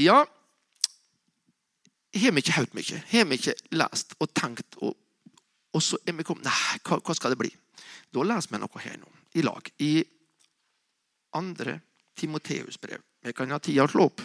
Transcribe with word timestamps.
Ja, 0.00 0.24
har 2.14 2.32
vi 2.32 2.42
ikke 2.42 2.58
hørt 2.58 2.74
mye? 2.74 3.00
Har 3.10 3.26
vi 3.26 3.38
ikke 3.38 3.54
lest 3.74 4.14
og 4.22 4.30
tenkt? 4.34 4.76
Og, 4.82 4.94
og 5.74 5.82
så 5.82 5.98
er 6.06 6.14
vi 6.14 6.26
kommet 6.26 6.46
Nei, 6.46 6.78
hva, 6.86 7.00
hva, 7.02 7.16
skal 7.16 7.34
det 7.34 7.40
bli? 7.40 7.50
Da 8.14 8.22
leser 8.26 8.54
vi 8.54 8.60
noe 8.62 8.82
her 8.84 9.00
nå, 9.00 9.10
i 9.34 9.42
lag. 9.42 9.70
I 9.82 9.92
andre 11.34 11.80
Timoteus 12.14 12.78
brev. 12.78 13.02
Vi 13.24 13.34
kan 13.34 13.50
ha 13.50 13.58
tida 13.58 13.86
å 13.86 13.90
slå 13.90 14.06
opp. 14.10 14.22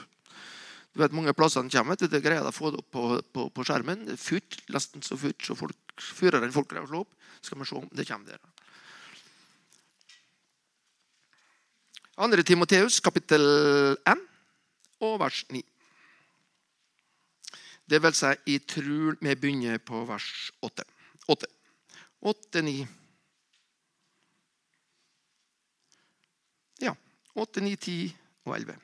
Du 0.93 1.01
vet 1.01 1.13
Mange 1.15 1.33
plasser 1.37 1.65
den 1.65 1.73
kommer. 1.73 1.97
Det 1.97 2.21
greier 2.21 2.45
å 2.45 2.53
få 2.53 2.73
det 2.73 2.83
opp 2.83 2.91
på, 2.93 3.05
på, 3.33 3.47
på 3.53 3.65
skjermen. 3.65 4.05
Fyrt, 4.21 4.61
nesten 4.69 5.05
så 5.05 5.17
fyrt, 5.17 5.41
så 5.45 5.57
folk, 5.57 5.77
fyrere 5.97 6.45
enn 6.45 6.53
folk 6.53 6.69
greier 6.69 6.85
å 6.85 6.91
slå 6.91 7.03
opp. 7.05 7.13
Skal 7.41 7.61
vi 7.61 7.69
se 7.69 7.77
om 7.77 7.89
det 7.95 8.05
kommer 8.09 8.35
der. 8.35 8.41
Andre 12.19 12.43
Timoteus, 12.43 12.99
kapittel 13.01 13.45
1 14.03 14.28
og 15.05 15.19
vers 15.21 15.43
9. 15.49 15.63
Det 17.89 18.01
vil 18.03 18.13
si, 18.13 18.31
i 18.53 18.59
trul 18.59 19.17
vi 19.21 19.35
begynner 19.35 19.79
på 19.81 20.03
vers 20.05 20.51
8. 20.61 20.85
8, 21.29 21.47
8 22.21 22.61
9 22.65 22.87
Ja. 26.79 26.93
8, 27.35 27.61
9, 27.61 27.75
10 27.75 28.15
og 28.45 28.55
11. 28.55 28.77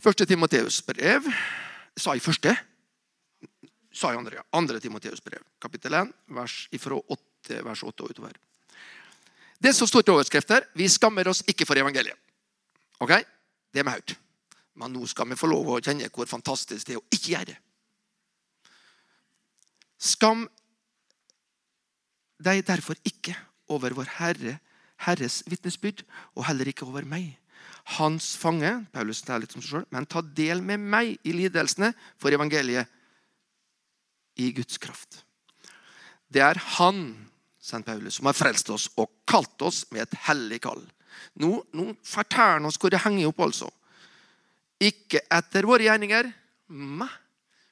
Første 0.00 0.26
Timoteus 0.26 0.80
brev 0.82 1.28
Sa 1.96 2.14
jeg 2.16 2.24
første? 2.24 2.54
Sa 3.92 4.12
jeg 4.12 4.20
andre, 4.20 4.38
ja. 4.40 4.44
Andre 4.56 4.80
Timoteus 4.80 5.20
brev, 5.20 5.42
kapittel 5.60 5.94
1, 5.98 6.12
vers 6.36 6.56
ifra 6.72 6.96
8, 6.96 7.58
vers 7.66 7.82
8 7.82 8.04
og 8.04 8.14
utover. 8.14 8.36
Det 9.60 9.74
som 9.76 9.88
står 9.90 10.06
til 10.06 10.14
overskrifter 10.14 10.66
Vi 10.74 10.88
skammer 10.88 11.28
oss 11.28 11.42
ikke 11.46 11.66
for 11.68 11.78
evangeliet. 11.78 12.16
Ok? 13.00 13.14
Det 13.72 13.80
har 13.80 13.88
vi 13.88 13.96
hørt. 13.96 14.16
Men 14.80 14.94
nå 14.94 15.06
skal 15.08 15.28
vi 15.30 15.38
få 15.38 15.50
lov 15.50 15.68
å 15.68 15.80
kjenne 15.82 16.08
hvor 16.12 16.28
fantastisk 16.30 16.86
det 16.86 16.96
er 16.96 17.02
å 17.02 17.08
ikke 17.12 17.32
gjøre 17.34 17.50
det. 17.52 17.58
Skam 20.00 20.46
deg 22.40 22.62
derfor 22.64 22.96
ikke 23.04 23.34
over 23.70 23.92
vår 23.96 24.08
Herre, 24.16 24.56
Herres 25.04 25.40
vitnesbyrd, 25.48 26.02
og 26.36 26.46
heller 26.48 26.70
ikke 26.70 26.88
over 26.88 27.04
meg. 27.08 27.34
Hans 27.96 28.34
fange, 28.40 28.70
Paulus 28.92 29.22
taler 29.24 29.44
litt 29.44 29.56
om 29.56 29.62
seg 29.62 29.80
selv, 29.80 29.90
men 29.92 30.08
ta 30.08 30.22
del 30.22 30.62
med 30.64 30.80
meg 30.80 31.16
i 31.24 31.34
lidelsene 31.36 31.92
for 32.20 32.32
evangeliet 32.32 32.88
i 34.40 34.50
Guds 34.56 34.80
kraft. 34.80 35.22
Det 36.30 36.42
er 36.44 36.60
Han, 36.78 37.28
St. 37.60 37.82
Paulus, 37.84 38.16
som 38.18 38.28
har 38.30 38.36
frelst 38.36 38.70
oss 38.72 38.88
og 39.00 39.10
kalt 39.28 39.60
oss 39.66 39.82
med 39.92 40.06
et 40.06 40.16
hellig 40.28 40.62
kall. 40.64 40.80
Nå, 41.40 41.52
nå 41.76 41.90
forteller 42.06 42.58
han 42.58 42.68
oss 42.70 42.78
hvor 42.80 42.92
det 42.92 43.02
henger 43.04 43.30
opp, 43.30 43.44
altså. 43.46 43.70
Ikke 44.80 45.20
etter 45.28 45.68
våre 45.68 45.84
gjerninger. 45.86 46.30
Nei, 46.70 47.12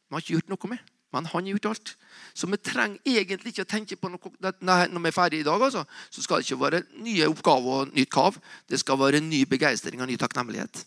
vi 0.09 0.17
har 0.17 0.25
ikke 0.25 0.37
gjort 0.39 0.55
noe 0.55 0.73
med. 0.75 0.95
Men 1.09 1.25
han 1.25 1.47
har 1.47 1.55
gjort 1.55 1.71
alt. 1.71 1.95
Så 2.37 2.47
vi 2.53 2.59
trenger 2.61 2.99
egentlig 3.09 3.55
ikke 3.55 3.65
å 3.65 3.71
tenke 3.71 3.97
på 3.97 4.11
noe 4.13 4.53
når 4.61 5.01
vi 5.01 5.09
er 5.09 5.17
ferdige 5.17 5.41
i 5.41 5.47
dag. 5.47 5.63
Altså. 5.65 5.87
Så 6.13 6.25
skal 6.25 6.43
det 6.43 6.49
ikke 6.49 6.61
være 6.61 6.83
nye 7.01 7.29
oppgaver 7.31 7.85
og 7.85 7.95
nytt 7.97 8.13
kav. 8.13 8.37
Det 8.69 8.81
skal 8.83 9.01
være 9.01 9.23
ny 9.25 9.45
begeistring 9.49 10.03
og 10.05 10.11
ny 10.11 10.19
takknemlighet 10.21 10.85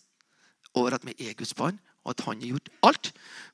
over 0.77 0.95
at 0.95 1.03
vi 1.03 1.15
er 1.25 1.33
Guds 1.35 1.51
barn, 1.57 1.75
og 2.05 2.13
at 2.13 2.21
han 2.23 2.39
har 2.39 2.53
gjort 2.53 2.69
alt. 2.87 3.09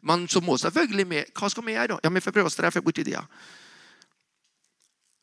Men 0.05 0.28
så 0.30 0.38
må 0.44 0.53
selvfølgelig 0.61 1.05
vi 1.09 1.23
Hva 1.33 1.50
skal 1.50 1.66
vi 1.66 1.73
gjøre? 1.73 1.88
da? 1.95 2.00
Ja, 2.03 2.09
Vi 2.09 2.22
får 2.22 2.35
prøve 2.35 2.52
å 2.52 2.53
streffe 2.53 2.83
bort 2.83 3.00
det. 3.00 3.23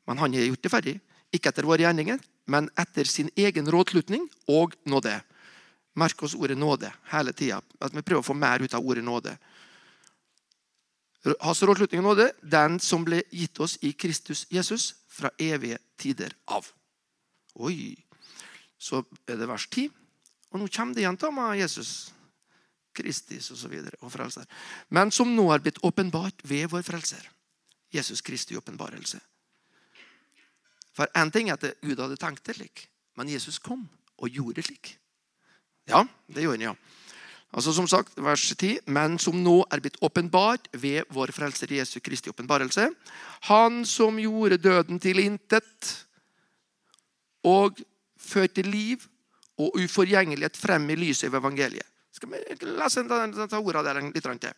Men 0.06 0.18
han 0.18 0.34
har 0.34 0.48
gjort 0.48 0.62
det 0.62 0.72
ferdig. 0.72 1.00
Ikke 1.32 1.52
etter 1.52 1.66
våre 1.66 1.84
gjerninger, 1.84 2.18
men 2.50 2.68
etter 2.80 3.08
sin 3.08 3.30
egen 3.36 3.68
rådslutning 3.70 4.26
og 4.50 4.76
nåde. 4.84 5.16
Merk 5.94 6.22
oss 6.26 6.34
ordet 6.34 6.58
nåde 6.58 6.90
hele 7.12 7.32
tida. 7.32 7.60
At 7.80 7.94
vi 7.94 8.02
prøver 8.02 8.24
å 8.24 8.26
få 8.26 8.36
mer 8.36 8.62
ut 8.62 8.74
av 8.74 8.84
ordet 8.84 9.04
nåde. 9.04 9.36
Hans 11.40 11.62
rådslutning 11.64 12.02
og 12.02 12.10
nåde, 12.10 12.30
den 12.42 12.80
som 12.82 13.04
ble 13.06 13.22
gitt 13.32 13.60
oss 13.62 13.78
i 13.80 13.94
Kristus 13.96 14.44
Jesus 14.52 14.92
fra 15.08 15.30
evige 15.40 15.78
tider 15.96 16.34
av. 16.50 16.66
Oi. 17.54 17.94
Så 18.77 19.04
er 19.30 19.38
det 19.40 19.48
vers 19.48 19.68
10. 19.70 19.88
Og 20.52 20.60
nå 20.60 20.68
kommer 20.68 20.94
det 20.94 21.04
igjen 21.04 21.18
til 21.18 21.33
med 21.34 21.56
Jesus. 21.62 21.92
Kristus 22.94 23.50
og 23.50 23.58
så 23.58 23.68
videre, 23.70 23.96
og 24.06 24.12
frelser. 24.12 24.44
Men 24.94 25.10
som 25.10 25.33
nå 25.34 25.48
er 25.50 25.62
blitt 25.64 25.80
åpenbart 25.83 26.44
ved 26.46 26.68
vår 26.70 26.84
frelser. 26.86 27.24
Jesus 27.94 28.22
Kristi 28.22 28.56
åpenbarelse. 28.58 29.18
For 30.94 31.10
én 31.18 31.32
ting 31.34 31.50
er 31.50 31.58
at 31.58 31.80
Gud 31.82 31.98
hadde 31.98 32.18
tenkt 32.20 32.44
det 32.46 32.56
slik, 32.58 32.86
men 33.18 33.30
Jesus 33.32 33.58
kom 33.58 33.86
og 34.18 34.30
gjorde 34.30 34.60
det 34.60 34.68
slik. 34.68 34.94
Ja, 35.90 36.05
det 36.30 36.44
gjorde 36.46 36.60
han, 36.62 36.68
ja. 36.72 36.74
Altså 37.55 37.72
som 37.72 37.86
sagt, 37.86 38.16
vers 38.18 38.48
10, 38.56 38.80
Men 38.86 39.18
som 39.18 39.36
nå 39.42 39.60
er 39.70 39.80
blitt 39.80 40.00
åpenbart 40.02 40.68
ved 40.72 41.06
vår 41.14 41.30
frelser 41.30 41.70
Jesu 41.70 42.00
Kristi 42.00 42.30
åpenbarelse. 42.30 42.88
Han 43.46 43.84
som 43.86 44.18
gjorde 44.18 44.58
døden 44.58 44.98
til 44.98 45.18
intet 45.22 46.06
og 47.44 47.78
førte 48.18 48.62
liv 48.62 49.04
og 49.58 49.77
uforgjengelighet 49.78 50.56
frem 50.56 50.88
i 50.90 50.96
lyset 50.98 51.28
av 51.30 51.38
evangeliet. 51.38 51.86
Skal 52.14 52.30
vi 52.30 52.42
lese 52.66 53.04
dette 53.06 53.58
ordet 53.58 53.84
der 53.86 54.00
litt 54.02 54.27
til? 54.42 54.54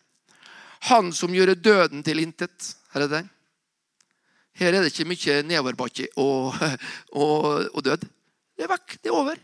Han 0.89 1.13
som 1.13 1.33
gjorde 1.33 1.55
døden 1.55 2.03
til 2.03 2.19
intet. 2.21 2.75
Er 2.93 3.07
det. 3.07 3.25
Her 4.57 4.73
er 4.73 4.81
det 4.81 4.91
ikke 4.91 5.07
mye 5.07 5.41
nedoverbakke 5.45 6.07
og, 6.17 6.55
og, 7.23 7.67
og 7.73 7.83
død. 7.85 8.07
Det 8.57 8.65
er 8.65 8.71
vekk. 8.71 8.97
Det 9.01 9.11
er 9.11 9.17
over. 9.17 9.41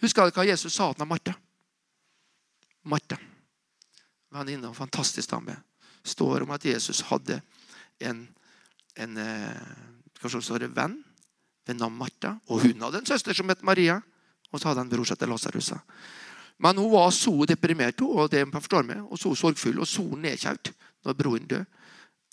Husker 0.00 0.28
dere 0.28 0.36
hva 0.38 0.46
Jesus 0.48 0.76
sa 0.76 0.92
til 0.96 1.08
Martha? 1.08 1.34
Martha, 2.88 3.18
venninne 4.32 4.70
og 4.70 4.76
fantastisk 4.78 5.34
dame, 5.34 5.58
står 6.06 6.46
om 6.46 6.54
at 6.54 6.64
Jesus 6.64 7.02
hadde 7.10 7.42
en, 8.00 8.22
en 8.96 9.18
kanskje 10.16 10.40
også 10.40 10.56
en 10.62 10.76
venn 10.78 10.94
ved 11.68 11.76
navn 11.76 11.98
Martha. 11.98 12.38
Og 12.48 12.64
hun 12.64 12.86
hadde 12.86 13.02
en 13.02 13.10
søster 13.10 13.36
som 13.36 13.52
het 13.52 13.66
Maria. 13.66 13.98
Og 14.50 14.58
så 14.58 14.70
hadde 14.70 14.82
han 14.82 14.90
bror 14.90 15.06
som 15.06 15.28
Lasarus. 15.30 15.72
Men 16.58 16.78
hun 16.78 16.90
var 16.92 17.10
så 17.14 17.32
deprimert 17.48 18.00
og 18.02 18.30
det 18.32 18.42
forstår 18.52 18.88
meg, 18.88 19.04
og 19.04 19.18
så 19.18 19.34
sorgfull 19.34 19.78
og 19.80 19.88
så 19.88 20.02
nedkjært 20.02 20.72
når 21.04 21.16
broren 21.16 21.46
døde. 21.48 21.66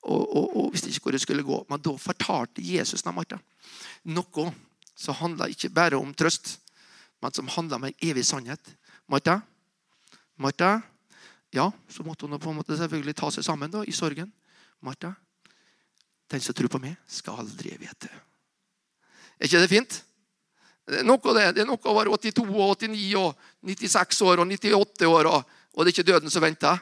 Og, 0.07 0.23
og, 0.23 0.45
og, 0.56 0.72
visste 0.72 0.90
ikke 0.91 1.07
hvor 1.07 1.16
det 1.16 1.22
skulle 1.22 1.44
gå. 1.44 1.57
Men 1.69 1.84
da 1.84 1.94
fortalte 2.00 2.63
Jesus 2.63 3.03
til 3.03 3.16
Martha 3.16 3.40
noe 4.07 4.47
som 4.97 5.18
handla 5.19 5.50
ikke 5.51 5.69
bare 5.73 6.00
om 6.00 6.13
trøst, 6.16 6.56
men 7.22 7.34
som 7.35 7.50
handla 7.51 7.78
om 7.78 7.88
en 7.90 7.97
evig 8.01 8.23
sannhet. 8.25 8.72
Martha, 9.12 9.41
Martha, 10.40 10.79
ja, 11.53 11.67
så 11.90 12.06
måtte 12.06 12.25
hun 12.25 12.40
på 12.40 12.50
en 12.50 12.59
måte 12.59 12.78
selvfølgelig 12.78 13.16
ta 13.17 13.29
seg 13.34 13.46
sammen 13.46 13.72
da, 13.73 13.84
i 13.84 13.96
sorgen. 13.96 14.31
Martha, 14.81 15.13
den 16.31 16.44
som 16.44 16.56
tror 16.56 16.72
på 16.72 16.81
meg, 16.81 16.97
skal 17.07 17.44
aldri 17.44 17.75
vite. 17.79 18.09
Er 19.38 19.47
ikke 19.47 19.62
det 19.63 19.72
fint? 19.72 20.01
Det 20.88 21.01
er 21.01 21.07
noe, 21.07 21.19
det. 21.35 21.47
det 21.56 21.63
er 21.63 21.67
noe 21.67 21.84
å 21.84 21.96
være 21.97 22.13
82 22.16 22.46
og 22.47 22.78
89 22.79 23.16
og 23.19 23.47
96 23.67 24.22
år 24.23 24.41
og 24.41 24.51
98 24.56 25.09
år, 25.12 25.29
og, 25.29 25.57
og 25.75 25.84
det 25.84 25.91
er 25.91 25.96
ikke 25.96 26.12
døden 26.12 26.31
som 26.31 26.46
venter. 26.46 26.79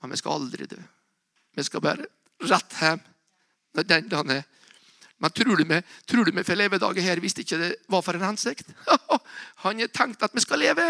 Men 0.00 0.14
vi 0.14 0.18
skal 0.18 0.40
aldri 0.40 0.66
dø. 0.66 0.80
Vi 1.56 1.64
skal 1.66 1.84
bare 1.84 2.08
rett 2.48 2.80
hjem 2.80 3.04
den 3.86 4.08
dagen. 4.08 4.42
Men 5.20 5.30
tror 5.36 5.56
du 5.56 5.64
vi, 5.64 5.82
tror 6.08 6.24
du 6.24 6.32
vi 6.32 6.44
får 6.44 6.56
levedager 6.56 7.04
her 7.04 7.20
hvis 7.20 7.36
det 7.36 7.74
var 7.88 8.02
for 8.02 8.16
en 8.16 8.24
hensikt? 8.30 8.66
Han 9.64 9.80
har 9.80 9.92
tenkt 9.92 10.22
at 10.22 10.34
vi 10.34 10.40
skal 10.40 10.62
leve. 10.62 10.86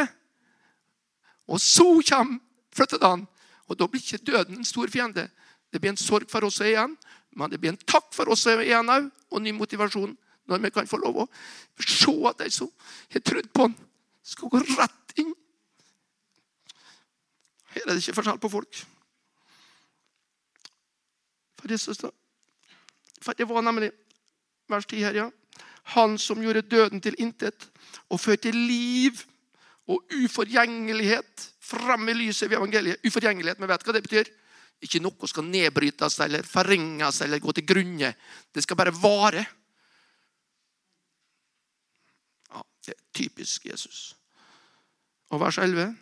Og 1.51 1.61
så 1.61 1.87
kommer 2.09 2.39
flyttedagen. 2.75 3.27
Og 3.67 3.79
da 3.79 3.87
blir 3.87 4.03
ikke 4.03 4.25
døden 4.27 4.59
en 4.59 4.67
stor 4.67 4.91
fiende. 4.91 5.29
Det 5.71 5.81
blir 5.81 5.93
en 5.93 6.01
sorg 6.01 6.31
for 6.31 6.47
oss 6.47 6.61
igjen, 6.63 6.97
men 7.39 7.51
det 7.51 7.61
blir 7.61 7.73
en 7.75 7.85
takk 7.87 8.09
for 8.15 8.31
oss 8.31 8.47
igjen 8.51 8.91
òg, 8.91 9.11
og 9.31 9.43
ny 9.43 9.53
motivasjon 9.55 10.17
når 10.51 10.63
vi 10.65 10.71
kan 10.75 10.89
få 10.91 10.99
lov 10.99 11.21
å 11.23 11.27
se 11.87 12.11
at 12.27 12.41
de 12.43 12.51
som 12.51 12.71
har 13.13 13.23
trodd 13.23 13.51
på 13.55 13.69
han, 13.69 13.77
skal 14.27 14.51
gå 14.51 14.63
rett 14.79 15.15
inn. 15.23 15.31
Her 17.71 17.87
er 17.87 17.95
det 17.95 18.03
ikke 18.03 18.17
forskjell 18.19 18.41
på 18.43 18.51
folk. 18.51 18.81
For 21.61 23.37
det, 23.37 23.47
var 23.49 23.63
nemlig 23.63 23.91
vers 24.71 24.87
10 24.87 25.05
her, 25.05 25.15
ja. 25.15 25.29
Han 25.97 26.19
som 26.19 26.43
gjorde 26.43 26.63
døden 26.63 27.01
til 27.01 27.17
intet 27.19 27.69
og 28.09 28.21
førte 28.21 28.53
liv 28.55 29.19
og 29.91 30.13
uforgjengelighet 30.15 31.47
fram 31.61 32.09
i 32.09 32.15
lyset 32.15 32.51
ved 32.51 32.59
evangeliet. 32.59 33.01
Uforgjengelighet, 33.07 33.61
Vi 33.61 33.69
vet 33.69 33.87
hva 33.87 33.93
det 33.97 34.03
betyr. 34.03 34.31
Ikke 34.81 35.01
noe 35.03 35.29
skal 35.29 35.45
nedbrytes 35.45 36.21
eller 36.25 36.47
forringes 36.47 37.21
eller 37.21 37.43
gå 37.43 37.53
til 37.53 37.67
grunne. 37.69 38.15
Det 38.53 38.63
skal 38.65 38.79
bare 38.81 38.95
vare. 38.97 39.45
Ja, 42.49 42.63
det 42.87 42.95
er 42.95 43.03
typisk 43.13 43.67
Jesus. 43.67 44.15
Og 45.31 45.41
vers 45.41 45.59
11. 45.59 45.93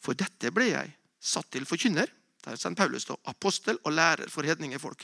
For 0.00 0.16
dette 0.16 0.52
ble 0.54 0.70
jeg 0.70 0.94
satt 1.20 1.50
til 1.52 1.66
forkynner. 1.68 2.08
Der 2.46 2.54
er 2.54 2.60
St. 2.60 2.76
Paulus 2.78 3.04
da, 3.08 3.16
apostel 3.26 3.78
og 3.82 3.92
lærer 3.92 4.30
for 4.30 4.46
hedningefolk. 4.46 5.02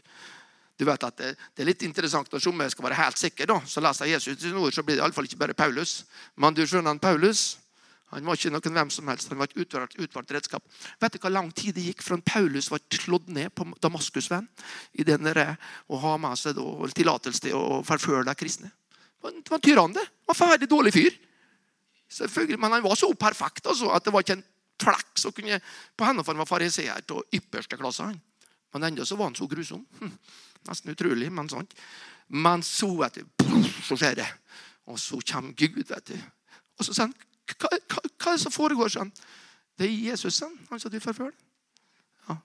Du 0.78 0.86
vet 0.86 1.04
at 1.04 1.16
det, 1.18 1.32
det, 1.54 1.64
er 1.64 1.68
litt 1.68 1.82
interessant 1.86 2.30
når 2.32 2.42
sommeren 2.42 2.70
skal 2.70 2.86
være 2.86 3.00
helt 3.00 3.18
sikker. 3.18 3.50
da, 3.50 3.58
Så 3.66 3.82
leser 3.82 4.10
Jesus 4.10 4.38
sine 4.40 4.58
ord, 4.58 4.72
så 4.72 4.84
blir 4.86 4.96
det 4.96 5.02
iallfall 5.02 5.26
ikke 5.26 5.40
bare 5.40 5.56
Paulus. 5.58 6.04
Men 6.38 6.54
du 6.54 6.62
skjønner, 6.62 6.94
han 6.94 7.02
Paulus 7.02 7.58
Han 8.12 8.26
var 8.28 8.36
ikke 8.36 8.50
noen 8.52 8.74
hvem 8.76 8.90
som 8.92 9.06
helst. 9.08 9.30
Han 9.32 9.38
var 9.40 9.48
et 9.48 9.56
utvalgt, 9.56 9.94
utvalgt 9.96 10.34
redskap. 10.36 10.64
Vet 11.00 11.14
du 11.14 11.18
hvor 11.22 11.32
lang 11.32 11.46
tid 11.56 11.72
det 11.72 11.86
gikk 11.86 12.02
fra 12.04 12.18
Paulus 12.20 12.68
var 12.68 12.82
slått 12.92 13.30
ned 13.32 13.48
på 13.56 13.64
Damaskusveien 13.80 14.50
i 15.00 15.06
den 15.08 15.24
der, 15.24 15.54
å 15.88 15.96
ha 15.96 16.18
med 16.20 16.36
seg 16.36 16.60
tillatelse 16.92 17.40
til 17.46 17.56
å 17.56 17.80
forføre 17.88 18.26
de 18.28 18.34
kristne? 18.36 18.68
Det 18.68 19.48
var 19.48 19.56
en 19.56 19.64
tyrann, 19.64 19.96
det. 19.96 20.04
Var 20.28 20.36
ferdig 20.36 20.68
dårlig 20.68 20.92
fyr. 20.92 21.16
Selvfølgelig, 22.12 22.60
Men 22.60 22.76
han 22.76 22.84
var 22.84 23.00
så 23.00 23.08
perfekt 23.16 23.66
altså, 23.66 23.88
at 23.88 24.04
det 24.04 24.12
var 24.12 24.26
ikke 24.26 24.36
en 24.36 24.44
flekk 24.82 25.18
så 25.22 25.32
kunne 25.34 25.60
på 25.96 26.06
henne 26.06 26.24
for 26.24 26.34
han 26.34 26.42
var 26.42 26.50
fariseer 26.50 27.02
av 27.02 27.22
ypperste 27.34 27.78
klasse. 27.80 28.08
Men 28.72 28.88
ennå 28.88 29.06
så 29.06 29.16
var 29.16 29.30
han 29.30 29.36
så 29.36 29.48
grusom. 29.48 29.84
Hm. 30.00 30.14
Nesten 30.68 30.94
utrolig, 30.94 31.28
men 31.32 31.50
sant. 31.50 31.74
Men 32.32 32.62
så 32.64 32.88
vet 33.00 33.20
du, 33.20 33.26
så 33.84 33.98
skjer 33.98 34.16
det. 34.22 34.28
Og 34.88 34.98
så 35.00 35.20
kommer 35.32 35.52
Gud. 35.52 35.84
vet 35.88 36.06
du. 36.08 36.16
Og 36.78 36.86
så 36.86 36.94
sier 36.94 37.08
han 37.08 37.14
hva, 37.52 37.68
hva, 37.68 38.00
hva, 38.00 38.32
er 38.32 38.38
det 38.38 38.44
som 38.44 38.54
foregår? 38.54 38.92
sånn? 38.94 39.12
Det 39.76 39.88
er 39.88 40.10
Jesus, 40.12 40.40
han 40.42 40.80
som 40.80 40.92
du 40.92 40.98
forfølger. 41.02 41.36
Ja. 42.28 42.36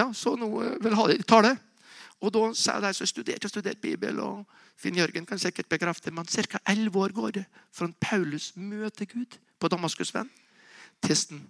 ja, 0.00 0.06
så 0.16 0.34
nå 0.38 0.48
eh, 0.64 0.76
vil 0.82 0.96
ha 0.98 1.06
det 1.10 1.20
i 1.20 1.26
tale. 1.28 1.54
Og 2.24 2.32
da 2.32 2.46
sa 2.56 2.78
de 2.80 2.92
som 2.96 3.08
studerte 3.08 3.46
og 3.46 3.52
studerte 3.52 3.82
Bibelen, 3.82 4.22
og 4.24 4.46
Finn 4.80 4.96
Jørgen 4.96 5.26
kan 5.28 5.40
sikkert 5.40 5.68
bekrefte 5.68 6.12
men 6.12 6.26
ca. 6.26 6.60
elleve 6.66 6.98
år 7.04 7.12
går 7.16 7.36
det 7.38 7.44
fra 7.72 7.88
Paulus 8.00 8.54
møter 8.56 9.08
Gud 9.08 9.36
på 9.60 9.68
Damaskusveien, 9.72 10.30
til 11.04 11.16
han 11.16 11.44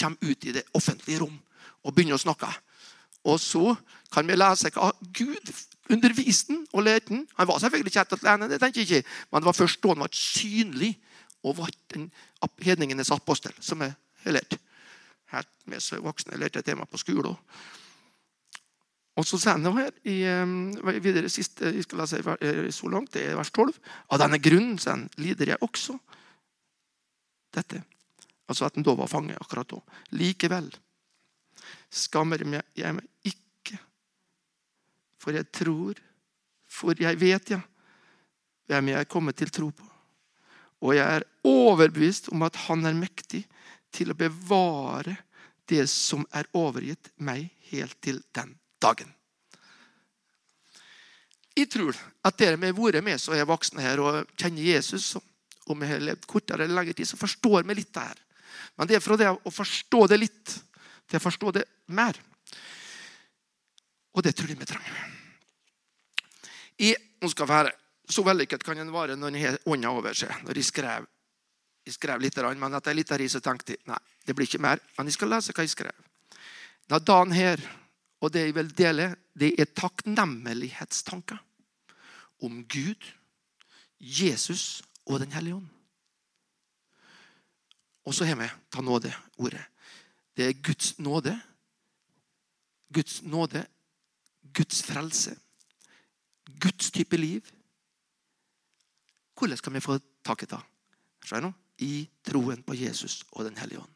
kommer 0.00 0.30
ut 0.32 0.44
i 0.48 0.54
det 0.56 0.66
offentlige 0.74 1.20
rom 1.22 1.36
og 1.84 1.94
begynner 1.94 2.18
å 2.18 2.22
snakke. 2.22 2.48
Og 3.28 3.40
så 3.40 3.74
kan 4.12 4.28
vi 4.28 4.38
lese 4.38 4.72
hva 4.74 4.90
Gud 5.16 5.52
underviste 5.90 6.56
og 6.72 6.84
lærte 6.86 7.14
han. 7.14 7.26
Han 7.38 7.48
var 7.48 7.60
selvfølgelig 7.62 7.92
ikke 7.92 8.04
helt 8.04 8.24
alene, 8.24 8.48
det 8.50 8.60
tenker 8.62 8.80
jeg 8.80 9.02
ikke, 9.02 9.18
men 9.30 9.42
det 9.42 9.50
var 9.50 9.58
først 9.58 9.82
da 9.82 9.94
han 9.94 10.04
var 10.04 10.14
synlig 10.16 10.94
og 11.42 11.56
var 11.56 11.72
den 11.94 12.10
hedningenes 12.60 13.10
apostel, 13.14 13.52
som 13.60 13.82
jeg 13.82 13.94
har 14.24 14.36
lært. 14.36 14.56
Helt 15.32 15.52
med 15.70 15.82
så 15.82 16.00
voksne 16.02 16.38
lærte 16.40 16.62
tema 16.62 16.84
på 16.84 17.00
skolen. 17.00 17.36
Og 19.18 19.26
så 19.26 19.38
sier 19.40 19.58
han 19.58 19.76
her 19.76 19.90
i, 20.08 20.22
videre 21.02 21.28
siste, 21.32 21.72
jeg 21.74 21.84
skal 21.84 22.00
lese 22.02 22.20
eh, 22.40 22.68
så 22.72 22.88
langt, 22.88 23.12
det 23.14 23.26
er 23.26 23.36
vers 23.36 23.50
12. 23.50 23.74
Av 24.08 24.20
denne 24.22 24.38
grunnen 24.40 24.78
han, 24.86 25.08
lider 25.20 25.52
jeg 25.52 25.64
også 25.66 25.98
dette. 27.56 27.82
Altså 28.50 28.66
at 28.66 28.76
han 28.76 28.86
da 28.86 28.96
var 28.98 29.10
fange 29.10 29.36
akkurat 29.38 29.70
da. 29.70 29.80
Likevel 30.18 30.70
skammer 31.90 32.42
jeg 32.42 32.94
meg 32.96 33.06
ikke, 33.26 33.78
for 35.20 35.36
jeg 35.36 35.46
tror, 35.54 35.98
for 36.70 36.98
jeg 36.98 37.18
vet, 37.20 37.52
ja, 37.54 37.60
hvem 38.70 38.92
jeg 38.92 39.02
er 39.02 39.10
kommet 39.10 39.38
til 39.38 39.50
tro 39.54 39.70
på. 39.74 39.86
Og 40.80 40.94
jeg 40.96 41.04
er 41.04 41.26
overbevist 41.46 42.30
om 42.32 42.42
at 42.46 42.56
han 42.66 42.86
er 42.88 42.96
mektig 42.96 43.42
til 43.92 44.12
å 44.12 44.18
bevare 44.18 45.16
det 45.70 45.84
som 45.90 46.24
er 46.34 46.48
overgitt 46.56 47.12
meg 47.22 47.50
helt 47.70 47.98
til 48.02 48.22
den 48.34 48.56
dagen. 48.82 49.10
Jeg 51.58 51.68
tror 51.70 51.98
at 52.24 52.38
dere 52.38 52.56
med 52.56 52.72
har 52.72 52.78
vært 52.78 53.04
med 53.04 53.20
så 53.20 53.34
er 53.36 53.48
voksne 53.48 53.84
her 53.84 54.00
og 54.02 54.30
kjenner 54.38 54.62
Jesus, 54.64 55.12
om 55.70 55.82
jeg 55.82 55.92
har 55.92 56.02
levd 56.02 56.26
kortere 56.30 56.64
eller 56.64 56.80
lengre 56.80 56.96
tid, 56.96 57.10
så 57.10 57.18
forstår 57.20 57.66
vi 57.68 57.76
litt 57.76 57.92
det 57.94 58.06
her. 58.06 58.22
Men 58.80 58.88
det 58.88 58.96
er 58.96 59.04
fra 59.04 59.18
det 59.20 59.28
å 59.28 59.52
forstå 59.52 60.06
det 60.08 60.16
litt 60.16 60.52
til 61.04 61.18
å 61.18 61.20
forstå 61.20 61.50
det 61.58 61.66
mer. 61.92 62.16
Og 64.16 64.24
det 64.24 64.32
tror 64.32 64.48
jeg 64.48 64.56
vi 64.56 64.68
trenger. 64.70 65.00
Jeg, 66.80 66.96
nå 67.20 67.28
skal 67.28 67.50
være 67.50 67.74
så 68.10 68.24
vellykket 68.24 68.64
kan 68.64 68.78
en 68.80 68.92
være 68.92 69.18
når 69.20 69.28
en 69.28 69.42
har 69.42 69.58
ånda 69.70 69.90
over 69.92 70.16
seg. 70.16 70.32
Når 70.46 70.58
jeg 70.58 70.68
skrev, 70.70 71.04
jeg 71.86 71.94
skrev 71.94 72.22
litt, 72.24 72.38
men 72.40 72.78
etter 72.78 72.96
litt 72.96 73.12
av 73.12 73.26
så 73.28 73.42
tenkte 73.44 73.76
jeg 73.76 73.84
nei, 73.90 74.00
det 74.24 74.34
blir 74.36 74.48
ikke 74.48 74.62
mer. 74.64 74.80
Men 74.96 75.10
jeg 75.10 75.18
skal 75.18 75.30
lese 75.34 75.54
hva 75.54 75.66
jeg 75.66 75.74
skrev. 75.74 76.08
Da 76.90 76.98
dagen 76.98 77.36
her, 77.36 77.60
og 78.24 78.32
det 78.32 78.46
jeg 78.48 78.56
vil 78.56 78.72
dele, 78.80 79.10
det 79.36 79.52
er 79.60 79.70
takknemlighetstanker 79.76 81.38
om 82.48 82.64
Gud, 82.64 83.04
Jesus 84.00 84.80
og 85.04 85.20
Den 85.20 85.36
hellige 85.36 85.60
ånd. 85.60 85.68
Og 88.04 88.14
så 88.14 88.24
har 88.24 88.36
vi 88.40 88.48
ta 88.72 88.80
nåde-ordet. 88.80 89.62
Det 90.36 90.46
er 90.46 90.62
Guds 90.62 90.98
nåde. 90.98 91.40
Guds 92.92 93.22
nåde, 93.22 93.66
Guds 94.52 94.82
frelse, 94.82 95.36
Guds 96.60 96.90
type 96.90 97.16
liv 97.16 97.44
hvordan 99.40 99.56
kan 99.56 99.72
vi 99.72 99.80
få 99.80 99.98
tak 100.24 100.42
i 100.42 100.46
det? 100.46 101.52
I 101.78 102.08
troen 102.24 102.62
på 102.62 102.74
Jesus 102.74 103.24
og 103.32 103.44
Den 103.44 103.56
hellige 103.56 103.80
ånd. 103.80 103.92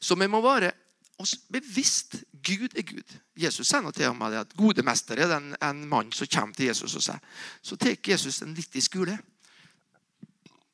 Så 0.00 0.14
vi 0.14 0.26
må 0.26 0.40
være 0.40 0.72
oss 1.18 1.34
bevisst. 1.50 2.16
Gud 2.42 2.76
er 2.76 2.82
Gud. 2.82 3.18
Jesus 3.36 3.68
sier 3.68 3.82
noe 3.82 3.94
til 3.94 4.14
med 4.14 4.36
at 4.38 4.54
gode 4.58 4.82
mester 4.86 5.18
er 5.18 5.30
den, 5.30 5.56
en 5.62 5.82
mann 5.88 6.12
som 6.12 6.30
kommer 6.30 6.54
til 6.54 6.70
Jesus 6.70 6.94
og 6.94 7.02
sier 7.02 7.18
Så 7.62 7.76
tar 7.76 7.96
Jesus 8.06 8.42
en 8.42 8.54
litt 8.54 8.76
i 8.76 8.80
skole. 8.80 9.18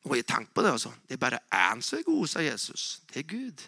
Og 0.09 0.17
jeg 0.17 0.27
tenker 0.27 0.53
på 0.55 0.65
det. 0.65 0.73
altså. 0.73 0.93
Det 1.07 1.17
er 1.17 1.23
bare 1.23 1.41
én 1.53 1.83
som 1.85 1.99
er 1.99 2.07
god, 2.07 2.29
sa 2.29 2.43
Jesus. 2.45 3.01
Det 3.13 3.23
er 3.23 3.29
Gud. 3.29 3.65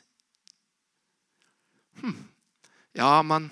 Hm. 2.01 2.21
Ja, 2.97 3.23
men 3.23 3.51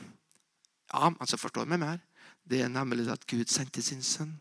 ja, 0.92 1.10
men 1.10 1.26
så 1.26 1.36
forstår 1.36 1.66
vi 1.68 1.76
mer. 1.76 2.00
Det 2.48 2.62
er 2.64 2.70
nemlig 2.72 3.08
at 3.12 3.26
Gud 3.28 3.50
sendte 3.52 3.82
sin 3.84 4.02
sønn 4.02 4.32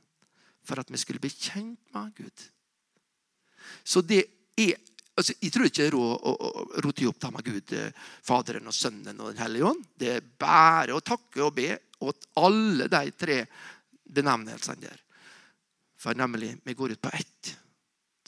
for 0.68 0.80
at 0.80 0.92
vi 0.92 1.00
skulle 1.00 1.20
bli 1.24 1.32
kjent 1.32 1.80
med 1.96 2.14
Gud. 2.16 2.46
Så 3.84 4.02
det 4.02 4.24
er 4.58 4.78
altså, 5.18 5.34
Jeg 5.42 5.52
tror 5.52 5.68
ikke 5.68 5.82
det 5.82 5.88
er 5.88 5.96
råd 5.96 6.24
å 6.24 6.34
rote 6.86 7.08
opp 7.10 7.20
det 7.20 7.32
med 7.34 7.46
Gud, 7.46 7.74
eh, 7.74 7.92
Faderen 8.24 8.68
og 8.68 8.76
Sønnen 8.76 9.20
og 9.20 9.34
Den 9.34 9.44
hellige 9.44 9.66
ånd. 9.72 9.84
Det 9.98 10.14
er 10.16 10.30
bare 10.40 10.96
å 10.96 11.04
takke 11.04 11.44
og 11.44 11.56
be 11.56 11.74
åt 12.00 12.30
alle 12.40 12.88
de 12.88 13.12
tre 13.12 13.38
benevnelsene 14.08 14.82
der. 14.82 15.04
For 15.98 16.14
nemlig, 16.14 16.56
vi 16.64 16.78
går 16.78 16.94
ut 16.94 17.02
på 17.02 17.14
ett, 17.14 17.58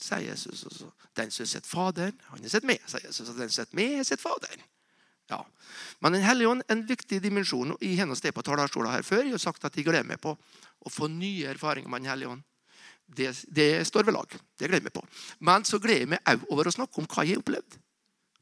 sier 0.04 0.26
Jesus. 0.30 0.64
Også. 0.68 0.90
Den 1.16 1.30
som 1.30 1.44
har 1.44 1.50
sett 1.52 1.68
Faderen, 1.68 2.20
han 2.30 2.44
har 2.44 2.52
sett 2.52 2.66
meg, 2.68 2.82
sier 2.86 3.06
Jesus. 3.06 3.28
Og 3.28 3.34
den 3.34 3.50
som 3.50 3.62
har 3.62 3.66
sett 3.66 3.76
meg, 3.76 3.96
har 4.00 4.06
sett 4.08 4.22
Faderen. 4.22 4.62
Ja. 5.30 5.40
Men 5.98 6.12
Den 6.12 6.26
hellige 6.26 6.48
ånd 6.48 6.62
en 6.68 6.86
viktig 6.86 7.20
dimensjon. 7.22 7.76
I 7.80 7.94
hennes 8.00 8.18
sted 8.18 8.34
på 8.34 8.42
talerstolen 8.42 8.92
her 8.92 9.06
før, 9.06 9.22
jeg 9.24 9.36
har 9.36 9.42
sagt 9.42 9.64
at 9.64 9.76
jeg 9.76 9.86
gleder 9.86 10.08
meg 10.08 10.20
på 10.22 10.34
å 10.34 10.90
få 10.90 11.08
nye 11.12 11.52
erfaringer 11.52 11.90
med 11.90 12.02
Den 12.02 12.10
hellige 12.10 12.34
ånd. 12.34 12.46
Det, 13.10 13.30
det, 13.50 13.86
står 13.86 14.06
ved 14.06 14.14
lag. 14.14 14.34
Det 14.58 14.68
gleder 14.68 14.80
jeg 14.80 14.88
meg 14.88 14.94
på. 14.94 15.04
Men 15.46 15.64
så 15.66 15.78
gleder 15.82 16.04
jeg 16.04 16.12
meg 16.14 16.34
òg 16.34 16.50
over 16.54 16.70
å 16.70 16.74
snakke 16.74 17.02
om 17.02 17.08
hva 17.10 17.26
jeg 17.26 17.36
har 17.38 17.42
opplevd, 17.42 17.78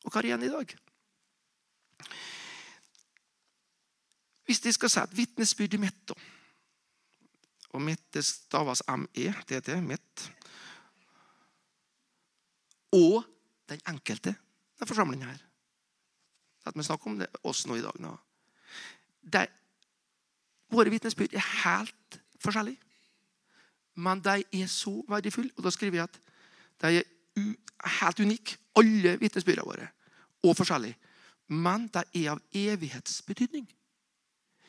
og 0.05 0.13
hva 0.13 0.21
er 0.21 0.29
igjen 0.29 0.45
i 0.45 0.51
dag. 0.53 0.75
Hvis 4.49 4.65
jeg 4.65 4.77
skal 4.77 4.93
si 4.93 5.01
at 5.01 5.17
vitnesbyrdet 5.17 5.81
i 5.81 5.93
da 6.09 6.17
og 7.77 7.83
mitt 7.85 8.05
det 8.17 8.25
staves 8.25 8.81
M-E-T-T, 8.89 9.75
mitt, 9.85 10.23
og 12.93 13.25
den 13.69 13.81
enkelte 13.89 14.35
den 14.79 14.89
forsamlingen 14.89 15.29
her 15.29 15.49
at 16.69 16.77
vi 16.77 16.83
snakker 16.83 17.11
om 17.11 17.19
det, 17.19 17.29
oss 17.49 17.67
nå 17.67 17.79
i 17.79 17.85
dag. 17.85 17.97
Nå. 18.03 18.13
De, 19.33 19.45
våre 20.73 20.93
vitnesbyrd 20.93 21.37
er 21.37 21.47
helt 21.65 22.19
forskjellige. 22.45 22.81
Men 23.99 24.21
de 24.23 24.43
er 24.61 24.69
så 24.71 24.93
verdifulle. 25.09 25.51
Og 25.57 25.65
da 25.65 25.73
skriver 25.75 26.03
jeg 26.03 26.09
at 26.09 26.19
de 26.85 27.01
er 27.01 27.97
helt 27.99 28.21
unike, 28.21 28.59
alle 28.79 29.17
vitnesbyrdene 29.21 29.67
våre. 29.67 29.89
Og 30.47 30.55
forskjellige. 30.59 30.99
Men 31.49 31.89
de 31.95 32.05
er 32.23 32.31
av 32.35 32.43
evighetsbetydning. 32.55 33.67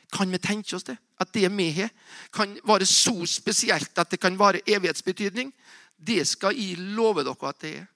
Kan 0.10 0.32
vi 0.32 0.40
tenke 0.42 0.74
oss 0.76 0.88
det? 0.88 0.98
At 1.22 1.34
det 1.36 1.52
vi 1.52 1.70
har, 1.76 1.92
kan 2.34 2.56
være 2.66 2.88
så 2.88 3.14
spesielt 3.28 3.98
at 4.00 4.12
det 4.12 4.20
kan 4.20 4.40
være 4.40 4.64
evighetsbetydning? 4.66 5.52
Det 6.00 6.24
skal 6.28 6.56
jeg 6.58 6.80
love 6.96 7.28
dere 7.28 7.50
at 7.52 7.62
det 7.62 7.74
er. 7.78 7.88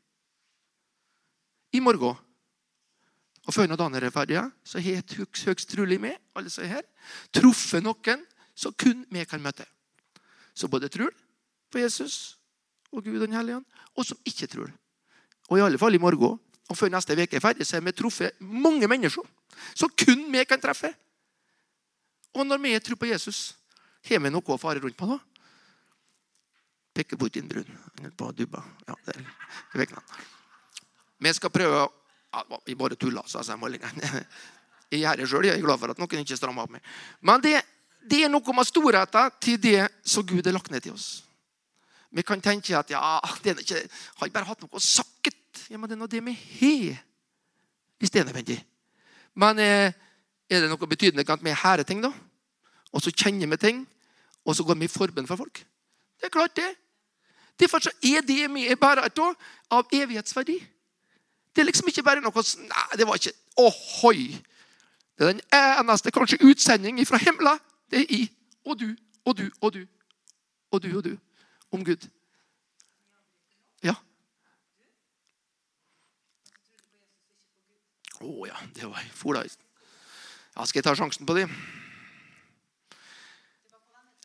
I 1.74 1.82
morgen 1.82 2.18
og 3.44 3.52
før 3.52 3.68
når 3.68 3.80
dagen 3.80 3.98
er 4.00 4.14
ferdig, 4.14 4.40
så 4.64 4.80
har 4.80 5.02
jeg 5.02 5.26
høyst 5.44 5.68
trolig 5.68 5.98
med 6.00 6.16
alle 6.38 6.52
som 6.52 6.64
er 6.64 6.78
her, 6.78 6.86
truffet 7.36 7.84
noen 7.84 8.24
som 8.56 8.76
kun 8.80 9.04
vi 9.12 9.26
kan 9.28 9.42
møte. 9.44 9.66
Som 10.56 10.72
både 10.72 10.88
tror 10.94 11.12
på 11.74 11.82
Jesus 11.82 12.38
og 12.94 13.04
Gud 13.04 13.20
Den 13.20 13.34
hellige 13.34 13.58
ånd, 13.58 13.66
og 13.98 14.06
som 14.06 14.18
ikke 14.24 14.48
tror. 14.48 14.70
Og 15.50 15.58
i 15.58 15.64
alle 15.66 15.82
fall 15.82 15.96
i 15.96 16.02
morgen 16.02 16.40
og 16.70 16.78
før 16.78 16.94
neste 16.94 17.18
uke 17.18 17.36
er 17.36 17.44
ferdig, 17.44 17.68
så 17.68 17.76
har 17.78 17.84
vi 17.84 17.92
truffet 17.92 18.40
mange 18.40 18.88
mennesker 18.88 19.26
som 19.76 19.92
kun 19.92 20.30
vi 20.32 20.46
kan 20.48 20.62
treffe. 20.62 20.94
Og 22.34 22.48
når 22.48 22.62
vi 22.64 22.80
tror 22.80 23.02
på 23.02 23.12
Jesus, 23.12 23.58
har 24.08 24.24
vi 24.24 24.32
noe 24.32 24.56
å 24.56 24.62
fare 24.62 24.80
rundt 24.82 24.98
på 24.98 25.10
da? 25.10 25.20
Peker 26.94 27.18
bort 27.18 27.34
din 27.36 27.50
brun. 27.50 27.68
På 28.16 28.32
dubba. 28.32 28.64
Ja, 28.88 28.96
der. 29.10 29.94
Vi 31.24 31.34
skal 31.34 31.54
prøve 31.54 31.84
ja, 32.34 32.44
Vi 32.66 32.76
bare 32.76 32.96
tulla, 33.00 33.24
sa 33.28 33.56
målingen. 33.56 34.02
Jeg 34.94 35.02
gjør 35.02 35.18
det 35.18 35.28
sjøl. 35.30 35.46
Jeg 35.48 35.58
er 35.58 35.66
glad 35.66 35.80
for 35.82 35.90
at 35.90 36.00
noen 36.02 36.22
ikke 36.22 36.38
strammer 36.38 36.68
opp 36.68 36.74
meg. 36.76 36.84
Men 37.26 37.42
det, 37.42 37.56
det 38.06 38.26
er 38.26 38.30
noe 38.30 38.54
med 38.54 38.68
storheten 38.68 39.32
til 39.42 39.62
det 39.62 39.88
som 40.06 40.26
Gud 40.28 40.46
har 40.46 40.54
lagt 40.54 40.70
ned 40.70 40.84
til 40.86 40.94
oss. 40.94 41.24
Vi 42.14 42.22
kan 42.22 42.42
tenke 42.42 42.76
at 42.78 42.92
ja, 42.94 43.18
det 43.42 43.56
er 43.56 43.64
ikke, 43.64 43.80
har 44.20 44.30
jeg 44.30 44.36
bare 44.36 44.52
hatt 44.52 44.62
noe 44.62 44.82
sakket? 44.84 45.40
ja, 45.70 45.78
men 45.78 45.90
det 45.90 45.96
er 45.96 46.02
nå 46.02 46.10
det 46.10 46.22
vi 46.26 46.34
har, 46.34 47.02
hvis 47.98 48.12
det 48.14 48.22
er 48.22 48.28
nødvendig. 48.28 48.60
Men 49.34 49.60
eh, 49.62 49.94
er 50.50 50.62
det 50.62 50.70
noe 50.70 50.90
betydende 50.90 51.26
at 51.26 51.44
vi 51.44 51.56
hærer 51.58 51.88
ting, 51.88 52.04
da? 52.04 52.12
Og 52.94 53.02
så 53.02 53.14
kjenner 53.14 53.50
vi 53.50 53.58
ting, 53.58 53.84
og 54.46 54.56
så 54.56 54.66
går 54.68 54.78
vi 54.82 54.90
i 54.90 54.92
forbønn 54.92 55.30
for 55.30 55.40
folk? 55.40 55.64
Det 56.20 56.30
er 56.30 56.34
klart, 56.34 56.56
det. 56.56 56.70
Derfor 57.60 57.82
så 57.82 57.94
er 58.04 58.22
det 58.26 58.46
vi 58.54 58.68
er 58.68 58.78
bare 58.78 59.06
av, 59.08 59.36
av 59.72 59.90
evighetsverdi. 59.94 60.60
Det 61.56 61.62
er 61.62 61.70
liksom 61.70 61.88
ikke 61.88 62.04
bare 62.04 62.22
noe 62.24 62.44
Nei, 62.58 62.88
det 62.98 63.08
var 63.08 63.20
ikke 63.20 63.36
Ohoi! 63.62 64.32
Det 65.14 65.28
er 65.28 65.34
den 65.36 65.44
eneste 65.54 66.12
kanskje 66.12 66.42
utsending 66.42 66.98
fra 67.06 67.20
himmelen. 67.22 67.60
Det 67.92 68.02
er 68.02 68.16
i 68.16 68.24
og 68.66 68.80
du 68.80 68.96
og 69.26 69.38
du 69.38 69.46
og 69.62 69.74
du 69.74 69.86
og 70.72 70.82
du 70.84 70.98
og 70.98 71.04
du 71.04 71.18
om 71.72 71.86
Gud. 71.86 72.08
Ja. 73.84 73.94
Å 78.20 78.26
oh, 78.26 78.48
ja, 78.48 78.58
det 78.74 78.90
var 78.90 79.06
for 79.14 79.38
deg. 79.38 79.54
Ja, 80.56 80.66
skal 80.66 80.80
jeg 80.80 80.88
ta 80.88 80.96
sjansen 80.98 81.30
på 81.30 81.38
det? 81.38 81.46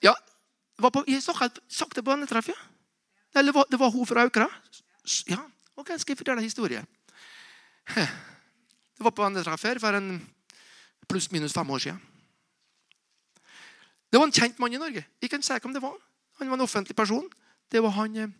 Ja, 0.04 0.14
var 0.78 0.92
på, 0.94 1.04
jeg 1.08 1.23
det 1.23 2.04
på 2.04 2.11
vennetreff, 2.11 2.49
ja. 2.49 2.58
Eller 3.37 3.52
det 3.70 3.80
var 3.80 3.90
hun 3.90 4.06
fra 4.06 4.25
Aukra? 4.25 4.49
Ja, 5.28 5.42
ok, 5.76 5.97
skal 5.99 6.14
jeg 6.14 6.20
fortelle 6.20 6.40
en 6.40 6.49
historie. 6.49 6.85
Det 7.95 9.04
var 9.04 9.14
på 9.14 9.25
en 9.25 9.37
her 9.37 9.78
for 9.78 9.95
en 9.95 10.21
pluss-minus 11.09 11.54
fem 11.54 11.71
år 11.71 11.78
siden. 11.78 12.00
Det 14.11 14.18
var 14.18 14.26
en 14.26 14.33
kjent 14.33 14.59
mann 14.59 14.73
i 14.73 14.80
Norge. 14.80 15.04
Jeg 15.21 15.30
kan 15.30 15.42
si 15.42 15.52
hvem 15.52 15.75
det 15.75 15.83
var. 15.83 15.97
Han 16.40 16.49
var 16.49 16.57
en 16.57 16.64
offentlig 16.64 16.97
person. 16.97 17.28
Det 17.71 17.83
var 17.83 17.90
han 17.90 18.16
eh, 18.16 18.33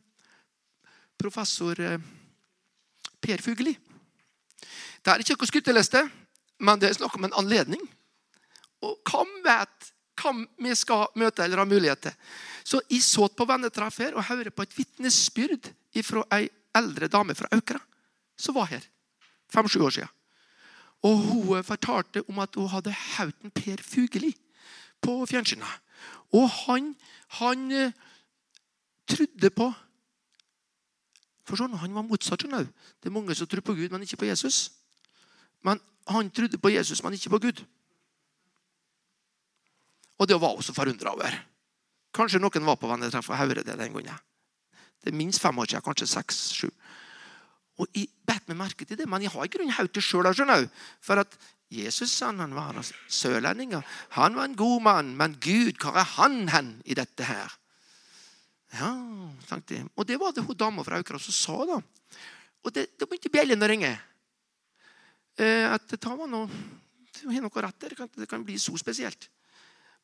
professor 1.19 1.81
eh, 1.81 2.01
Per 3.21 3.43
Fugli. 3.45 3.75
Det 5.03 5.13
er 5.13 5.23
ikke 5.23 5.37
noe 5.37 5.51
skryteliste, 5.51 6.03
men 6.65 6.81
det 6.81 6.89
er 6.89 6.99
snakk 6.99 7.15
om 7.19 7.29
en 7.29 7.39
anledning. 7.39 7.83
Og 8.83 8.99
hvem 9.07 9.33
vet 9.45 9.93
hvem 10.19 10.45
vi 10.59 10.75
skal 10.75 11.07
møte 11.19 11.45
eller 11.45 11.63
ha 11.63 11.69
mulighet 11.69 12.09
til? 12.09 12.15
Så 12.65 12.81
jeg 12.91 13.03
så 13.07 13.29
på 13.31 13.47
vennetreff 13.49 14.01
her 14.03 14.17
og 14.17 14.27
hørte 14.27 14.51
på 14.51 14.67
et 14.67 14.77
vitnesbyrd 14.77 15.71
fra 16.05 16.23
ei 16.37 16.49
eldre 16.79 17.09
dame 17.11 17.35
fra 17.35 17.49
Aukra 17.55 17.81
som 18.39 18.55
var 18.55 18.69
her 18.71 18.85
fem-sju 19.53 19.81
år 19.85 19.95
siden. 19.97 20.15
Og 21.03 21.17
Hun 21.17 21.65
fortalte 21.65 22.23
om 22.29 22.39
at 22.43 22.55
hun 22.55 22.69
hadde 22.69 22.93
hauten 22.93 23.51
Per 23.51 23.83
Fugelli 23.83 24.33
på 25.03 25.27
fjernsynet. 25.27 25.83
Og 26.33 26.49
han, 26.51 26.95
han 27.41 27.73
uh, 27.73 27.93
trodde 29.09 29.51
på 29.51 29.73
For 31.49 31.57
sånn, 31.57 31.79
Han 31.81 31.95
var 31.97 32.05
motsatt. 32.05 32.43
Sånn. 32.45 32.69
Det 33.01 33.09
er 33.09 33.15
mange 33.15 33.33
som 33.33 33.49
tror 33.49 33.65
på 33.65 33.73
Gud, 33.73 33.89
men 33.89 34.03
ikke 34.05 34.19
på 34.21 34.27
Jesus. 34.29 34.67
Men 35.65 35.81
han 36.05 36.29
trodde 36.29 36.61
på 36.61 36.69
Jesus, 36.69 37.01
men 37.03 37.17
ikke 37.17 37.33
på 37.33 37.41
Gud. 37.47 37.63
Og 40.19 40.29
det 40.29 40.37
var 40.37 40.53
hun 40.53 40.67
så 40.67 40.75
forundra 40.77 41.15
over. 41.17 41.39
Kanskje 42.13 42.41
noen 42.43 42.67
var 42.69 42.77
på 42.77 42.91
vennetreff 42.91 43.31
og 43.31 43.39
hørte 43.39 43.63
det 43.65 43.79
den 43.79 43.97
gangen. 43.97 44.21
Det 45.01 45.13
er 45.13 45.17
minst 45.17 45.41
fem 45.41 45.59
år 45.59 45.71
siden, 45.71 45.85
kanskje 45.87 46.11
seks-sju. 46.11 46.69
Og 47.79 47.87
Jeg 47.95 48.11
bet 48.27 48.49
meg 48.51 48.59
merke 48.59 48.85
til 48.85 48.99
det, 48.99 49.07
men 49.09 49.23
jeg 49.23 49.33
har 49.33 49.47
i 49.47 49.53
grunnen 49.53 49.77
hørt 49.77 49.95
det 49.95 50.03
sjøl. 50.03 50.27
For 51.01 51.23
at 51.23 51.37
Jesus 51.71 52.17
han, 52.25 52.41
han 52.41 52.57
var 52.57 52.81
sørlending. 53.09 53.77
Han 54.17 54.37
var 54.37 54.49
en 54.49 54.57
god 54.57 54.83
mann. 54.83 55.15
Men 55.17 55.37
Gud, 55.41 55.79
hvor 55.81 55.97
er 55.97 56.09
han 56.17 56.49
hen 56.49 56.75
i 56.85 56.97
dette 56.99 57.29
her? 57.29 57.55
Ja, 58.75 58.91
tenkte 59.49 59.79
jeg. 59.79 59.87
Og 59.97 60.09
det 60.09 60.19
var 60.21 60.35
det 60.35 60.45
hun 60.45 60.57
dama 60.57 60.85
fra 60.85 60.99
Aukra 60.99 61.21
som 61.23 61.33
sa. 61.33 61.65
da. 61.69 61.79
Og 62.65 62.75
det, 62.75 62.89
det 62.99 63.09
begynte 63.09 63.33
bjellene 63.33 63.65
å 63.65 63.71
ringe. 63.71 63.95
Eh, 65.39 65.65
at 65.71 65.87
det 65.89 66.03
var 66.05 66.29
noe, 66.29 66.49
det 67.15 67.31
har 67.31 67.45
noe 67.45 67.65
rett 67.65 67.81
der. 67.81 67.95
Det 67.95 68.01
kan, 68.01 68.11
det 68.17 68.29
kan 68.29 68.45
bli 68.45 68.59
så 68.61 68.75
spesielt. 68.81 69.31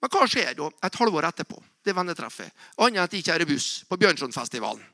Men 0.00 0.12
hva 0.12 0.28
skjer 0.28 0.54
da 0.56 0.70
et 0.84 1.00
halvår 1.00 1.30
etterpå? 1.32 1.58
Det 1.84 1.96
vennetreffet. 1.96 2.52
Annet 2.78 3.00
enn 3.00 3.04
at 3.04 3.12
de 3.12 3.24
kjører 3.24 3.48
buss 3.48 3.68
på 3.88 3.98
Bjørnsonfestivalen 4.00 4.93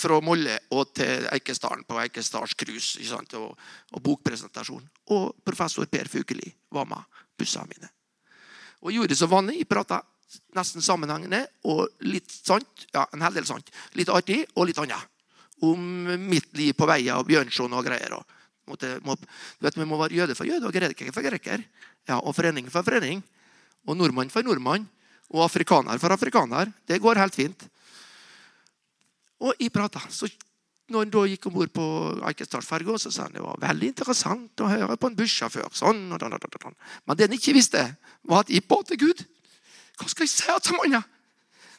fra 0.00 0.16
Molle 0.24 0.56
og 0.72 0.94
til 0.96 1.26
Eikesdalen 1.34 1.84
på 1.88 1.98
Eikesdals 2.00 2.54
cruise 2.56 3.02
og, 3.36 3.52
og, 3.92 4.00
bokpresentasjon. 4.02 4.84
Og 5.12 5.34
professor 5.44 5.86
Per 5.90 6.08
Fukeli 6.08 6.48
var 6.72 6.88
med 6.88 7.20
bussene 7.38 7.68
mine. 7.68 7.90
Og 8.84 8.92
gjorde 8.92 9.12
det 9.12 9.18
så 9.20 9.28
vanlig. 9.28 9.58
Jeg 9.60 9.68
prata 9.68 10.00
nesten 10.56 10.84
sammenhengende 10.84 11.44
og 11.70 11.84
litt 12.08 12.30
sant. 12.32 12.86
Ja, 12.94 13.06
en 13.12 13.24
hel 13.24 13.36
del 13.36 13.48
sant. 13.48 13.70
Litt 13.98 14.12
artig 14.12 14.42
og 14.54 14.68
litt 14.68 14.80
annet. 14.80 15.10
Om 15.64 16.08
mitt 16.28 16.50
liv 16.58 16.74
på 16.76 16.88
veien 16.88 17.16
og 17.16 17.28
Bjørnson 17.28 17.76
og 17.76 17.86
greier. 17.86 18.16
Og 18.16 18.72
måtte, 18.72 18.96
må, 19.04 19.16
du 19.16 19.68
vet, 19.68 19.76
Vi 19.76 19.88
må 19.88 20.00
være 20.00 20.20
jøde 20.20 20.36
for 20.36 20.48
jøde 20.48 20.68
og 20.68 20.74
greker 20.74 21.12
for 21.12 21.24
greker. 21.24 21.64
Ja, 22.08 22.18
og 22.18 22.34
forening 22.36 22.68
for 22.72 22.84
forening. 22.84 23.22
Og 23.86 23.96
nordmann 23.96 24.32
for 24.32 24.44
nordmann. 24.44 24.88
Og 25.32 25.44
afrikaner 25.44 25.98
for 25.98 26.12
afrikaner. 26.12 26.72
Det 26.86 27.00
går 27.00 27.20
helt 27.20 27.34
fint. 27.34 27.68
Og 29.44 29.60
jeg 29.60 29.72
prata. 29.74 30.02
Når 30.92 31.00
han 31.00 31.12
da 31.12 31.22
gikk 31.28 31.46
om 31.48 31.54
bord 31.56 31.72
på 31.72 31.84
Eikestadferga, 32.28 32.96
så 33.00 33.12
sa 33.12 33.26
han 33.26 33.36
det 33.36 33.44
var 33.44 33.60
veldig 33.62 33.88
interessant 33.92 34.60
å 34.60 34.68
høre 34.68 34.98
på 35.00 35.08
en 35.08 35.16
bussjåfør. 35.16 35.70
Sånn, 35.72 36.02
og 36.12 36.20
da, 36.20 36.28
da, 36.32 36.40
da, 36.40 36.72
Men 37.04 37.16
det 37.16 37.28
han 37.28 37.36
ikke 37.36 37.56
visste, 37.56 37.84
var 38.28 38.44
at 38.44 38.52
jeg 38.52 38.66
ba 38.68 38.80
til 38.84 39.00
Gud. 39.00 39.24
Hva 40.00 40.10
skal 40.10 40.26
jeg 40.26 40.34
si 40.34 40.58
til 40.66 40.76
mannen? 40.76 41.06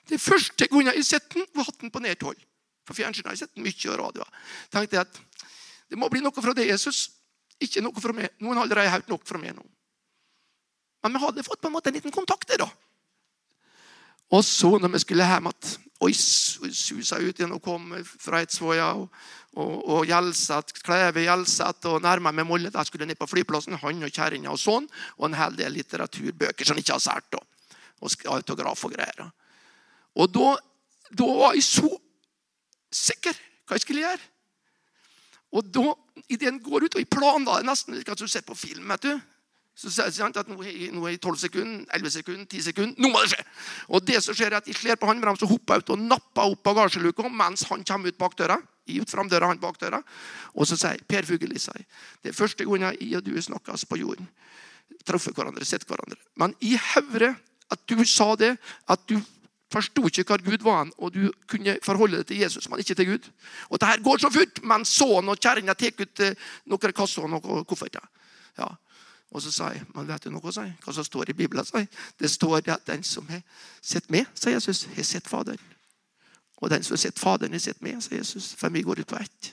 Det 0.10 0.22
første 0.22 0.68
gangen 0.70 0.92
jeg 0.92 1.02
har 1.02 1.08
sett 1.08 1.30
den, 1.34 1.46
var 1.54 1.70
hatt 1.70 1.80
den 1.82 1.94
på 1.94 2.02
nært 2.02 2.26
hold. 2.26 2.42
På 2.86 2.94
fjernsynet 2.94 3.30
har 3.30 3.38
jeg 3.38 3.46
sett 3.46 3.56
den 3.58 3.66
mye 3.66 3.94
og 3.94 4.02
radio. 4.02 4.26
tenkte 4.74 4.98
jeg 4.98 5.06
at 5.06 5.22
det 5.90 5.98
må 6.02 6.10
bli 6.10 6.22
noe 6.22 6.34
fra 6.34 6.54
det, 6.58 6.68
Jesus. 6.70 7.08
Ikke 7.62 7.82
noe 7.82 8.02
fra 8.02 8.14
meg. 8.14 8.34
Noen 8.42 8.58
har 8.58 8.66
allerede 8.66 8.94
hørt 8.94 9.10
nok 9.10 9.26
fra 9.26 9.42
meg 9.42 9.56
nå. 9.58 9.66
Men 11.06 11.14
vi 11.14 11.22
hadde 11.22 11.46
fått 11.46 11.62
på 11.62 11.70
en 11.70 11.76
måte 11.78 11.92
en 11.92 11.98
liten 11.98 12.14
kontakt 12.14 12.50
der, 12.50 12.66
da. 12.66 12.70
Og 14.34 14.42
så, 14.46 14.72
når 14.82 14.96
vi 14.96 15.02
skulle 15.04 15.26
hjem 15.30 15.52
igjen 15.52 15.85
Oi, 16.04 16.12
susa 16.12 17.22
ut 17.22 17.38
igjen 17.40 17.56
og 17.56 17.64
kom 17.64 17.94
fra 18.04 18.42
Eidsvoja 18.44 18.90
og, 19.00 19.06
og, 19.56 19.74
og 19.96 20.10
Hjelset, 20.10 20.74
Kleve 20.84 21.24
Hjelset 21.24 21.88
og 21.88 22.02
nærma 22.04 22.34
meg 22.36 22.48
Molde. 22.50 22.72
Der 22.74 22.88
skulle 22.88 23.08
ned 23.08 23.20
på 23.20 23.30
flyplassen, 23.32 23.78
han 23.80 24.04
og 24.04 24.12
kjerringa 24.12 24.52
og 24.52 24.60
sånn. 24.60 24.90
Og 25.20 25.30
en 25.30 25.38
hel 25.40 25.56
del 25.56 25.78
litteraturbøker 25.78 26.68
som 26.68 26.76
han 26.76 26.84
ikke 26.84 26.98
har 26.98 27.06
sært. 27.06 27.40
Og 28.04 28.28
autograf 28.36 28.84
og 28.88 28.96
greier. 28.98 29.30
Og 30.20 30.32
da, 30.36 30.56
da 31.16 31.30
var 31.40 31.56
jeg 31.56 31.68
så 31.68 31.90
sikker 32.96 33.36
hva 33.66 33.78
jeg 33.78 33.86
skulle 33.86 34.04
gjøre. 34.04 34.32
Og 35.56 35.72
da, 35.72 35.94
Ideen 36.32 36.60
går 36.64 36.88
ut, 36.88 36.96
og 36.96 37.02
jeg 37.02 37.12
planla 37.12 37.60
det 37.60 37.68
nesten 37.68 37.98
hva 38.02 38.16
du 38.18 38.28
ser 38.28 38.44
på 38.48 38.56
film 38.58 38.92
vet 38.92 39.08
du, 39.08 39.14
så 39.76 39.92
sier 39.92 40.24
han 40.24 40.36
at 40.40 40.48
nå 40.48 40.56
er 40.64 41.12
jeg 41.12 41.20
12 41.20 41.40
sekunder, 41.42 41.82
11 41.98 42.14
sekunder, 42.14 42.46
10 42.48 42.62
sekunder. 42.70 42.96
Nå 43.04 43.10
må 43.12 43.24
det 43.26 43.34
skje! 43.34 43.44
Og 43.92 44.06
det 44.08 44.22
som 44.24 44.38
skjer 44.38 44.54
er 44.54 44.62
at 44.62 44.70
Jeg 44.72 44.78
slår 44.80 45.00
på 45.02 45.10
håndbremsen 45.10 45.48
og 45.50 45.52
hopper 45.52 45.84
ut 45.84 45.92
og 45.92 46.00
napper 46.00 46.54
opp 46.54 46.62
bagasjeluka 46.64 47.28
mens 47.28 47.66
han 47.68 47.84
kommer 47.84 48.14
ut 48.14 48.18
bak 48.18 48.38
døra. 48.40 48.56
Ut 48.86 49.12
framdøra, 49.12 49.50
han 49.52 49.60
bak 49.60 49.80
døra. 49.82 50.00
Og 50.56 50.70
så 50.70 50.78
sier 50.80 51.04
Per 51.10 51.28
Fugelli 51.28 51.60
det 51.60 52.32
er 52.32 52.38
første 52.38 52.64
gangen 52.64 52.96
jeg 53.02 53.18
og 53.18 53.26
du 53.26 53.36
snakkes 53.42 53.86
på 53.90 54.00
jorden. 54.00 54.30
Truffet 55.04 55.36
hverandre, 55.36 55.66
sett 55.66 55.84
hverandre. 55.84 56.18
Men 56.40 56.56
jeg 56.62 56.80
hører 56.94 57.36
at 57.70 57.82
du 57.90 58.06
sa 58.06 58.36
det, 58.40 58.56
at 58.88 59.02
du 59.10 59.20
forsto 59.74 60.06
ikke 60.08 60.24
hva 60.30 60.38
Gud 60.40 60.64
var, 60.64 60.88
og 61.02 61.12
du 61.12 61.32
kunne 61.52 61.76
forholde 61.84 62.22
deg 62.22 62.30
til 62.30 62.44
Jesus, 62.46 62.70
men 62.70 62.80
ikke 62.80 62.96
til 62.96 63.10
Gud. 63.10 63.30
Og 63.70 63.82
det 63.82 63.90
her 63.90 64.04
går 64.06 64.22
så 64.24 64.32
fort, 64.32 64.62
men 64.64 64.86
sønnen 64.88 65.34
og 65.34 65.42
kjerringa 65.42 65.76
tar 65.76 66.00
ut 66.00 66.24
eh, 66.24 66.38
noen 66.70 66.96
kasser 66.96 67.26
og 67.26 67.34
noen 67.34 67.66
kofferter. 67.68 68.06
Ja. 68.60 68.70
Og 69.36 69.42
så 69.44 69.52
sa 69.52 69.70
jeg, 69.74 69.84
men 69.92 70.08
vet 70.08 70.24
du 70.24 70.32
noe, 70.32 70.52
sa 70.56 70.64
jeg, 70.64 70.78
hva 70.80 70.94
som 70.96 71.04
står 71.04 71.34
i 71.34 71.34
Bibelen? 71.36 71.66
sa 71.68 71.82
jeg. 71.82 71.90
Det 72.20 72.30
står 72.32 72.70
at 72.72 72.86
den 72.88 73.04
som 73.04 73.28
har 73.28 73.42
sett 73.84 74.08
meg, 74.14 74.30
sa 74.32 74.54
Jesus, 74.54 74.86
har 74.96 75.04
sett 75.04 75.28
Faderen. 75.28 75.60
Og 76.64 76.72
den 76.72 76.84
som 76.88 76.96
har 76.96 77.02
sett 77.04 77.20
Faderen, 77.20 77.52
har 77.52 77.60
sett 77.60 77.84
meg, 77.84 78.00
sa 78.00 78.16
Jesus. 78.16 78.54
For 78.56 78.72
vi 78.72 78.86
går 78.88 79.04
ut 79.04 79.12
på 79.12 79.20
ett. 79.20 79.52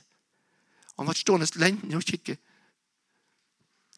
Han 1.00 1.10
var 1.10 1.18
stående 1.18 1.50
lenge 1.58 1.98
og 1.98 2.06
kikke. 2.06 2.38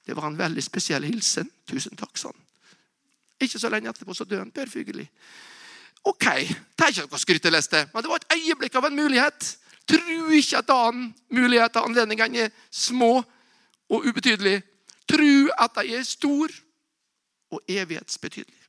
Det 0.07 0.17
var 0.17 0.31
en 0.31 0.41
veldig 0.41 0.65
spesiell 0.65 1.05
hilsen. 1.05 1.53
Tusen 1.69 2.01
takk, 2.01 2.17
sa 2.17 2.33
han. 2.33 2.41
Ikke 3.45 3.61
så 3.61 3.69
lenge 3.69 3.93
etterpå 3.93 4.17
så 4.17 4.25
døde 4.25 4.41
han, 4.41 4.57
Per 4.57 4.73
Fugelli. 4.73 5.05
Ok, 6.05 6.25
det 6.25 6.85
er 6.85 6.93
ikke 6.93 7.09
noe 7.11 7.21
skryteliste, 7.21 7.87
men 7.93 8.05
det 8.05 8.11
var 8.11 8.25
et 8.25 8.37
øyeblikk 8.37 8.75
av 8.81 8.89
en 8.89 8.97
mulighet. 8.97 9.57
Tro 9.89 10.31
ikke 10.33 10.65
at 10.65 10.73
annen 10.73 11.11
mulighet 11.33 11.77
og 11.77 11.91
anledning 11.91 12.25
er 12.25 12.53
små 12.73 13.19
og 13.89 14.07
ubetydelige. 14.09 14.63
Tru 15.11 15.51
at 15.59 15.75
de 15.81 15.97
er 15.99 16.07
stor 16.09 16.53
og 17.55 17.61
evighetsbetydelig. 17.69 18.63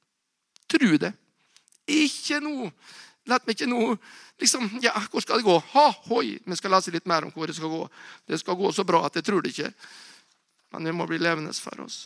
Tro 0.70 0.98
det. 1.02 1.14
Ikke 1.88 2.40
noe 2.44 2.72
La 3.26 3.40
meg 3.42 3.56
ikke 3.56 3.70
nå 3.70 3.80
liksom, 4.42 4.68
Ja, 4.84 4.94
hvor 5.10 5.24
skal 5.24 5.42
det 5.42 5.48
gå? 5.48 5.56
Ha, 5.74 5.86
hoi. 6.12 6.36
Vi 6.46 6.58
skal 6.60 6.76
lese 6.76 6.94
litt 6.94 7.08
mer 7.10 7.26
om 7.26 7.34
hvor 7.34 7.50
det 7.50 7.56
skal 7.58 7.72
gå. 7.72 7.82
Det 8.30 8.38
skal 8.42 8.58
gå 8.60 8.72
så 8.76 8.86
bra 8.86 9.02
at 9.08 9.18
jeg 9.18 9.26
tror 9.26 9.42
det 9.42 9.54
ikke. 9.56 9.72
Men 10.76 10.86
det 10.86 10.94
må 10.94 11.08
bli 11.10 11.18
levende 11.22 11.54
for 11.58 11.82
oss. 11.86 12.04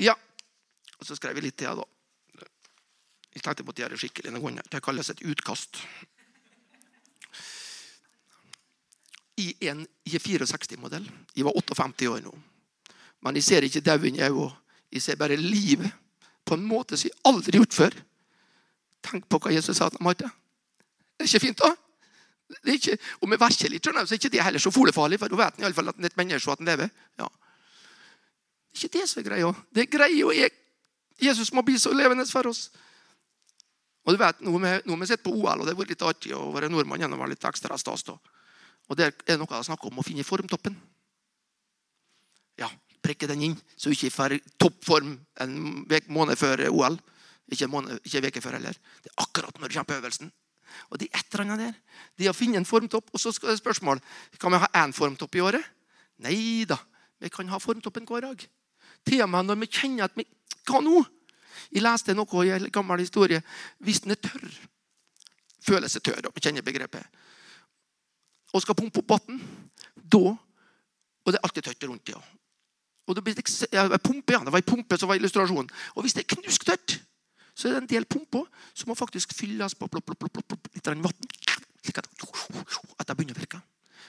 Ja. 0.00 0.14
Og 0.98 1.06
så 1.06 1.18
skrev 1.18 1.36
jeg 1.36 1.50
litt 1.50 1.58
til, 1.60 1.82
da. 1.82 1.84
Jeg 3.34 3.44
tenkte 3.44 3.62
jeg 3.62 3.68
måtte 3.68 3.82
gjøre 3.84 3.94
det 3.94 4.00
skikkelig. 4.02 4.62
Det 4.72 4.82
kalles 4.82 5.12
et 5.12 5.22
utkast. 5.22 5.82
I 9.38 9.48
en 9.70 9.84
I64-modell. 10.08 11.06
Jeg 11.36 11.46
var 11.46 11.56
58 11.56 12.10
år 12.10 12.22
nå. 12.24 12.34
Men 13.24 13.38
jeg 13.38 13.46
ser 13.46 13.66
ikke 13.66 13.84
dauden 13.84 14.18
i 14.18 14.22
øynene. 14.22 14.50
Jeg 14.92 15.02
ser 15.04 15.18
bare 15.20 15.36
livet 15.36 15.90
på 16.48 16.56
en 16.56 16.64
måte 16.64 16.96
som 16.96 17.10
jeg 17.10 17.20
aldri 17.28 17.54
har 17.54 17.64
gjort 17.64 17.76
før. 17.76 17.96
Tenk 19.04 19.28
på 19.28 19.40
hva 19.42 19.52
Jesus 19.52 19.76
sa 19.76 19.90
til 19.92 20.02
Marte. 20.02 20.30
Det 21.18 21.26
er 21.26 21.30
ikke 21.30 21.44
fint, 21.46 21.60
da? 21.60 21.74
Det 22.48 22.72
er 22.72 22.78
ikke, 22.78 22.96
og 23.20 23.28
med 23.28 23.40
virkelig 23.42 23.80
så 23.84 24.00
er 24.00 24.16
ikke 24.16 24.30
det 24.32 24.44
heller 24.44 24.62
så 24.62 24.70
folefarlig, 24.72 25.18
for 25.20 25.28
da 25.28 25.36
vet 25.36 25.58
en 25.58 25.66
iallfall 25.66 25.90
at 25.90 25.98
det 25.98 26.08
er 26.08 26.14
et 26.14 26.16
menneske 26.16 26.48
og 26.48 26.54
at 26.54 26.62
en 26.62 26.70
lever. 26.70 26.88
Ja. 27.20 27.28
Det 27.28 28.78
er 28.78 28.86
ikke 28.86 28.98
det 28.98 29.08
som 29.10 29.20
er 29.20 29.26
greia. 29.28 29.52
Det 29.74 29.82
er 29.84 29.90
greia 29.92 30.32
er 30.46 30.56
Jesus 31.20 31.52
må 31.52 31.64
bli 31.66 31.78
så 31.78 31.92
levende 31.92 32.24
for 32.30 32.46
oss. 32.46 32.70
Og 34.06 34.14
du 34.14 34.18
vet, 34.22 34.40
Nå 34.40 34.58
har 34.58 35.00
vi 35.00 35.06
sett 35.06 35.22
på 35.22 35.34
OL, 35.34 35.60
og 35.60 35.66
det 35.66 35.74
har 35.74 35.80
vært 35.82 35.92
litt 35.92 36.02
artig 36.06 36.32
å 36.32 36.52
være 36.54 36.70
nordmann 36.70 37.00
gjennom 37.02 37.26
litt 37.28 37.44
ekstra 37.44 37.76
stas. 37.76 38.06
da. 38.06 38.16
Og 38.88 38.96
Der 38.96 39.12
er 39.12 39.16
det 39.26 39.38
noe 39.38 39.52
jeg 39.52 39.68
snakker 39.68 39.90
om 39.90 40.00
å 40.00 40.06
finne 40.06 40.24
formtoppen. 40.24 40.76
Ja, 42.58 42.70
Prikke 43.04 43.28
den 43.30 43.44
inn, 43.46 43.54
så 43.78 43.88
du 43.88 43.94
ikke 43.94 44.10
får 44.10 44.34
toppform 44.58 45.14
en 45.40 45.52
måned 46.12 46.38
før 46.38 46.64
OL. 46.68 46.98
Ikke 47.48 47.68
en 47.68 48.26
uke 48.26 48.42
før 48.42 48.58
heller. 48.58 48.76
Det 49.04 49.12
er 49.12 49.22
akkurat 49.22 49.54
når 49.56 49.70
du 49.70 49.76
kommer 49.76 49.88
på 49.88 49.98
øvelsen. 50.02 50.32
Og 50.90 50.98
det 51.00 51.08
er 51.08 51.20
et 51.20 51.34
eller 51.34 51.44
annet 51.44 51.62
der. 51.62 51.76
De 52.18 52.28
å 52.28 52.36
finne 52.36 52.58
en 52.60 52.68
formtopp. 52.68 53.08
Og 53.14 53.22
så 53.22 53.32
skal 53.32 53.54
det 53.54 53.62
spørsmål 53.62 54.02
kan 54.38 54.52
vi 54.52 54.60
ha 54.60 54.68
én 54.82 54.92
formtopp 54.92 55.38
i 55.38 55.44
året. 55.44 55.64
Nei 56.24 56.66
da. 56.68 56.76
Vi 57.18 57.30
kan 57.32 57.48
ha 57.48 57.60
formtoppen 57.62 58.06
hver 58.08 58.26
dag. 58.26 58.44
Temaet 59.06 59.46
når 59.46 59.62
vi 59.62 59.70
kjenner 59.72 60.08
at 60.08 60.18
vi 60.18 60.26
Hva 60.68 60.82
nå? 60.84 61.00
Jeg 61.72 61.80
leste 61.80 62.14
noe 62.14 62.42
i 62.44 62.50
en 62.52 62.68
gammel 62.72 63.00
historie. 63.00 63.40
Hvis 63.80 64.02
den 64.04 64.12
er 64.12 64.20
tørr, 64.20 64.50
føler 65.64 65.88
seg 65.88 66.04
tørr, 66.04 66.28
vi 66.34 66.42
kjenner 66.44 66.64
begrepet, 66.64 67.06
og 68.52 68.62
skal 68.64 68.76
pumpe 68.78 69.02
opp 69.02 69.16
vann, 69.16 69.40
da 69.96 70.36
Og 71.28 71.32
det 71.34 71.36
er 71.36 71.44
alltid 71.44 71.62
tørt 71.66 71.84
rundt 71.84 72.06
det. 72.06 72.14
Ja. 72.14 72.20
Og 73.08 73.16
det, 73.16 73.22
blir, 73.24 73.36
ja, 73.72 73.82
pumpe, 74.00 74.32
ja, 74.32 74.38
det 74.40 74.52
var 74.52 74.62
ei 74.62 74.64
pumpe 74.64 74.96
som 74.96 75.10
var 75.10 75.18
illustrasjonen. 75.18 75.68
Og 75.96 76.04
hvis 76.04 76.14
det 76.16 76.22
er 76.24 76.34
knusktørt 76.34 76.94
så 77.58 77.66
er 77.66 77.74
det 77.74 77.80
en 77.82 77.90
del 77.90 78.06
pumper 78.06 78.46
som 78.70 78.86
må 78.86 78.94
faktisk 78.94 79.32
fylles 79.34 79.74
på 79.74 79.88
plopp, 79.90 80.06
plopp, 80.06 80.20
plopp, 80.20 80.46
plopp, 80.46 80.68
litt 80.76 80.86
vann. 80.86 81.24
Slik 81.82 81.98
at, 81.98 82.06
at 82.06 83.08
det 83.08 83.16
begynner 83.18 83.34
å 83.34 83.40
virke. 83.40 83.58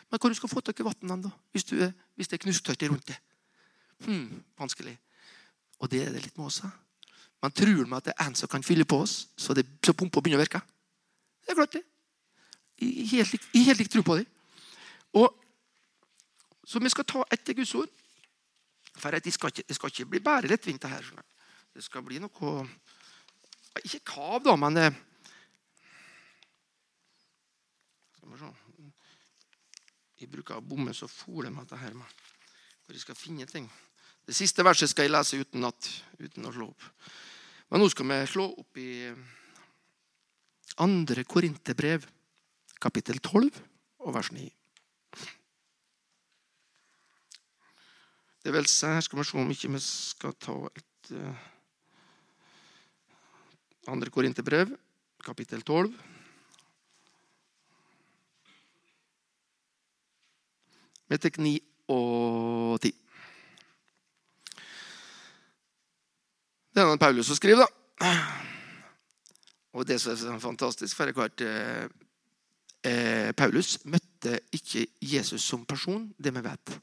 Men 0.10 0.22
hvor 0.22 0.30
du 0.30 0.38
skal 0.38 0.52
få 0.52 0.62
tak 0.62 0.82
i 0.82 0.86
vann 0.86 1.26
hvis, 1.56 1.66
hvis 1.74 2.30
det 2.30 2.38
er 2.38 2.44
knusktørt 2.44 2.86
rundt 2.86 3.10
det? 3.10 3.18
Hmm, 4.06 4.44
vanskelig. 4.60 4.94
Og 5.82 5.90
det 5.90 6.04
er 6.06 6.14
det 6.14 6.28
litt 6.28 6.38
med 6.38 6.46
oss. 6.46 6.62
Man 7.42 7.56
tror 7.56 7.88
med 7.88 7.98
at 7.98 8.12
det 8.12 8.14
er 8.14 8.30
en 8.30 8.38
som 8.38 8.52
kan 8.52 8.66
fylle 8.66 8.86
på 8.86 9.02
oss, 9.02 9.16
så, 9.34 9.58
det, 9.58 9.66
så 9.82 9.98
pumpa 9.98 10.22
begynner 10.22 10.44
å 10.44 10.46
virke. 10.46 10.62
Det 11.42 11.56
er 11.56 11.58
klart, 11.64 11.80
det. 11.80 11.84
Jeg 12.80 13.66
helt, 13.66 13.80
lik 13.80 13.90
tro 13.92 14.04
på 14.06 14.20
det. 14.20 14.26
Og, 15.20 15.34
så 16.64 16.80
vi 16.80 16.92
skal 16.94 17.08
ta 17.08 17.26
etter 17.34 17.58
Guds 17.58 17.74
ord. 17.76 17.90
For 19.00 19.16
det 19.16 19.34
skal 19.34 19.52
ikke, 19.52 19.66
det 19.68 19.76
skal 19.76 19.92
ikke 19.94 20.12
bli 20.14 20.22
bare 20.24 20.48
lettvint. 20.48 20.82
Det 20.82 20.92
her. 20.92 21.12
Det 21.74 21.84
skal 21.84 22.04
bli 22.04 22.20
noe 22.20 22.64
ikke 23.86 24.02
kav, 24.12 24.42
da, 24.44 24.56
men 24.60 24.78
eh, 24.82 24.98
Skal 28.18 28.50
Jeg 30.20 30.30
bruker 30.32 30.60
å 30.60 30.66
bomme 30.66 30.94
så 30.94 31.08
fole 31.08 31.52
med 31.54 31.64
dette 31.64 31.80
her 31.80 31.96
For 32.84 32.94
jeg 32.96 33.06
skal 33.06 33.18
finne 33.18 33.48
ting. 33.48 33.70
Det 34.26 34.36
siste 34.36 34.66
verset 34.66 34.92
skal 34.92 35.08
jeg 35.08 35.14
lese 35.14 35.40
uten, 35.40 35.64
at, 35.66 35.90
uten 36.20 36.46
å 36.46 36.54
slå 36.54 36.68
opp. 36.70 36.88
Men 37.70 37.82
nå 37.82 37.90
skal 37.90 38.10
vi 38.10 38.18
slå 38.30 38.46
opp 38.62 38.78
i 38.82 38.90
eh, 39.08 39.22
andre 40.84 41.24
Korinterbrev, 41.24 42.06
kapittel 42.82 43.20
12 43.20 43.52
og 44.00 44.14
vers 44.16 44.32
9. 44.32 44.48
Det 48.44 48.54
vil 48.56 48.68
si, 48.72 48.88
her 48.88 49.02
skal 49.04 49.20
vi 49.20 49.26
se 49.28 49.38
om 49.38 49.52
ikke 49.52 49.72
vi 49.74 49.82
skal 49.84 50.36
ta 50.40 50.56
et 50.72 51.12
uh, 51.12 51.48
andre 53.92 54.10
Korinterbrev, 54.10 54.72
kapittel 55.26 55.62
12. 55.62 55.92
Vi 61.10 61.18
tar 61.18 61.42
9 61.42 61.60
og 61.90 62.80
10. 62.82 62.94
Det 66.70 66.84
er 66.86 66.98
Paulus 67.02 67.28
som 67.28 67.36
skriver, 67.36 67.66
da. 67.66 68.10
Og 69.74 69.88
det 69.88 70.00
som 70.02 70.36
er 70.36 70.40
fantastisk, 70.40 70.96
for 70.96 71.12
hvert, 71.12 71.42
eh, 71.42 71.90
eh, 72.86 73.32
Paulus 73.38 73.78
møtte 73.86 74.40
ikke 74.56 74.86
Jesus 75.02 75.46
som 75.46 75.66
person, 75.66 76.10
det 76.18 76.34
vi 76.36 76.44
vet. 76.46 76.76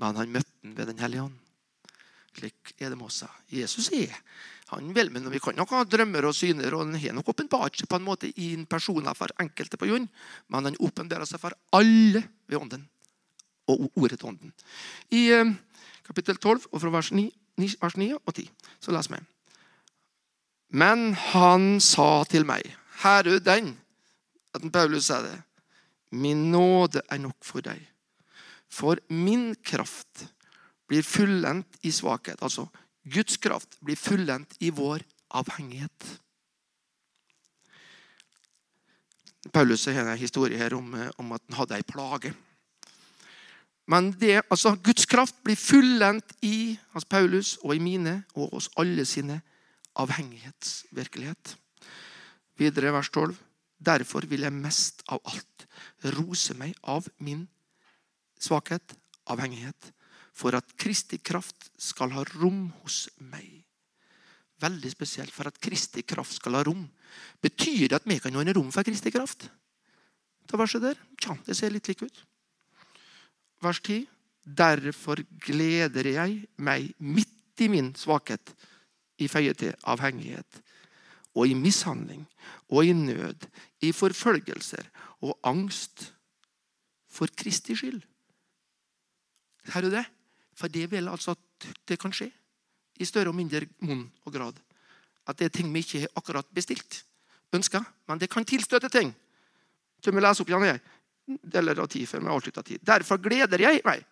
Men 0.00 0.18
han 0.18 0.32
møtte 0.32 0.52
ham 0.62 0.76
ved 0.76 0.90
Den 0.92 1.02
hellige 1.02 1.28
ånd. 1.28 1.38
Slik 2.34 2.74
er 2.80 2.90
det 2.90 2.98
med 2.98 3.06
oss. 3.06 3.22
Jesus 3.50 3.92
er 3.94 4.14
han 4.72 4.94
vel, 4.94 5.10
men 5.12 5.30
Vi 5.30 5.38
kan 5.38 5.56
nok 5.56 5.70
ha 5.70 5.84
drømmer 5.84 6.24
og 6.26 6.34
syner, 6.34 6.74
og 6.74 6.86
han 6.86 6.98
har 6.98 7.14
nok 7.14 7.28
åpenbart 7.28 7.76
seg 7.78 7.88
på 7.88 8.00
en 8.00 8.06
måte 8.06 8.30
i 8.40 8.54
en 8.54 8.66
person 8.66 9.06
for 9.14 9.30
enkelte 9.38 9.76
på 9.76 9.86
jorden, 9.86 10.08
men 10.48 10.64
han 10.64 10.80
åpenbarer 10.80 11.28
seg 11.28 11.40
for 11.40 11.54
alle 11.72 12.24
ved 12.48 12.58
ånden 12.58 12.88
og 13.68 13.90
ordet 13.96 14.18
til 14.18 14.28
ånden. 14.28 14.52
I 15.10 15.30
eh, 15.32 15.52
kapittel 16.04 16.36
12, 16.36 16.66
og 16.72 16.80
fra 16.80 16.90
vers 16.90 17.12
9, 17.12 17.28
vers 17.80 17.96
9 17.96 18.10
og 18.18 18.34
10, 18.34 18.50
så 18.80 18.92
leser 18.92 19.16
vi. 19.16 19.22
Men 20.74 21.14
han 21.30 21.78
sa 21.80 22.24
til 22.26 22.46
meg 22.48 22.66
Her 23.04 23.28
er 23.28 23.38
den 23.44 23.74
at 24.54 24.72
Paulus 24.72 25.08
sa 25.10 25.20
det. 25.22 25.36
Min 26.14 26.50
nåde 26.52 27.02
er 27.10 27.18
nok 27.18 27.40
for 27.44 27.64
deg. 27.64 27.80
For 28.70 29.00
min 29.10 29.54
kraft 29.66 30.26
blir 30.88 31.02
fullendt 31.02 31.78
i 31.82 31.92
svakhet. 31.94 32.42
Altså 32.42 32.68
Guds 33.04 33.36
kraft 33.36 33.78
blir 33.84 33.98
fullendt 33.98 34.56
i 34.60 34.70
vår 34.70 35.04
avhengighet. 35.34 36.20
Paulus 39.52 39.84
har 39.86 40.06
en 40.06 40.18
historie 40.18 40.58
her 40.58 40.74
om, 40.74 40.94
om 41.18 41.32
at 41.36 41.42
han 41.48 41.58
hadde 41.58 41.76
ei 41.76 41.86
plage. 41.86 42.32
Men 43.86 44.14
det, 44.16 44.40
altså, 44.48 44.76
Guds 44.80 45.04
kraft 45.06 45.36
blir 45.44 45.58
fullendt 45.60 46.32
i 46.42 46.78
hans 46.94 47.04
Paulus 47.04 47.58
og 47.62 47.74
i 47.76 47.82
mine 47.82 48.22
og 48.34 48.54
hos 48.54 48.70
alle 48.80 49.04
sine 49.04 49.42
avhengighetsvirkelighet. 50.00 51.56
Videre 52.58 52.94
vers 52.94 53.10
12. 53.12 53.36
Derfor 53.78 54.26
vil 54.30 54.46
jeg 54.46 54.54
mest 54.54 55.02
av 55.12 55.22
alt 55.28 55.66
rose 56.16 56.54
meg 56.58 56.76
av 56.82 57.08
min 57.18 57.46
svakhet, 58.40 58.94
avhengighet, 59.30 59.90
for 60.34 60.56
at 60.58 60.74
Kristi 60.80 61.20
kraft 61.22 61.70
skal 61.80 62.12
ha 62.14 62.24
rom 62.34 62.68
hos 62.82 63.06
meg. 63.30 63.62
Veldig 64.62 64.90
spesielt. 64.90 65.32
For 65.34 65.48
at 65.48 65.60
Kristi 65.62 66.02
kraft 66.06 66.38
skal 66.38 66.58
ha 66.58 66.64
rom. 66.66 66.84
Betyr 67.42 67.88
det 67.88 67.98
at 68.00 68.08
vi 68.08 68.18
kan 68.22 68.36
ordne 68.36 68.54
rom 68.56 68.70
for 68.74 68.86
Kristi 68.86 69.12
kraft? 69.14 69.46
Ta 70.48 70.58
verset 70.60 70.82
der. 70.84 70.98
Ja, 71.24 71.36
det 71.46 71.56
ser 71.56 71.72
litt 71.72 71.88
lik 71.88 72.04
ut. 72.04 72.24
Vers 73.64 73.80
10. 73.80 74.04
Derfor 74.44 75.22
gleder 75.40 76.10
jeg 76.10 76.42
meg 76.60 76.90
midt 76.98 77.62
i 77.64 77.70
min 77.72 77.94
svakhet, 77.96 78.52
i 79.22 79.28
føye 79.30 79.54
til 79.56 79.72
avhengighet, 79.88 80.58
og 81.34 81.48
i 81.48 81.54
mishandling, 81.54 82.26
og 82.70 82.86
i 82.86 82.92
nød, 82.92 83.46
i 83.82 83.92
forfølgelser 83.92 84.86
og 85.26 85.38
angst 85.44 86.12
for 87.10 87.30
Kristi 87.36 87.76
skyld. 87.76 88.02
Hører 89.72 89.88
du 89.88 89.96
det? 89.96 90.04
For 90.54 90.68
det 90.68 90.90
vil 90.90 91.08
altså 91.08 91.34
at 91.34 91.68
det 91.88 91.98
kan 91.98 92.12
skje. 92.14 92.30
I 93.00 93.06
større 93.08 93.32
og 93.32 93.38
mindre 93.38 93.64
monn 93.82 94.06
og 94.24 94.32
grad. 94.32 94.58
At 95.26 95.38
det 95.38 95.48
er 95.48 95.54
ting 95.56 95.72
vi 95.74 95.82
ikke 95.82 96.04
har 96.04 96.12
akkurat 96.20 96.50
bestilt, 96.54 97.04
ønska, 97.54 97.80
men 98.08 98.20
det 98.20 98.30
kan 98.30 98.44
tilstøte 98.44 98.88
ting. 98.92 99.14
Så 100.04 100.12
vi 100.12 100.20
leser 100.20 100.44
opp 100.44 100.50
igjen 100.52 100.68
jeg. 100.68 100.82
Deler 101.54 101.80
av 101.80 101.88
tid 101.88 102.06
før 102.06 102.20
vi 102.20 102.32
avslutter 102.34 102.66
tid. 102.66 102.82
Derfor 102.84 103.18
gleder 103.22 103.62
jeg 103.62 103.80
meg. 103.86 104.04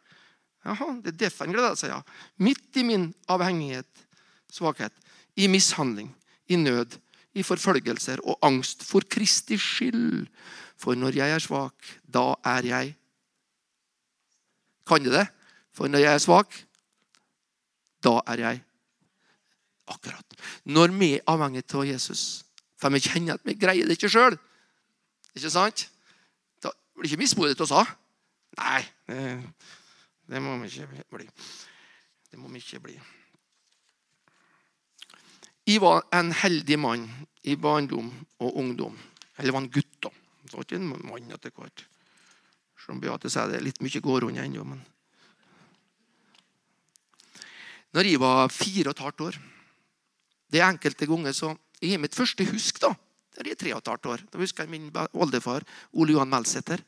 Jaha, 0.65 0.89
det 1.03 1.13
er 1.13 1.19
derfor 1.27 1.45
han 1.45 1.55
gleder 1.55 1.77
seg, 1.79 1.93
ja. 1.93 2.01
Midt 2.41 2.79
i 2.81 2.85
min 2.87 3.09
avhengighet, 3.31 4.07
svakhet, 4.53 4.95
i 5.37 5.49
mishandling, 5.51 6.09
i 6.49 6.57
nød, 6.57 6.97
i 7.35 7.43
forfølgelser 7.43 8.21
og 8.29 8.39
angst 8.45 8.85
for 8.85 9.05
Kristi 9.11 9.57
skyld. 9.59 10.27
For 10.77 10.99
når 10.99 11.17
jeg 11.17 11.35
er 11.35 11.43
svak, 11.43 11.95
da 12.05 12.35
er 12.45 12.69
jeg 12.69 12.97
Kan 14.87 15.05
du 15.05 15.13
det? 15.15 15.29
For 15.73 15.87
når 15.87 15.99
jeg 16.03 16.15
er 16.15 16.19
svak, 16.19 16.55
da 18.03 18.19
er 18.27 18.41
jeg 18.41 18.63
akkurat. 19.87 20.35
Når 20.65 20.89
vi 20.99 21.13
er 21.15 21.23
avhengig 21.27 21.63
av 21.75 21.87
Jesus, 21.87 22.45
for 22.77 22.91
vi 22.91 22.99
kjenner 22.99 23.39
at 23.39 23.47
vi 23.47 23.55
greier 23.55 23.87
det 23.87 23.95
ikke 23.95 24.11
sjøl 24.11 24.39
Ikke 25.37 25.51
sant? 25.51 25.87
Da 26.63 26.75
blir 26.95 27.07
det 27.07 27.13
ikke 27.13 27.23
mismodig 27.23 27.57
til 27.57 27.71
oss. 27.71 27.95
Nei, 28.59 28.83
det, 29.09 29.21
det 30.29 30.43
må 30.43 30.59
vi 30.61 30.69
ikke 30.69 31.07
bli. 31.15 31.31
Det 32.31 32.41
må 32.41 32.51
vi 32.53 32.61
ikke 32.61 32.83
bli. 32.85 32.99
Jeg 35.69 35.79
var 35.83 36.03
en 36.15 36.33
heldig 36.35 36.79
mann 36.81 37.07
i 37.47 37.55
barndom 37.57 38.11
og 38.43 38.57
ungdom. 38.59 38.97
Eller 39.39 39.55
var 39.55 39.63
en 39.63 39.71
gutt, 39.71 39.95
da. 40.03 40.11
Det 40.43 40.57
var 40.57 40.67
ikke 40.67 40.81
en 40.81 40.89
mann 40.91 41.35
etter 41.35 41.55
hvert. 41.55 41.85
Som 42.83 42.99
Beate 43.03 43.31
sier, 43.31 43.47
det 43.51 43.61
er 43.61 43.67
litt 43.69 43.83
mye 43.83 44.03
går 44.03 44.27
unna 44.27 44.43
ennå. 44.43 44.65
Men 44.67 44.83
når 47.93 48.09
jeg 48.09 48.21
var 48.23 48.49
fire 48.49 48.89
og 48.89 48.97
et 48.97 49.03
halvt 49.05 49.21
år 49.27 49.35
Det 50.53 50.61
er 50.61 50.71
enkelte 50.71 51.07
ganger 51.09 51.35
så 51.37 51.51
Jeg 51.81 51.91
har 51.93 52.01
mitt 52.01 52.15
første 52.15 52.45
husk, 52.49 52.81
da. 52.81 52.95
Der 53.37 53.51
er 53.51 53.57
tre 53.59 53.73
og 53.75 53.81
et 53.83 53.89
halvt 53.89 54.07
år. 54.07 54.21
Da 54.31 54.39
husker 54.39 54.65
jeg 54.65 54.71
min 54.71 54.91
oldefar 55.13 55.65
Ole 55.93 56.13
Johan 56.13 56.31
Melsæter. 56.31 56.83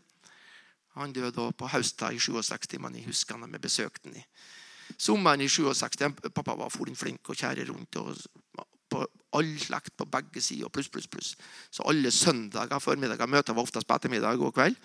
Han 0.95 1.13
døde 1.13 1.53
på 1.53 1.69
høsten 1.69 2.15
i 2.15 2.21
67, 2.23 2.79
men 2.79 2.95
jeg 2.95 3.09
husker 3.09 3.35
han 3.35 3.43
da 3.49 3.57
vi 3.57 3.65
besøkte 3.65 4.09
han 4.09 4.21
i 4.21 4.25
sommeren 4.99 5.41
i 5.41 5.49
67. 5.49 6.31
Pappa 6.35 6.55
var 6.55 6.71
flink 6.71 7.29
og 7.29 7.37
kjære 7.37 7.69
rundt. 7.69 7.97
og 7.97 8.17
på 8.95 9.03
all 9.35 9.51
slekt 9.59 9.97
på 9.99 10.07
begge 10.07 10.41
sider. 10.43 10.71
pluss, 10.71 10.89
pluss, 10.89 11.09
pluss. 11.11 11.33
Så 11.71 11.83
alle 11.91 12.11
søndager 12.15 12.79
formiddager 12.79 13.27
Møter 13.27 13.57
var 13.57 13.67
oftest 13.67 13.89
på 13.89 13.97
ettermiddag 13.97 14.39
og 14.39 14.55
kveld. 14.55 14.77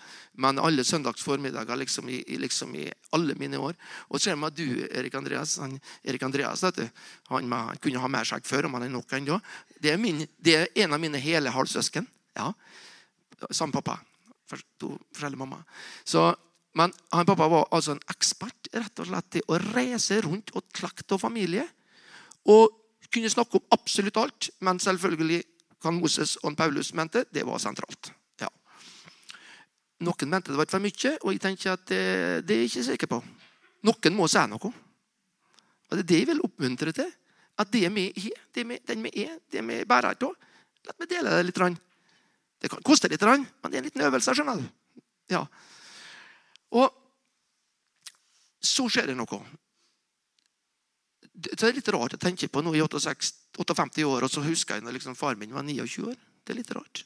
Men 0.42 0.58
alle 0.58 0.84
søndags 0.84 1.22
formiddager 1.22 1.78
liksom 1.78 2.08
i, 2.10 2.18
liksom 2.42 2.74
i 2.74 2.88
alle 3.14 3.36
mine 3.38 3.58
år. 3.58 3.78
Og 4.08 4.20
så 4.20 4.34
man 4.36 4.54
du, 4.54 4.64
Erik 4.90 5.14
Andreas. 5.14 5.56
Han, 5.62 5.78
Erik 6.04 6.22
Andreas 6.26 6.60
du, 6.74 6.82
han, 7.30 7.52
han, 7.52 7.78
kunne 7.78 8.02
ha 8.02 8.10
mer 8.10 8.26
skjegg 8.26 8.46
før, 8.46 8.66
om 8.66 8.74
han 8.78 8.88
er 8.88 8.94
nok 8.96 9.14
ennå. 9.20 9.38
Det, 9.78 9.94
det, 10.38 10.56
er 10.56 10.84
en 10.84 10.98
av 10.98 11.00
mine 11.00 11.22
hele 11.22 11.54
halvsøsken. 11.54 12.08
Ja. 12.36 12.50
Samme 13.50 13.72
pappa. 13.72 14.00
To 14.82 14.96
forskjellige 15.14 15.38
mamma. 15.38 15.62
Så 16.04 16.32
men 16.78 16.92
han 17.10 17.26
pappa 17.26 17.48
var 17.50 17.68
altså 17.74 17.96
en 17.96 18.04
ekspert 18.12 18.70
rett 18.72 19.02
og 19.02 19.08
slett 19.08 19.30
til 19.34 19.46
å 19.50 19.58
reise 19.72 20.20
rundt 20.22 20.52
og 20.54 20.68
klekt 20.76 21.10
og 21.12 21.22
familie. 21.22 21.64
Og 22.46 22.76
kunne 23.10 23.30
snakke 23.32 23.58
om 23.58 23.74
absolutt 23.74 24.20
alt, 24.20 24.50
men 24.62 24.78
selvfølgelig 24.78 25.42
kan 25.82 25.96
Moses 25.96 26.36
og 26.44 26.56
Paulus 26.56 26.92
mente 26.94 27.24
det 27.32 27.42
var 27.46 27.58
sentralt. 27.62 28.12
Ja. 28.40 28.50
Noen 30.06 30.30
mente 30.30 30.52
det 30.52 30.60
var 30.60 30.70
for 30.70 30.84
mye, 30.84 31.16
og 31.24 31.34
jeg 31.34 31.42
tenker 31.42 31.74
at 31.74 31.86
det, 31.90 32.02
det 32.46 32.56
er 32.56 32.62
jeg 32.62 32.70
ikke 32.70 32.86
sikker 32.92 33.10
på. 33.16 33.20
Noen 33.88 34.16
må 34.16 34.28
si 34.30 34.44
noe. 34.46 34.70
Og 35.90 35.96
Det 35.96 36.04
er 36.04 36.10
det 36.12 36.20
jeg 36.20 36.30
vil 36.30 36.44
oppmuntre 36.46 36.94
til. 36.94 37.10
At 37.58 37.72
det 37.72 37.88
vi 37.92 38.06
vi, 38.14 38.78
den 38.86 39.02
vi 39.04 39.10
er, 39.24 39.38
det 39.52 39.64
vi 39.66 39.82
bærer 39.84 40.14
av, 40.14 40.36
la 40.86 40.94
meg 40.96 41.10
dele 41.10 41.34
det 41.34 41.48
litt. 41.48 41.80
Det 42.60 42.70
kan 42.70 42.82
koste 42.84 43.08
litt, 43.08 43.20
men 43.24 43.46
det 43.66 43.74
er 43.74 43.78
en 43.78 43.88
liten 43.88 44.06
øvelse. 44.06 44.34
skjønner 44.34 44.60
du. 44.60 44.68
Ja. 45.32 45.46
Og 46.78 46.86
så 48.60 48.86
skjer 48.92 49.10
det 49.10 49.18
noe 49.18 49.40
det 51.40 51.62
er 51.64 51.76
litt 51.76 51.88
rart 51.94 52.16
å 52.16 52.20
tenke 52.20 52.48
på 52.52 52.60
nå 52.60 52.74
i 52.76 52.82
58, 52.82 53.30
58 53.56 54.04
år, 54.04 54.26
og 54.26 54.32
så 54.32 54.42
husker 54.44 54.76
jeg 54.76 54.84
når 54.84 54.98
liksom 54.98 55.16
far 55.16 55.38
min 55.40 55.54
var 55.54 55.64
29 55.64 56.10
år. 56.10 56.18
Det 56.44 56.52
er 56.52 56.58
litt 56.58 56.74
rart. 56.76 57.04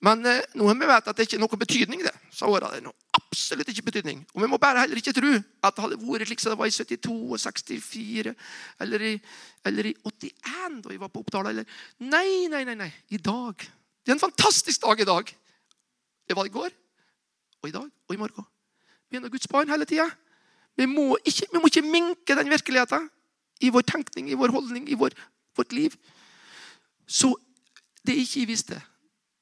Men 0.00 0.24
eh, 0.24 0.40
nå 0.56 0.66
har 0.66 0.78
vi 0.80 0.88
vet 0.88 1.08
at 1.12 1.16
det 1.16 1.26
ikke 1.26 1.36
er 1.36 1.42
noe 1.42 1.60
betydning, 1.60 2.02
det. 2.06 2.14
åra 2.48 2.70
det 2.72 2.80
nå. 2.84 2.92
Absolutt 3.18 3.68
ikke 3.68 3.84
betydning. 3.90 4.22
Og 4.34 4.42
vi 4.42 4.48
må 4.48 4.58
bare 4.58 4.86
heller 4.86 4.98
ikke 4.98 5.14
tro 5.14 5.34
at 5.36 5.76
det 5.76 5.84
hadde 5.84 5.98
vært 6.00 6.30
slik 6.30 6.42
som 6.42 6.54
det 6.54 6.60
var 6.62 6.70
i 6.70 6.74
72 6.74 7.16
og 7.20 7.42
64 7.42 8.34
eller 8.86 9.04
i, 9.10 9.12
eller 9.68 9.90
i 9.90 9.94
81, 10.08 10.80
da 10.86 10.94
jeg 10.94 11.02
var 11.02 11.12
på 11.12 11.22
Oppdal. 11.22 11.50
Eller. 11.52 11.68
Nei, 12.00 12.48
nei, 12.50 12.64
nei, 12.64 12.78
nei. 12.80 12.90
I 13.12 13.20
dag. 13.20 13.66
Det 14.00 14.14
er 14.14 14.16
en 14.16 14.24
fantastisk 14.24 14.86
dag 14.86 15.04
i 15.04 15.08
dag. 15.10 15.34
Det 16.30 16.38
var 16.38 16.48
i 16.48 16.54
går, 16.54 16.72
og 17.62 17.68
i 17.68 17.74
dag 17.74 17.86
og 17.86 18.14
i 18.14 18.20
morgen. 18.20 18.46
Vi 19.10 19.18
er 19.18 19.28
Guds 19.32 19.48
barn 19.50 19.68
hele 19.68 19.86
tida. 19.88 20.08
Vi 20.76 20.86
vi 20.86 21.58
må 21.58 21.66
ikke 21.66 21.82
minke 21.82 22.36
den 22.36 22.50
virkeligheten 22.50 23.10
i 23.60 23.70
vår 23.70 23.82
tenkning, 23.82 24.30
i 24.30 24.38
vår 24.38 24.52
holdning, 24.54 24.88
i 24.88 24.94
vår, 24.94 25.10
vårt 25.56 25.72
liv. 25.72 25.96
Så 27.06 27.34
det 28.06 28.14
er 28.14 28.22
ikke 28.22 28.40
jeg 28.40 28.48
visste, 28.48 28.80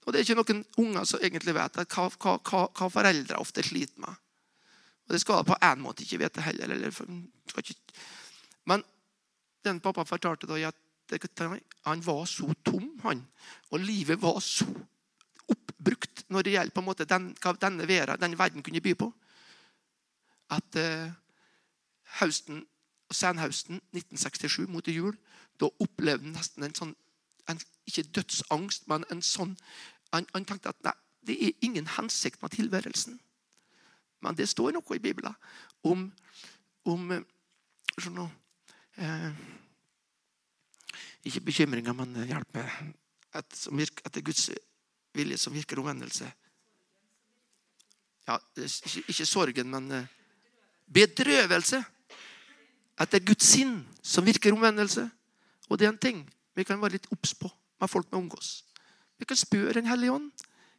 og 0.06 0.12
det 0.12 0.20
er 0.20 0.24
ikke 0.24 0.38
noen 0.40 0.64
unger 0.80 1.04
som 1.04 1.20
egentlig 1.22 1.54
vet 1.54 1.76
hva, 1.84 2.08
hva, 2.16 2.38
hva, 2.40 2.88
foreldre 2.88 3.38
ofte 3.38 3.62
sliter 3.62 4.00
med. 4.00 4.14
Og 5.06 5.14
Det 5.14 5.20
skal 5.20 5.44
på 5.44 5.56
en 5.62 5.82
måte 5.84 6.02
ikke 6.02 6.18
vite 6.24 6.40
heller. 6.44 6.72
Eller, 6.72 6.92
Men 8.64 8.84
den 9.64 9.80
pappa 9.80 10.04
fortalte 10.04 10.46
da 10.46 10.58
at 10.68 10.76
han 11.84 12.02
var 12.04 12.24
så 12.24 12.48
tom, 12.64 12.98
han. 13.02 13.22
Og 13.70 13.80
livet 13.80 14.20
var 14.22 14.40
så 14.40 14.66
oppbrukt 15.78 16.24
når 16.28 16.42
det 16.42 16.52
gjelder 16.52 16.74
på 16.74 16.80
en 16.80 16.86
måte 16.86 17.04
den, 17.04 17.36
hva 17.42 17.52
denne 17.60 17.88
verden, 17.88 18.20
den 18.20 18.38
verden 18.38 18.62
kunne 18.62 18.80
by 18.80 18.94
på. 18.94 19.12
At 20.50 20.76
eh, 20.76 21.10
høsten, 22.20 22.66
senhøsten 23.10 23.80
1967 23.94 24.66
mot 24.68 24.88
jul, 24.88 25.16
da 25.60 25.68
opplevde 25.80 26.24
han 26.24 26.34
nesten 26.36 26.64
en 26.64 26.74
sånn 26.74 26.96
en, 27.48 27.60
Ikke 27.88 28.02
dødsangst, 28.02 28.88
men 28.88 29.04
en 29.10 29.22
sånn 29.22 29.56
han, 30.12 30.26
han, 30.34 30.44
tenkte 30.44 30.68
at 30.68 30.82
nei, 30.84 30.92
det 31.24 31.36
er 31.44 31.64
ingen 31.64 31.86
hensikt 31.86 32.42
med 32.42 32.52
tilværelsen. 32.52 33.18
Men 34.20 34.36
det 34.36 34.48
står 34.48 34.74
noe 34.76 34.96
i 34.96 35.00
Bibelen 35.00 35.32
om, 35.88 36.10
om 36.84 37.12
sånn 37.96 38.20
eh, 38.96 39.32
Ikke 41.24 41.40
bekymringer, 41.48 41.96
men 41.96 42.16
hjelp. 42.28 42.60
Et, 43.36 43.56
som 43.56 43.76
virker, 43.76 44.04
etter 44.08 44.24
Guds 44.24 44.50
vilje 45.18 45.38
som 45.40 45.54
virker 45.54 45.80
omvendelse. 45.82 46.30
Ja, 48.28 48.36
ikke, 48.56 49.26
sorgen, 49.26 49.70
men 49.72 50.08
bedrøvelse. 50.92 51.82
At 52.98 53.12
det 53.12 53.20
er 53.20 53.28
Guds 53.30 53.46
sinn, 53.46 53.80
som 54.02 54.26
virker 54.26 54.52
omvendelse. 54.52 55.06
Og 55.68 55.78
det 55.78 55.86
er 55.86 55.94
en 55.94 56.02
ting 56.02 56.24
vi 56.56 56.64
kan 56.66 56.80
være 56.82 56.96
litt 56.96 57.10
obs 57.14 57.34
på 57.38 57.50
med 57.78 57.90
folk 57.90 58.08
vi 58.10 58.18
omgås. 58.18 58.64
Vi 59.18 59.24
kan 59.24 59.36
spørre 59.36 59.72
Den 59.72 59.86
hellige 59.86 60.12
ånd. 60.12 60.30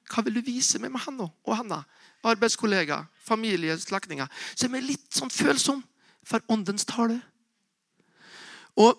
Hva 0.10 0.24
vil 0.26 0.40
du 0.40 0.42
vise 0.42 0.80
meg 0.82 0.92
med 0.92 1.04
han 1.06 1.20
og 1.22 1.56
henne? 1.56 1.84
Arbeidskollegaer, 2.26 3.06
familie, 3.24 3.78
slektninger. 3.78 4.28
Så 4.56 4.68
er 4.68 4.82
litt 4.82 5.14
sånn 5.14 5.30
følsom 5.30 5.84
for 6.26 6.42
åndens 6.50 6.86
tale. 6.90 7.20
Og, 8.76 8.98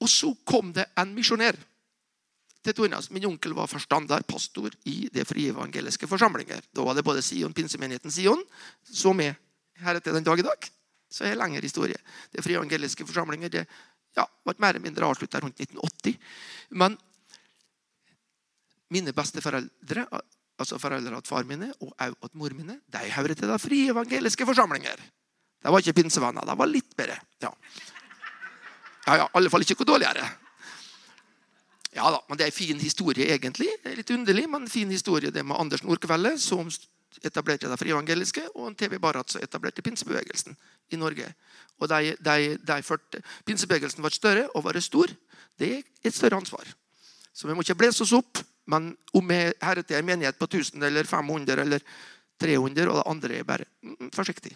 og 0.00 0.10
så 0.10 0.32
kom 0.44 0.72
det 0.74 0.88
en 0.98 1.14
misjonær 1.14 1.56
til 2.68 2.76
Tornas. 2.76 3.10
Min 3.14 3.26
onkel 3.28 3.54
var 3.56 3.68
forstander, 3.70 4.24
pastor 4.28 4.72
i 4.88 5.08
Det 5.12 5.24
frie 5.28 5.52
evangeliske 5.52 6.08
forsamlinger. 6.08 6.60
Da 6.74 6.84
var 6.84 6.96
det 6.96 7.04
både 7.06 7.22
Sion, 7.24 7.54
pinsemenigheten 7.56 8.12
Sion, 8.12 8.42
så 8.84 9.14
med 9.16 9.34
heretter 9.80 10.12
den 10.12 10.26
dag 10.26 10.38
i 10.38 10.46
dag. 10.46 10.70
Så 11.10 11.24
er 11.24 11.32
det 11.32 11.40
lengre 11.40 11.64
historie. 11.64 11.96
Det 12.32 12.44
frie 12.44 12.58
evangeliske 12.58 13.06
forsamlinger 13.08 13.52
det 13.52 13.64
ja, 14.16 14.26
ble 14.44 14.56
mer 14.58 14.74
eller 14.74 14.84
mindre 14.84 15.06
avslutta 15.08 15.40
rundt 15.40 15.60
1980. 15.60 16.18
Men 16.76 16.96
mine 18.92 19.14
besteforeldre, 19.16 20.04
altså 20.58 20.80
foreldrene 20.80 21.20
til 21.22 21.32
far 21.32 21.46
mine 21.48 21.70
og 21.78 21.92
også 21.92 22.32
til 22.32 22.42
mor 22.42 22.56
mine, 22.56 22.80
de 22.84 23.14
hører 23.14 23.34
til 23.38 23.48
de 23.48 23.58
frie 23.62 23.94
evangeliske 23.94 24.46
forsamlinger. 24.48 25.00
De 25.62 25.72
var 25.72 25.80
ikke 25.80 26.02
pinsevenner. 26.02 26.44
De 26.44 26.58
var 26.58 26.70
litt 26.70 26.92
bedre. 26.96 27.16
Ja. 27.42 27.50
ja, 29.06 29.16
ja, 29.16 29.24
i 29.24 29.32
alle 29.40 29.50
fall 29.50 29.64
ikke 29.64 29.78
noe 29.80 29.92
dårligere. 29.94 30.28
Ja 31.96 32.10
da, 32.12 32.20
men 32.28 32.38
Det 32.38 32.44
er 32.44 32.52
en 32.52 32.52
fin 32.52 32.80
historie, 32.80 33.26
egentlig. 33.34 33.68
Det 33.82 33.92
er 33.92 33.96
Litt 33.96 34.10
underlig, 34.10 34.48
men 34.48 34.62
en 34.62 34.70
fin 34.70 34.90
historie 34.90 35.30
det 35.30 35.44
med 35.44 35.56
Anders 35.56 35.82
Nordkvelde, 35.82 36.38
som 36.38 36.68
etablerte 37.24 37.68
det 37.68 37.78
frievangeliske, 37.80 38.44
og 38.54 38.76
TV 38.76 38.98
Barat 39.00 39.30
som 39.30 39.42
etablerte 39.42 39.82
pinsebevegelsen 39.82 40.56
i 40.92 40.96
Norge. 40.96 41.32
Og 41.80 41.88
de, 41.88 42.14
de, 42.20 42.58
de 42.58 42.82
førte, 42.82 43.22
Pinsebevegelsen 43.46 44.02
var 44.02 44.14
større 44.14 44.48
og 44.54 44.64
var 44.64 44.78
stor. 44.80 45.10
Det 45.58 45.72
er 45.78 45.82
et 46.04 46.14
større 46.14 46.36
ansvar. 46.36 46.66
Så 47.32 47.48
vi 47.48 47.54
må 47.54 47.64
ikke 47.64 47.78
blese 47.78 48.02
oss 48.02 48.12
opp. 48.12 48.38
Men 48.68 48.90
om 49.16 49.28
vi 49.30 49.38
heretter 49.64 49.96
er 49.96 50.02
en 50.02 50.08
menighet 50.10 50.38
på 50.38 50.44
1000 50.44 50.82
eller 50.84 51.06
500 51.08 51.62
eller 51.62 51.84
300, 52.40 52.90
og 52.90 52.98
det 52.98 53.04
andre 53.06 53.38
er 53.38 53.46
bare 53.48 53.64
mm, 53.82 54.10
forsiktig. 54.14 54.52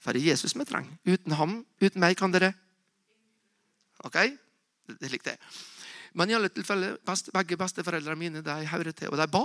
For 0.00 0.16
det 0.16 0.22
er 0.22 0.32
Jesus 0.32 0.56
vi 0.56 0.64
trenger. 0.64 0.96
Uten 1.04 1.36
ham, 1.36 1.58
uten 1.82 2.00
meg, 2.00 2.16
kan 2.16 2.32
dere 2.32 2.54
Ok? 4.04 4.16
Det 4.86 5.10
det 5.10 5.32
er. 5.32 5.38
Men 6.14 6.30
i 6.30 6.36
alle 6.36 6.50
tilfeller, 6.52 6.98
best, 7.06 7.32
begge 7.34 7.58
besteforeldrene 7.58 8.18
mine 8.20 8.42
de 8.44 8.56
hører 8.70 8.92
til, 8.92 9.10
og 9.10 9.18
de 9.20 9.26
ba 9.30 9.44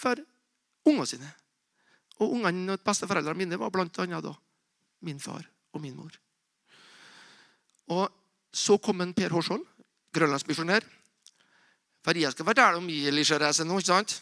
for 0.00 0.20
ungene 0.86 1.06
sine. 1.08 1.32
Og 2.20 2.36
ungene 2.36 2.76
og 2.76 2.84
besteforeldrene 2.84 3.38
mine 3.38 3.58
var 3.60 3.72
blant 3.74 3.98
annet 4.02 4.24
da 4.24 4.34
min 5.06 5.20
far 5.20 5.44
og 5.72 5.80
min 5.80 5.96
mor. 5.96 6.12
Og 7.90 8.08
Så 8.52 8.80
kom 8.82 8.98
en 9.00 9.12
Per 9.14 9.30
Hårsvold, 9.30 9.62
grønlandsmisjonær. 10.10 10.82
For 12.02 12.18
jeg 12.18 12.32
skal 12.34 12.48
fortelle 12.48 12.80
om 12.80 12.88
lisjereise 12.88 13.62
nå. 13.62 13.76
ikke 13.78 13.92
sant? 13.92 14.14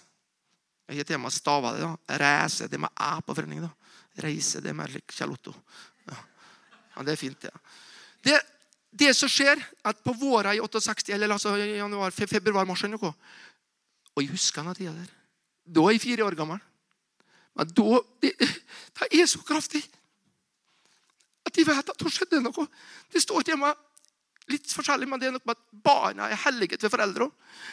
Jeg 0.85 0.99
har 0.99 1.13
hjemme 1.15 1.31
stava 1.33 1.73
det. 1.73 1.81
da. 1.81 2.19
Reise, 2.21 2.69
det 2.69 2.81
med 2.81 2.93
æ 2.93 3.23
på 3.25 3.35
foreningen. 3.35 3.65
da. 3.65 4.23
Reise, 4.23 4.61
det 4.61 4.75
med 4.77 5.01
Kjell 5.09 5.33
Otto. 5.33 5.55
Ja. 6.11 6.19
ja. 6.97 7.03
det 7.03 7.13
er 7.13 7.17
fint. 7.17 7.45
Ja. 7.49 7.57
Det 8.21 8.37
det 8.91 9.13
som 9.17 9.29
skjer, 9.31 9.61
at 9.85 10.01
på 10.05 10.15
våra 10.17 10.55
i 10.57 10.61
68, 10.61 11.13
eller 11.15 11.35
altså 11.35 11.57
januar, 11.57 12.11
februar, 12.11 12.67
mars 12.67 12.83
noe, 12.89 13.13
Og 14.17 14.23
jeg 14.23 14.31
husker 14.33 14.63
den 14.63 14.75
tida 14.75 14.93
der. 14.93 15.11
Da 15.65 15.85
er 15.85 15.93
jeg 15.93 16.01
fire 16.01 16.25
år 16.25 16.35
gammel. 16.35 16.59
Men 17.55 17.69
da 17.69 18.01
det, 18.23 18.33
det 18.39 19.09
er 19.13 19.27
så 19.27 19.43
kraftig 19.43 19.83
at 21.49 21.55
de 21.57 21.65
vet 21.65 21.91
at 21.91 22.03
det 22.03 22.13
skjedde 22.13 22.41
noe. 22.45 22.67
Det 23.13 23.23
står 23.23 23.57
meg 23.57 23.77
litt 24.49 24.73
forskjellig, 24.73 25.09
men 25.09 25.21
det 25.21 25.29
er 25.29 25.35
noe 25.37 25.45
med 25.45 25.57
at 25.57 25.83
barna 25.85 26.29
er 26.29 26.41
hellige 26.45 26.79
til 26.81 26.93
foreldre. 26.93 27.29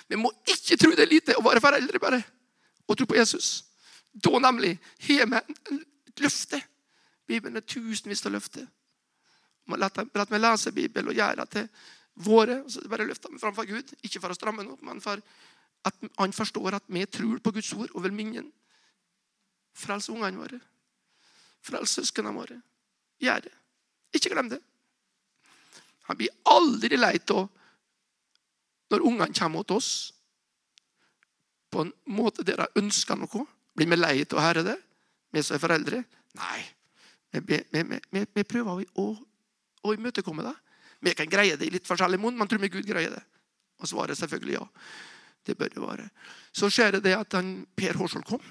Vi 0.08 0.20
må 0.20 0.32
ikke 0.48 0.78
tro 0.80 0.92
det 0.96 1.06
er 1.06 1.12
lite 1.12 1.36
å 1.36 1.44
være 1.44 1.64
foreldre 1.64 2.02
bare 2.04 2.22
og 2.86 2.98
tro 2.98 3.08
på 3.10 3.18
Jesus. 3.18 3.64
Da 4.14 4.40
nemlig 4.40 4.76
har 5.08 5.28
vi 5.32 5.42
et 5.42 6.24
løfte. 6.24 6.62
Bibelen 7.28 7.58
er 7.58 7.66
tusenvis 7.66 8.26
av 8.28 8.36
løfter. 8.36 8.68
La 9.74 9.90
meg 9.90 10.42
lese 10.42 10.74
Bibelen 10.76 11.10
og 11.10 11.18
gjøre 11.18 11.42
det 11.42 11.50
til 11.56 11.70
våre. 12.28 12.62
Så 12.70 12.84
bare 12.90 13.08
løfte 13.08 13.32
meg 13.32 13.42
framfor 13.42 13.68
Gud. 13.70 13.96
Ikke 14.06 14.22
for 14.22 14.34
å 14.34 14.38
stramme 14.38 14.66
noe, 14.66 14.78
men 14.86 15.02
for 15.04 15.22
at 15.86 16.08
han 16.18 16.34
forstår 16.34 16.80
at 16.80 16.86
vi 16.90 17.06
tror 17.06 17.42
på 17.42 17.54
Guds 17.56 17.74
ord 17.78 17.92
og 17.94 18.06
vil 18.06 18.16
minne 18.16 18.42
ham. 18.42 18.54
Frels 19.76 20.08
ungene 20.10 20.40
våre. 20.40 20.62
Frels 21.66 21.98
søsknene 21.98 22.34
våre. 22.36 22.58
Gjør 23.22 23.46
det. 23.48 23.54
Ikke 24.16 24.32
glem 24.32 24.50
det. 24.54 24.62
Han 26.08 26.18
blir 26.20 26.34
aldri 26.48 26.98
lei 26.98 27.18
av 27.34 27.48
når 28.94 29.06
ungene 29.10 29.34
kommer 29.34 29.66
til 29.66 29.80
oss 29.82 29.92
på 31.74 31.82
en 31.84 31.92
måte 32.16 32.46
der 32.46 32.62
de 32.62 32.82
ønsker 32.84 33.18
noe. 33.20 33.46
Blir 33.76 33.90
vi 33.92 33.98
lei 33.98 34.16
av 34.24 34.38
å 34.38 34.44
høre 34.46 34.64
det, 34.64 34.76
vi 35.34 35.44
som 35.44 35.58
er 35.58 35.64
foreldre? 35.64 36.04
Nei. 36.40 36.60
Vi, 37.36 37.58
vi, 37.74 37.82
vi, 37.84 38.22
vi 38.32 38.44
prøver 38.48 38.86
å, 39.02 39.10
å 39.86 39.94
imøtekomme 39.96 40.46
deg. 40.46 40.62
Vi 41.06 41.14
kan 41.18 41.30
greie 41.30 41.58
det 41.60 41.68
i 41.68 41.74
litt 41.74 41.88
forskjellig 41.88 42.20
munn, 42.22 42.38
men 42.40 42.50
tror 42.50 42.64
vi 42.64 42.72
Gud 42.74 42.88
greier 42.88 43.14
det? 43.14 43.24
Og 43.82 43.90
svaret 43.92 44.18
selvfølgelig 44.18 44.58
ja. 44.58 44.64
Det 45.46 45.58
bør 45.60 45.74
det 45.74 45.82
være. 45.84 46.06
Så 46.56 46.72
skjer 46.74 46.98
det 47.04 47.14
at 47.14 47.36
han, 47.38 47.60
Per 47.78 48.00
Hårsvold 48.00 48.26
kom, 48.26 48.46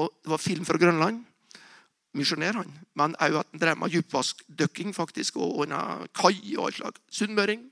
og 0.00 0.14
det 0.22 0.32
var 0.32 0.40
film 0.40 0.64
fra 0.64 0.80
Grønland. 0.80 1.24
Misjonær, 2.16 2.62
han. 2.62 2.70
Men 2.98 3.14
òg 3.22 3.36
at 3.42 3.50
han 3.52 3.60
drev 3.62 3.82
med 3.82 3.92
dypvaskdykking 3.94 4.94
faktisk, 4.96 5.36
og 5.36 5.64
ordna 5.64 5.82
kai 6.16 6.56
og 6.56 6.70
alt 6.70 6.80
slags. 6.80 7.04
Sunnmøring. 7.20 7.68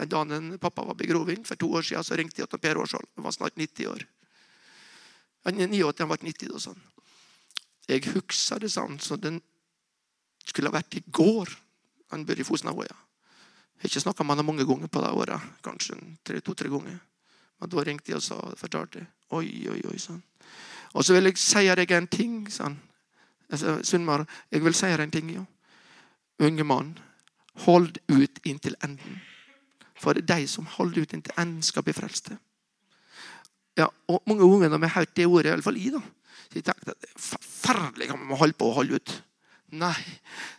Den 0.00 0.10
dagen 0.10 0.50
pappa 0.58 0.84
var 0.88 0.96
begrovet 0.98 1.46
for 1.46 1.60
to 1.60 1.68
år 1.76 1.86
siden, 1.86 2.04
så 2.04 2.18
ringte 2.18 2.42
jeg 2.42 2.50
til 2.50 2.60
Per 2.60 2.80
Hårsvold. 2.80 3.08
Han 3.16 3.28
var 3.28 3.36
snart 3.36 3.60
90 3.60 3.92
år. 3.92 4.04
Han 5.46 5.60
er 5.60 5.68
89, 5.68 6.02
han 6.02 6.10
ble 6.10 6.32
90 6.32 6.52
da, 6.52 6.60
sånn. 6.62 6.82
Jeg 7.90 8.04
husker 8.14 8.62
det 8.62 8.70
sånn 8.72 8.98
så 9.02 9.18
den 9.18 9.40
skulle 10.46 10.70
ha 10.70 10.78
vært 10.78 10.96
i 10.98 11.02
går. 11.06 11.50
Han 12.12 12.26
bor 12.28 12.38
i 12.38 12.44
Fosnavåja. 12.46 12.92
Jeg 12.92 13.88
har 13.88 13.90
ikke 13.90 14.04
snakka 14.04 14.24
med 14.24 14.38
ham 14.38 14.46
mange 14.46 14.66
ganger 14.68 14.86
på 14.92 15.00
det 15.02 15.10
året. 15.10 15.48
Kanskje 15.64 16.40
to-tre 16.44 16.70
ganger. 16.70 17.00
Men 17.60 17.70
da 17.70 17.82
ringte 17.86 18.12
jeg 18.12 18.20
og 18.20 18.24
sa, 18.26 18.38
fortalte 18.58 19.06
Oi, 19.32 19.46
oi, 19.72 19.80
oi, 19.88 19.98
sånn. 19.98 20.20
Og 20.92 21.06
så 21.06 21.14
vil 21.16 21.30
jeg 21.30 21.40
si 21.40 21.64
deg 21.72 21.92
en 21.96 22.08
ting, 22.10 22.34
sånn. 22.52 22.74
Altså, 23.48 23.78
Sunnmar, 23.86 24.26
jeg 24.52 24.60
vil 24.64 24.76
si 24.76 24.90
deg 24.90 25.00
en 25.00 25.14
ting, 25.14 25.30
ja. 25.32 25.44
Unge 26.44 26.66
mann, 26.68 26.90
hold 27.64 27.96
ut 28.12 28.40
inntil 28.44 28.76
enden. 28.84 29.22
For 29.96 30.18
de 30.18 30.38
som 30.50 30.68
holder 30.76 31.06
ut 31.06 31.14
inntil 31.16 31.38
enden, 31.40 31.62
skal 31.64 31.86
bli 31.86 31.96
frelste. 31.96 32.36
Ja, 33.78 33.88
og 34.08 34.20
Mange 34.28 34.44
vi 34.44 34.68
har 34.68 35.00
hørt 35.00 35.16
det 35.16 35.26
ordet, 35.26 35.46
i 35.46 35.52
alle 35.52 35.64
fall 35.64 35.80
i, 35.80 35.88
da, 35.90 36.02
så 36.50 36.58
jeg 36.58 36.64
tenkte 36.64 36.92
at 36.92 37.00
det 37.00 37.08
er 37.08 37.20
forferdelig 37.24 38.08
kan 38.10 38.20
man 38.20 38.38
holde 38.38 38.58
på 38.58 38.68
å 38.68 38.74
holde 38.76 39.00
ut. 39.00 39.14
Nei. 39.72 40.00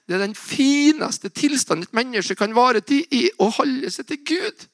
Det 0.07 0.15
er 0.15 0.23
den 0.23 0.35
fineste 0.37 1.29
tilstanden 1.29 1.85
et 1.85 1.93
menneske 1.93 2.35
kan 2.37 2.55
vare 2.55 2.81
til, 2.81 3.03
i 3.13 3.27
å 3.37 3.51
holde 3.59 3.91
seg 3.93 4.07
til 4.09 4.23
Gud. 4.25 4.65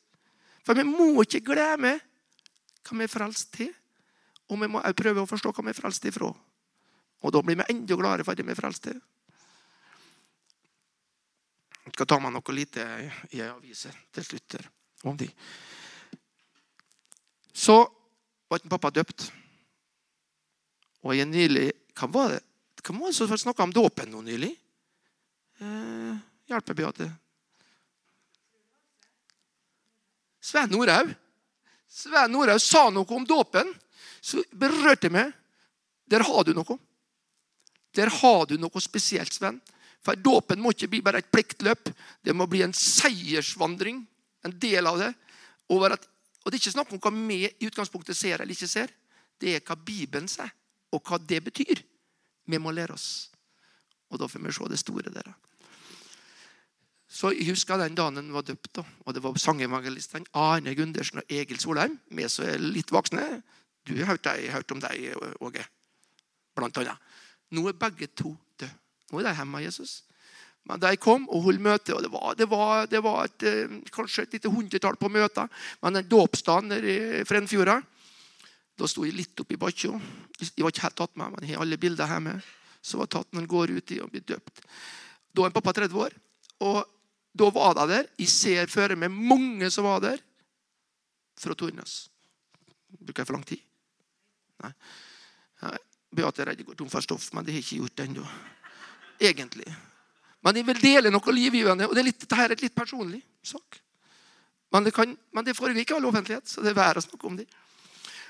For 0.64 0.78
vi 0.80 0.86
må 0.88 1.12
ikke 1.26 1.44
glemme 1.52 1.98
hva 2.00 2.98
vi 2.98 3.06
er 3.06 3.12
frelst 3.12 3.52
til. 3.58 3.72
Og 4.50 4.62
vi 4.62 4.70
må 4.72 4.80
også 4.80 4.98
prøve 4.98 5.26
å 5.26 5.30
forstå 5.30 5.52
hva 5.54 5.66
vi 5.68 5.74
er 5.74 5.78
frelst 5.78 6.08
ifra. 6.10 6.30
Og 7.20 7.34
da 7.36 7.42
blir 7.44 7.60
vi 7.60 7.68
enda 7.74 7.98
gladere 8.00 8.26
for 8.26 8.38
det 8.38 8.48
vi 8.48 8.56
er 8.56 8.60
frelst 8.60 8.86
til. 8.88 9.00
Jeg 11.90 11.96
skal 11.98 12.08
ta 12.08 12.20
med 12.22 12.36
noe 12.36 12.56
lite 12.56 12.86
i 13.36 13.42
avisen 13.44 13.96
til 14.14 14.26
slutt 14.26 14.56
her, 14.56 14.68
om 15.10 15.18
de. 15.18 15.28
Så 17.52 17.76
var 18.50 18.64
pappa 18.72 18.92
døpt. 18.94 19.32
Og 21.04 21.16
jeg 21.16 21.28
nylig 21.28 21.72
Hva 22.00 22.08
var 22.12 22.32
det 22.32 22.44
Det 22.84 23.14
som 23.14 23.38
snakka 23.38 23.64
om 23.64 23.74
dåpen 23.74 24.12
nå 24.12 24.22
nylig? 24.22 24.52
Eh, 25.60 26.18
hjelper 26.48 26.74
Beate. 26.74 27.12
Sven 30.42 30.70
Norhaug. 30.70 31.12
Sven 31.88 32.32
Norhaug 32.32 32.62
sa 32.62 32.90
noe 32.90 33.16
om 33.16 33.26
dåpen 33.28 33.74
så 34.22 34.44
berørte 34.52 35.12
meg. 35.12 35.34
Der 36.10 36.24
har 36.26 36.44
du 36.44 36.54
noe. 36.58 36.78
Der 37.96 38.10
har 38.10 38.46
du 38.46 38.56
noe 38.58 38.82
spesielt, 38.82 39.34
Sven. 39.34 39.60
For 40.06 40.16
dåpen 40.16 40.62
må 40.62 40.72
ikke 40.72 40.90
bli 40.92 41.02
bare 41.04 41.20
et 41.20 41.32
pliktløp. 41.32 41.92
Det 42.24 42.34
må 42.36 42.48
bli 42.48 42.64
en 42.64 42.74
seiersvandring. 42.76 44.06
En 44.48 44.56
del 44.56 44.88
av 44.88 45.00
det. 45.02 45.12
Og 45.70 45.84
Det 45.84 46.56
er 46.56 46.62
ikke 46.62 46.72
snakk 46.72 46.94
om 46.96 47.02
hva 47.04 47.12
vi 47.14 47.44
i 47.46 47.68
utgangspunktet 47.68 48.18
ser 48.18 48.40
eller 48.40 48.56
ikke 48.56 48.72
ser. 48.72 48.90
Det 49.40 49.56
er 49.56 49.64
hva 49.64 49.76
Bibelen 49.76 50.28
sier, 50.28 50.50
og 50.92 51.04
hva 51.04 51.20
det 51.20 51.44
betyr. 51.44 51.84
Vi 52.50 52.58
må 52.58 52.74
lære 52.74 52.96
oss. 52.98 53.30
Og 54.10 54.20
da 54.20 54.28
får 54.28 54.42
vi 54.42 54.56
se 54.56 54.70
det 54.72 54.82
store 54.82 55.14
der. 55.14 55.30
Så 57.10 57.32
Jeg 57.34 57.50
husker 57.50 57.78
den 57.78 57.96
dagen 57.98 58.16
han 58.16 58.34
var 58.34 58.42
døpt. 58.42 58.76
Da. 58.76 58.84
og 59.06 59.14
Det 59.14 59.24
var 59.24 59.38
sangevangelistene 59.38 60.26
Arne 60.34 60.76
Gundersen 60.76 61.22
og 61.22 61.24
Egil 61.30 61.60
Solheim. 61.60 62.00
Vi 62.12 62.28
som 62.30 62.46
er 62.46 62.58
litt 62.58 62.92
voksne. 62.92 63.42
Du 63.88 63.96
har 63.98 64.14
hørt, 64.14 64.28
hørt 64.28 64.72
om 64.72 64.82
deg, 64.82 65.16
Åge. 65.42 65.66
Blant 66.56 66.78
annet. 66.78 66.98
Nå 67.52 67.68
er 67.68 67.74
begge 67.74 68.08
to 68.14 68.36
døde. 68.60 68.74
Nå 69.12 69.20
er 69.20 69.30
de 69.30 69.36
hjemme 69.36 69.58
av 69.58 69.64
Jesus. 69.64 70.04
Men 70.70 70.82
de 70.82 70.92
kom 71.02 71.26
og 71.34 71.48
holdt 71.48 71.64
møte, 71.66 71.96
og 71.96 72.04
det 72.04 72.12
var, 72.14 72.36
det 72.38 72.50
var, 72.50 72.86
det 72.86 73.00
var 73.02 73.24
et, 73.26 73.44
eh, 73.44 73.78
kanskje 73.90 74.28
et 74.28 74.36
lite 74.38 74.52
hundretall 74.54 75.00
på 75.02 75.10
møter. 75.10 75.48
Men 75.82 75.96
en 75.96 76.10
dåpsdagen 76.10 76.76
i 76.78 77.24
Frenfjorda 77.26 77.80
da 78.80 78.88
sto 78.88 79.04
jeg 79.04 79.18
litt 79.18 79.42
oppi 79.44 79.58
bakkja. 79.60 79.92
Jeg 80.40 80.64
var 80.64 80.72
ikke 80.72 80.86
helt 80.86 80.98
tatt 81.02 81.20
med, 81.20 81.34
men 81.34 81.46
jeg 81.46 81.58
har 81.58 81.66
alle 81.66 81.80
bilder 81.82 82.10
hjemme. 82.10 82.38
Så 82.80 83.00
var 83.00 83.10
tatt 83.12 83.28
når 83.34 83.44
han 83.44 83.52
går 83.52 83.74
uti 83.76 84.00
og 84.00 84.12
blir 84.14 84.24
døpt. 84.24 84.64
Da 85.36 85.46
er 85.46 85.56
pappa 85.56 85.74
30 85.76 86.00
år. 86.00 86.16
Og 86.64 86.80
da 87.40 87.50
var 87.56 87.76
de 87.80 87.88
der. 87.92 88.08
Jeg 88.20 88.32
ser 88.32 88.72
føre 88.72 88.98
meg 89.00 89.12
mange 89.12 89.70
som 89.74 89.88
var 89.88 90.02
der 90.04 90.24
fra 91.40 91.56
Tornes. 91.56 92.08
Bruker 93.00 93.22
jeg 93.22 93.30
for 93.30 93.38
lang 93.38 93.46
tid? 93.48 93.62
Nei. 94.64 94.74
Beate 96.16 96.42
er 96.42 96.52
redd 96.52 96.64
jeg 96.64 96.68
går 96.72 96.80
tom 96.80 96.90
for 96.90 97.06
stoff, 97.06 97.30
men 97.36 97.46
det 97.46 97.54
har 97.54 97.62
jeg 97.62 97.68
ikke 97.68 97.84
gjort 97.84 98.04
ennå. 98.06 98.26
Egentlig. 99.20 99.68
Men 100.42 100.58
jeg 100.58 100.68
vil 100.72 100.82
dele 100.82 101.12
noe 101.14 101.36
livgivende, 101.36 101.88
og 101.90 101.96
det 101.96 102.06
litt, 102.08 102.20
dette 102.24 102.40
er 102.40 102.56
et 102.56 102.64
litt 102.64 102.76
personlig 102.76 103.20
sak. 103.46 103.82
Men 104.74 104.86
det, 104.86 104.94
kan, 104.96 105.12
men 105.36 105.46
det 105.46 105.56
foregår 105.58 105.84
ikke 105.84 105.98
all 105.98 106.08
offentlighet, 106.10 106.48
så 106.48 106.64
det 106.64 106.72
er 106.72 106.80
verre 106.80 107.02
å 107.02 107.06
snakke 107.06 107.28
om 107.28 107.38
det. 107.40 107.46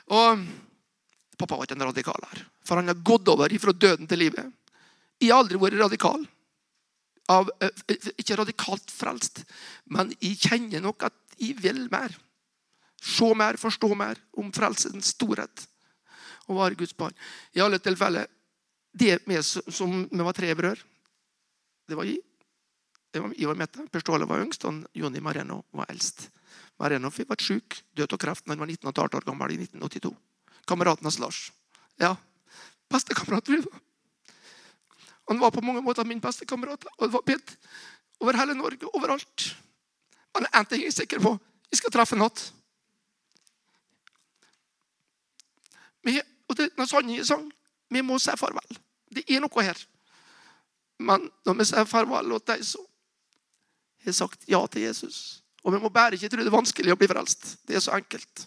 Og 0.10 0.44
Pappa 1.40 1.56
var 1.56 1.68
ikke 1.68 1.78
en 1.78 1.88
radikal 1.88 2.26
her, 2.32 2.42
for 2.68 2.82
han 2.82 2.92
har 2.92 3.06
gått 3.06 3.30
over 3.32 3.54
fra 3.64 3.72
døden 3.72 4.10
til 4.12 4.20
livet. 4.20 4.50
Jeg 5.22 5.32
har 5.32 5.44
aldri 5.44 5.60
vært 5.62 5.80
radikal. 5.80 6.26
Av, 7.30 7.48
ikke 8.18 8.40
radikalt 8.40 8.92
frelst, 8.92 9.44
men 9.86 10.12
jeg 10.18 10.40
kjenner 10.42 10.82
nok 10.84 11.06
at 11.08 11.16
jeg 11.40 11.56
vil 11.62 11.86
mer. 11.94 12.16
Se 13.00 13.30
mer, 13.38 13.60
forstå 13.62 13.94
mer 13.96 14.20
om 14.42 14.50
frelsens 14.52 15.14
storhet 15.14 15.68
og 16.50 16.58
være 16.58 16.80
Guds 16.80 16.96
barn. 16.98 17.14
I 17.56 17.62
alle 17.64 17.80
tilfeller 17.80 18.28
det 19.00 19.20
med 19.30 19.46
som 19.46 20.02
vi 20.10 20.26
var 20.26 20.36
tre 20.36 20.50
brødre. 20.58 20.82
Det 21.88 21.98
var 21.98 22.10
jeg. 22.10 22.20
Jeg 23.14 23.48
var 23.48 23.58
Mette. 23.58 23.86
Per 23.90 24.04
Ståle 24.04 24.28
var 24.30 24.44
yngst, 24.44 24.66
og 24.70 24.84
Jonny 24.94 25.22
Mareno 25.24 25.64
var 25.74 25.90
eldst. 25.90 26.28
Mareno 26.80 27.12
ble 27.12 27.38
syk, 27.44 27.82
død 27.96 28.14
av 28.16 28.22
kreft 28.22 28.46
da 28.46 28.54
han 28.54 28.62
var 28.62 28.68
19 28.72 28.88
år 28.88 29.26
gammel 29.26 29.52
i 29.52 29.60
1982. 29.64 30.14
Kameraten 30.68 31.06
hans 31.06 31.20
Lars. 31.20 31.52
Ja, 32.00 32.16
bestekamerat. 32.90 33.50
Han 35.28 35.40
var 35.40 35.52
på 35.52 35.62
mange 35.62 35.82
måter 35.82 36.06
min 36.06 36.20
bestekamerat. 36.20 36.86
Og 36.98 37.08
det 37.08 37.14
var 37.14 37.26
bedt 37.26 37.58
over 38.20 38.38
hele 38.38 38.54
Norge, 38.54 38.88
overalt. 38.94 39.56
Men 40.34 40.46
én 40.46 40.66
ting 40.66 40.82
er 40.82 40.88
jeg 40.88 40.94
sikker 40.94 41.20
på. 41.20 41.38
Jeg 41.72 41.78
skal 41.78 41.92
treffe 41.92 42.16
ham 42.16 42.30
igjen. 46.08 46.26
Og 46.50 46.58
det, 46.58 46.72
når 46.78 46.86
Sonja 46.86 47.24
sang, 47.24 47.52
vi 47.90 48.02
må 48.02 48.18
si 48.18 48.34
farvel. 48.38 48.80
Det 49.14 49.24
er 49.30 49.42
noe 49.44 49.64
her. 49.64 49.78
Men 51.00 51.30
når 51.46 51.60
vi 51.60 51.68
sier 51.70 51.86
farvel 51.86 52.34
til 52.40 52.56
dem, 52.56 52.64
så 52.66 52.82
har 54.00 54.10
jeg 54.10 54.18
sagt 54.18 54.48
ja 54.50 54.66
til 54.68 54.82
Jesus. 54.88 55.44
Og 55.64 55.74
vi 55.74 55.82
må 55.82 55.92
bare 55.92 56.16
ikke 56.16 56.30
tro 56.32 56.42
det 56.42 56.52
er 56.52 56.56
vanskelig 56.56 56.94
å 56.94 57.00
bli 57.00 57.10
frelst. 57.12 57.58
Det 57.68 57.76
er 57.76 57.84
så 57.84 57.96
enkelt. 57.98 58.46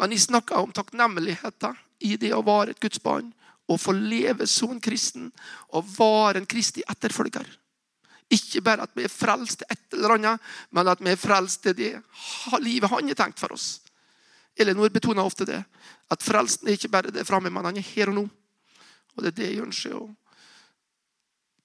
Men 0.00 0.14
jeg 0.14 0.24
snakker 0.26 0.58
om 0.58 0.72
takknemligheten 0.74 1.78
i 2.08 2.16
det 2.20 2.32
å 2.34 2.44
være 2.46 2.74
et 2.74 2.82
Guds 2.82 3.02
barn. 3.02 3.30
Og 3.70 3.78
få 3.78 3.94
leve 3.94 4.48
som 4.50 4.80
kristen 4.82 5.28
og 5.76 5.86
være 5.94 6.40
en 6.40 6.48
kristig 6.50 6.82
etterfølger. 6.90 7.46
Ikke 8.30 8.62
bare 8.66 8.86
at 8.86 8.94
vi 8.94 9.04
er 9.06 9.12
frelst 9.12 9.60
til 9.60 9.70
et 9.70 9.94
eller 9.94 10.16
annet, 10.16 10.50
men 10.70 10.90
at 10.90 11.02
vi 11.02 11.12
er 11.12 11.18
frelst 11.18 11.62
til 11.66 11.76
det 11.78 11.92
livet 12.62 12.90
han 12.90 13.10
har 13.10 13.18
tenkt 13.18 13.42
for 13.42 13.54
oss. 13.54 13.80
Elinor 14.58 14.90
betoner 14.90 15.26
ofte 15.26 15.46
det. 15.46 15.60
At 16.10 16.22
frelsen 16.22 16.68
er 16.68 16.78
ikke 16.78 16.90
bare 16.90 17.14
det 17.14 17.26
framme, 17.26 17.50
men 17.50 17.66
han 17.66 17.78
er 17.78 17.86
her 17.94 18.10
og 18.10 18.18
nå. 18.18 18.24
Og 19.14 19.22
det 19.22 19.32
er 19.32 19.38
det 19.38 19.50
jeg 19.50 19.64
ønsker 19.66 19.94
å 19.98 20.08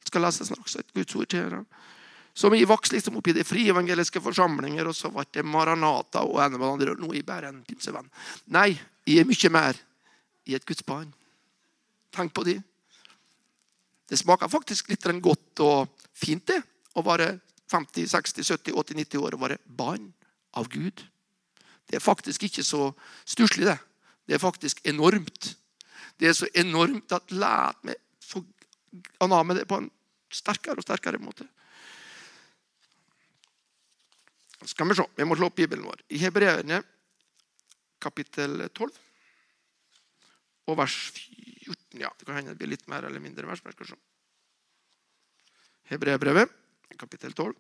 skal 0.06 0.26
lese 0.26 0.46
snart 0.46 0.76
et 0.80 0.94
Guds 0.96 1.16
ord 1.18 1.30
til 1.30 1.44
dere. 1.44 1.64
Så 2.36 2.52
jeg 2.52 2.68
vokste 2.68 2.98
liksom 2.98 3.16
opp 3.16 3.30
i 3.32 3.36
de 3.38 3.46
frie 3.48 3.72
evangeliske 3.72 4.20
forsamlinger, 4.20 4.90
og 4.90 4.96
så 4.98 5.08
ble 5.14 5.24
det 5.32 5.46
Maranata 5.48 6.26
og 6.28 6.42
en 6.44 6.58
av 6.58 6.66
andre. 6.68 6.96
Nå 7.00 7.14
er 7.14 7.22
jeg 7.22 7.28
bare 7.28 7.52
en 7.52 7.62
pinsevenn. 7.64 8.10
Nei, 8.52 8.74
jeg 9.08 9.24
er 9.24 9.30
mye 9.30 9.52
mer 9.56 9.80
i 10.46 10.58
et 10.58 10.68
Guds 10.68 10.84
barn. 10.84 11.14
Tenk 12.16 12.34
på 12.36 12.44
de. 12.48 12.58
Det 14.06 14.20
smaker 14.20 14.52
faktisk 14.52 14.92
litt 14.92 15.08
godt 15.24 15.64
og 15.64 16.04
fint 16.14 16.44
det, 16.52 16.60
å 16.96 17.04
være 17.08 17.38
50, 17.72 18.08
60, 18.12 18.44
70, 18.44 18.76
80, 18.84 19.00
90 19.00 19.24
år 19.24 19.36
og 19.36 19.46
være 19.48 19.62
barn 19.66 20.12
av 20.60 20.68
Gud. 20.70 21.02
Det 21.88 21.98
er 21.98 22.04
faktisk 22.04 22.44
ikke 22.44 22.64
så 22.64 22.90
stusslig, 23.26 23.66
det. 23.66 23.80
Det 24.28 24.36
er 24.36 24.44
faktisk 24.44 24.82
enormt. 24.84 25.56
Det 26.20 26.30
er 26.30 26.36
så 26.36 26.48
enormt 26.58 27.16
at 27.16 27.32
lært 27.32 27.82
meg 27.86 28.00
få 28.26 28.44
ana 29.22 29.42
med 29.44 29.60
det 29.60 29.68
på 29.70 29.80
en 29.80 29.92
sterkere 30.34 30.82
og 30.82 30.86
sterkere 30.86 31.22
måte. 31.22 31.48
Skal 34.66 34.90
vi 34.90 34.98
se, 34.98 35.06
Vi 35.16 35.26
må 35.28 35.38
slå 35.38 35.50
opp 35.52 35.58
Bibelen 35.58 35.86
vår. 35.86 36.02
I 36.10 36.20
Hebreerne 36.24 36.82
kapittel 38.02 38.68
12 38.70 38.90
og 40.70 40.78
vers 40.80 40.96
14. 41.66 42.02
Ja, 42.02 42.10
Det 42.18 42.26
kan 42.26 42.36
hende 42.36 42.54
det 42.54 42.60
blir 42.60 42.74
litt 42.74 42.88
mer 42.88 43.06
eller 43.06 43.20
mindre 43.20 43.48
vers. 43.48 43.64
men 43.64 43.74
skal 43.74 43.88
se. 43.88 43.96
Hebreerbrevet, 45.90 46.50
kapittel 46.98 47.34
12. 47.34 47.54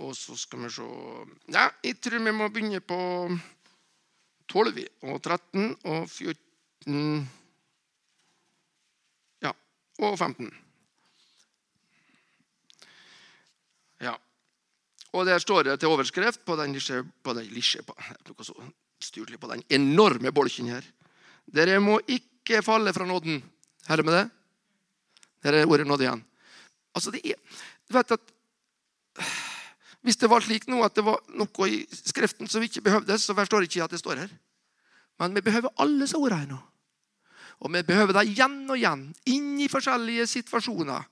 Og 0.00 0.16
så 0.16 0.36
skal 0.36 0.64
vi 0.64 0.70
se 0.72 0.86
Ja, 1.52 1.70
jeg 1.84 2.00
tror 2.00 2.24
vi 2.24 2.32
må 2.32 2.48
begynne 2.48 2.80
på 2.80 3.00
12 4.48 4.86
og 5.02 5.22
13 5.22 5.76
og 5.84 6.08
14 6.08 7.28
Ja, 9.42 9.52
og 10.00 10.18
15. 10.18 10.50
Ja. 14.00 14.14
Og 15.12 15.26
der 15.26 15.38
står 15.42 15.66
det 15.66 15.80
til 15.80 15.90
overskrift 15.90 16.44
på 16.46 16.56
den, 16.56 16.74
på 17.22 17.34
den, 17.34 17.48
på, 18.34 18.44
på 19.40 19.52
den 19.52 19.62
enorme 19.68 20.32
bolken 20.32 20.70
her. 20.70 20.86
Dere 21.50 21.80
må 21.82 21.98
ikke 22.06 22.62
falle 22.62 22.92
fra 22.94 23.06
nåden. 23.06 23.42
Her 23.88 23.98
er 23.98 24.06
med 24.06 24.14
det? 24.14 24.26
Der 25.42 25.56
er 25.56 25.66
ordet 25.66 25.86
nåde 25.86 26.04
igjen. 26.04 26.24
Altså, 26.94 27.10
det 27.10 27.22
er, 27.24 27.38
du 27.88 27.96
vet 27.96 28.18
at 28.18 28.36
Hvis 30.00 30.16
det 30.16 30.30
var 30.30 30.40
slik 30.40 30.64
nå 30.68 30.78
at 30.80 30.94
det 30.96 31.02
var 31.04 31.18
noe 31.36 31.66
i 31.68 31.82
Skriften 31.92 32.48
som 32.48 32.62
ikke 32.64 32.80
behøvdes, 32.80 33.26
så 33.26 33.34
forstår 33.36 33.66
ikke 33.66 33.82
at 33.84 33.92
det 33.92 34.00
står 34.00 34.22
her. 34.22 34.30
Men 35.20 35.34
vi 35.36 35.42
behøver 35.44 35.74
alle 35.76 36.06
disse 36.06 36.16
ordene 36.16 36.38
her 36.40 36.48
nå. 36.54 36.60
Og 37.60 37.72
vi 37.74 37.82
behøver 37.84 38.16
det 38.16 38.22
igjen 38.30 38.62
og 38.70 38.78
igjen, 38.78 39.02
inn 39.28 39.58
i 39.60 39.68
forskjellige 39.68 40.24
situasjoner. 40.30 41.04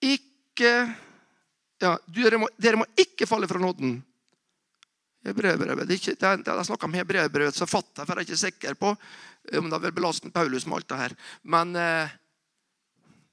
Ikke 0.00 0.31
ja, 0.60 1.92
dere, 2.06 2.38
må, 2.38 2.48
dere 2.60 2.80
må 2.80 2.86
ikke 2.98 3.26
falle 3.26 3.48
fra 3.50 3.60
nåden. 3.62 4.00
Hebreerbrevet. 5.22 5.86
Det 5.86 5.94
er 5.94 6.00
ikke, 6.00 6.16
det 6.18 6.50
er, 6.50 6.64
snakk 6.66 6.84
om 6.86 6.96
hebreerbrevets 6.98 7.62
forfatter, 7.62 8.06
for 8.06 8.18
jeg 8.18 8.24
er 8.24 8.28
ikke 8.28 8.40
sikker 8.42 8.78
på 8.78 8.90
om 9.58 9.68
det 9.70 9.78
er 9.78 9.94
belastende 9.94 10.34
Paulus 10.34 10.66
med 10.66 10.80
alt 10.80 10.88
det 10.90 10.98
her. 10.98 11.14
Men 11.42 11.76
eh, 11.78 12.14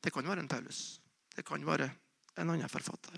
det 0.03 0.13
kan 0.13 0.27
være 0.27 0.43
en 0.43 0.51
Paulus. 0.51 0.99
Det 1.36 1.45
kan 1.45 1.65
være 1.65 1.89
en 2.38 2.49
annen 2.53 2.69
forfatter. 2.69 3.17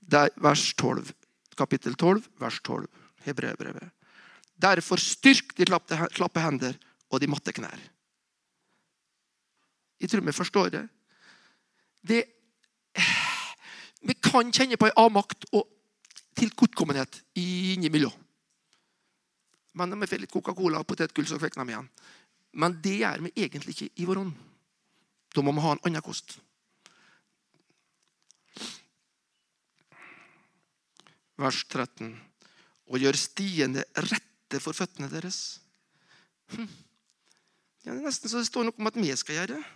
Det 0.00 0.22
er 0.26 0.34
vers 0.42 0.68
12, 0.74 1.12
kapittel 1.58 1.94
12, 1.94 2.26
vers 2.42 2.58
12. 2.66 2.86
Hebreerbrevet. 3.26 3.90
Derfor 4.56 5.00
styrk 5.02 5.54
de 5.58 5.66
klappe 5.66 6.42
hender 6.42 6.76
og 7.10 7.20
de 7.20 7.28
matte 7.30 7.52
knær. 7.54 7.80
Jeg 10.00 10.12
tror 10.12 10.26
vi 10.26 10.34
forstår 10.36 10.70
det. 10.74 10.84
det 12.02 12.24
kan 14.36 14.52
kjenne 14.52 14.78
på 14.80 14.88
en 14.88 14.98
avmakt 15.00 15.48
og 15.52 15.66
tilkortkommenhet 16.36 17.22
innimellom. 17.40 18.12
Men 19.76 19.92
de 19.92 20.08
får 20.08 20.22
litt 20.22 20.32
Coca-Cola 20.32 20.80
og 20.80 20.88
potetgull, 20.88 21.26
så 21.28 21.38
kvekker 21.40 21.60
de 21.60 21.74
igjen. 21.74 21.88
Men 22.56 22.76
det 22.84 22.94
gjør 23.02 23.26
vi 23.26 23.32
egentlig 23.36 23.74
ikke 23.74 24.00
i 24.00 24.06
vår 24.08 24.22
ånd. 24.22 24.36
Da 25.36 25.44
må 25.44 25.52
vi 25.52 25.64
ha 25.64 25.74
en 25.74 25.82
annen 25.84 26.04
kost. 26.04 26.38
Vers 31.36 31.60
13. 31.68 32.14
Og 32.88 33.02
gjør 33.02 33.18
stiene 33.20 33.84
rette 34.06 34.60
for 34.64 34.76
føttene 34.76 35.10
deres. 35.12 35.58
Hm. 36.54 36.70
Ja, 37.84 37.92
det 37.92 38.00
er 38.00 38.06
nesten 38.08 38.32
så 38.32 38.40
det 38.40 38.48
står 38.48 38.66
noe 38.66 38.80
om 38.80 38.88
at 38.88 38.96
vi 38.96 39.12
skal 39.18 39.42
gjøre 39.42 39.58
det. 39.58 39.66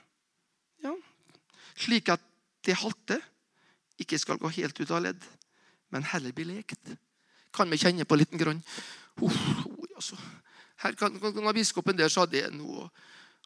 Ja. 0.86 0.94
Slik 1.76 2.08
at 2.14 2.24
det 2.64 2.80
halte 2.80 3.20
ikke 4.00 4.18
skal 4.20 4.40
gå 4.40 4.50
helt 4.56 4.80
ut 4.80 4.90
av 4.90 5.04
ledd, 5.04 5.22
men 5.92 6.06
heller 6.12 6.34
bli 6.34 6.46
lekt. 6.48 6.92
Kan 7.54 7.70
vi 7.70 7.80
kjenne 7.80 8.06
på 8.06 8.18
liten 8.18 8.38
grann? 8.38 8.62
Uh, 9.20 9.30
altså. 9.96 10.18
Her 10.80 10.94
kan, 10.96 11.18
kan, 11.20 11.54
Biskopen 11.54 11.98
der 11.98 12.08
sa 12.08 12.24
det 12.26 12.46
nå. 12.54 12.86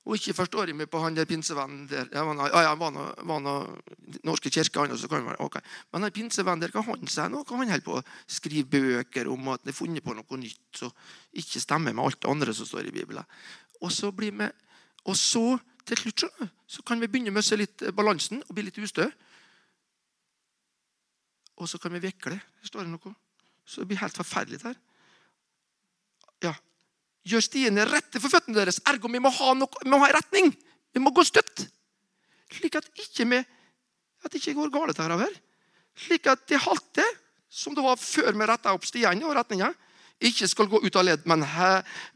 Og 0.05 0.19
ikke 0.19 0.35
forstår 0.37 0.69
jeg 0.69 0.77
meg 0.77 0.91
på 0.93 1.01
han 1.01 1.17
der 1.17 1.25
pinsevennen 1.25 1.87
der. 1.89 2.11
Ja, 2.13 2.27
han, 2.29 2.41
ja, 2.45 2.67
han 2.69 2.79
var 2.79 2.91
noe, 2.93 3.13
var 3.25 3.41
noe 3.41 4.19
norske 4.29 4.53
kirke, 4.53 4.83
han 4.83 4.93
også. 4.93 5.09
Kan 5.09 5.31
okay. 5.41 5.65
Men 5.93 6.05
han 6.05 6.13
pinsevennen 6.13 6.61
der, 6.61 6.75
hva 6.75 6.85
han 6.85 7.09
sier 7.09 7.33
nå? 7.33 7.41
Hva 7.49 7.63
han 7.63 7.73
holder 7.73 7.87
på 7.87 7.97
å 7.97 8.05
skrive 8.29 8.69
bøker 8.77 9.31
om 9.33 9.49
at 9.55 9.65
han 9.65 9.73
har 9.73 9.79
funnet 9.79 10.05
på 10.05 10.17
noe 10.17 10.41
nytt 10.41 10.83
som 10.83 10.93
ikke 11.33 11.63
stemmer 11.65 11.97
med 11.97 12.05
alt 12.05 12.21
det 12.21 12.31
andre 12.31 12.55
som 12.55 12.69
står 12.69 12.91
i 12.91 12.95
Bibelen. 12.95 13.25
Og 13.81 13.93
så 13.93 14.13
blir 14.13 14.37
vi, 14.37 14.51
og 15.09 15.17
så 15.17 15.47
til 15.89 16.01
slutt 16.01 16.27
så 16.69 16.85
kan 16.85 17.01
vi 17.01 17.09
begynne 17.09 17.33
å 17.33 17.39
miste 17.39 17.57
litt 17.59 17.89
balansen 17.97 18.45
og 18.45 18.55
bli 18.57 18.69
litt 18.69 18.81
ustø. 18.85 19.09
Og 21.61 21.71
så 21.71 21.79
kan 21.79 21.95
vi 21.95 22.03
vikle. 22.03 22.39
Står 22.65 22.85
det 22.85 22.93
noe? 22.93 23.15
Så 23.65 23.83
det 23.83 23.93
blir 23.93 24.03
helt 24.03 24.17
forferdelig 24.17 24.61
der. 24.65 24.77
Ja. 26.45 26.53
Gjør 27.25 27.45
stiene 27.45 27.87
rette 27.89 28.21
for 28.21 28.33
føttene 28.33 28.59
deres. 28.59 28.83
Ergo 28.89 29.09
vi 29.13 29.23
må 29.23 29.33
ha, 29.33 29.55
noe, 29.57 29.85
vi 29.85 29.93
må 29.93 30.01
ha 30.03 30.11
retning. 30.13 30.53
Vi 30.95 31.03
må 31.03 31.15
gå 31.15 31.25
støtt. 31.27 31.67
Slik 32.53 32.77
at 32.79 32.91
ikke 33.01 33.27
vi 33.31 33.41
at 34.25 34.33
det 34.33 34.41
ikke 34.41 34.57
går 34.57 34.73
galt 34.73 35.01
her. 35.01 35.35
Slik 36.07 36.27
at 36.33 36.47
det 36.49 36.63
halte, 36.65 37.05
som 37.49 37.75
det 37.77 37.85
var 37.85 38.01
før 38.01 38.33
vi 38.33 38.47
retta 38.49 38.73
opp 38.75 38.87
stiene 38.89 39.27
og 39.29 39.37
retninga, 39.37 39.69
ikke 40.25 40.49
skal 40.49 40.71
gå 40.71 40.81
ut 40.85 40.97
av 40.97 41.05
ledd, 41.05 41.25
men, 41.29 41.43
he, 41.45 41.73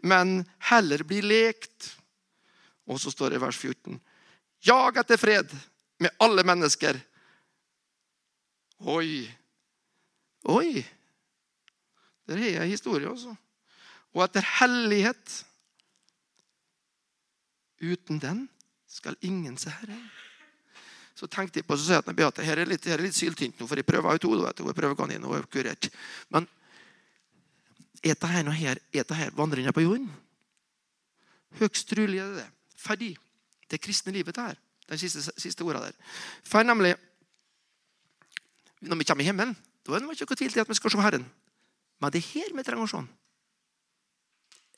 men 0.06 0.38
heller 0.70 1.04
bli 1.04 1.20
lekt. 1.24 1.90
Og 2.88 3.00
så 3.02 3.12
står 3.12 3.34
det 3.34 3.40
i 3.40 3.42
vers 3.42 3.58
14.: 3.58 3.98
Jag 4.64 4.96
etter 4.96 5.20
fred 5.20 5.52
med 6.00 6.14
alle 6.24 6.44
mennesker 6.46 7.00
Oi. 8.78 9.26
Oi. 10.48 10.84
Der 12.28 12.36
har 12.36 12.54
jeg 12.60 12.70
historie, 12.70 13.08
altså. 13.08 13.34
Og 14.14 14.24
etter 14.24 14.44
hellighet. 14.60 15.34
Uten 17.82 18.18
den 18.22 18.46
skal 18.88 19.16
ingen 19.22 19.56
se 19.58 19.70
Herren. 19.70 20.08
Så 21.14 21.26
tenkte 21.26 21.58
jeg 21.58 21.66
på 21.66 21.76
så 21.76 21.98
at 21.98 22.10
Beate 22.14 22.44
her 22.46 22.60
er 22.62 22.68
litt, 22.70 22.84
her 22.86 22.98
er 22.98 23.02
litt 23.02 23.16
syltynt 23.16 23.58
nå, 23.58 23.66
for 23.66 23.78
jeg 23.78 23.86
prøver 23.86 24.14
ut 24.14 24.26
hodet. 24.28 24.60
Hun 24.62 25.10
inn, 25.10 25.26
og 25.26 25.34
er 25.34 25.48
kurert. 25.50 25.90
Men 26.30 26.46
er 28.02 28.14
dette 28.14 28.30
her, 28.30 28.50
her, 28.54 28.78
her 28.94 29.34
vandringa 29.34 29.74
på 29.74 29.82
jorden? 29.82 30.06
Høgst 31.58 31.88
trolig 31.90 32.20
er 32.22 32.30
det 32.30 32.44
det. 32.44 32.48
Fordi 32.78 33.10
det 33.70 33.80
kristne 33.82 34.14
livet 34.14 34.36
det 34.36 34.44
her. 34.44 34.60
De 34.88 34.98
siste, 34.98 35.24
siste 35.36 35.66
orda 35.66 35.82
der. 35.88 35.96
For 36.46 36.62
nemlig 36.62 36.94
når 38.80 39.00
vi 39.00 39.06
kommer 39.08 39.24
i 39.24 39.28
himmelen, 39.28 39.56
da 39.86 39.94
er 39.96 40.04
det 40.04 40.14
ikke 40.14 40.28
noe 40.28 40.40
tvil 40.40 40.52
til 40.54 40.62
at 40.62 40.70
vi 40.70 40.76
skal 40.78 40.92
se 40.92 41.02
Herren. 41.02 41.24
Men 41.98 42.14
det 42.14 42.20
er 42.20 42.28
her 42.34 42.54
vi 42.54 42.64
trenger 42.66 42.86
å 42.86 42.90
se 42.90 43.00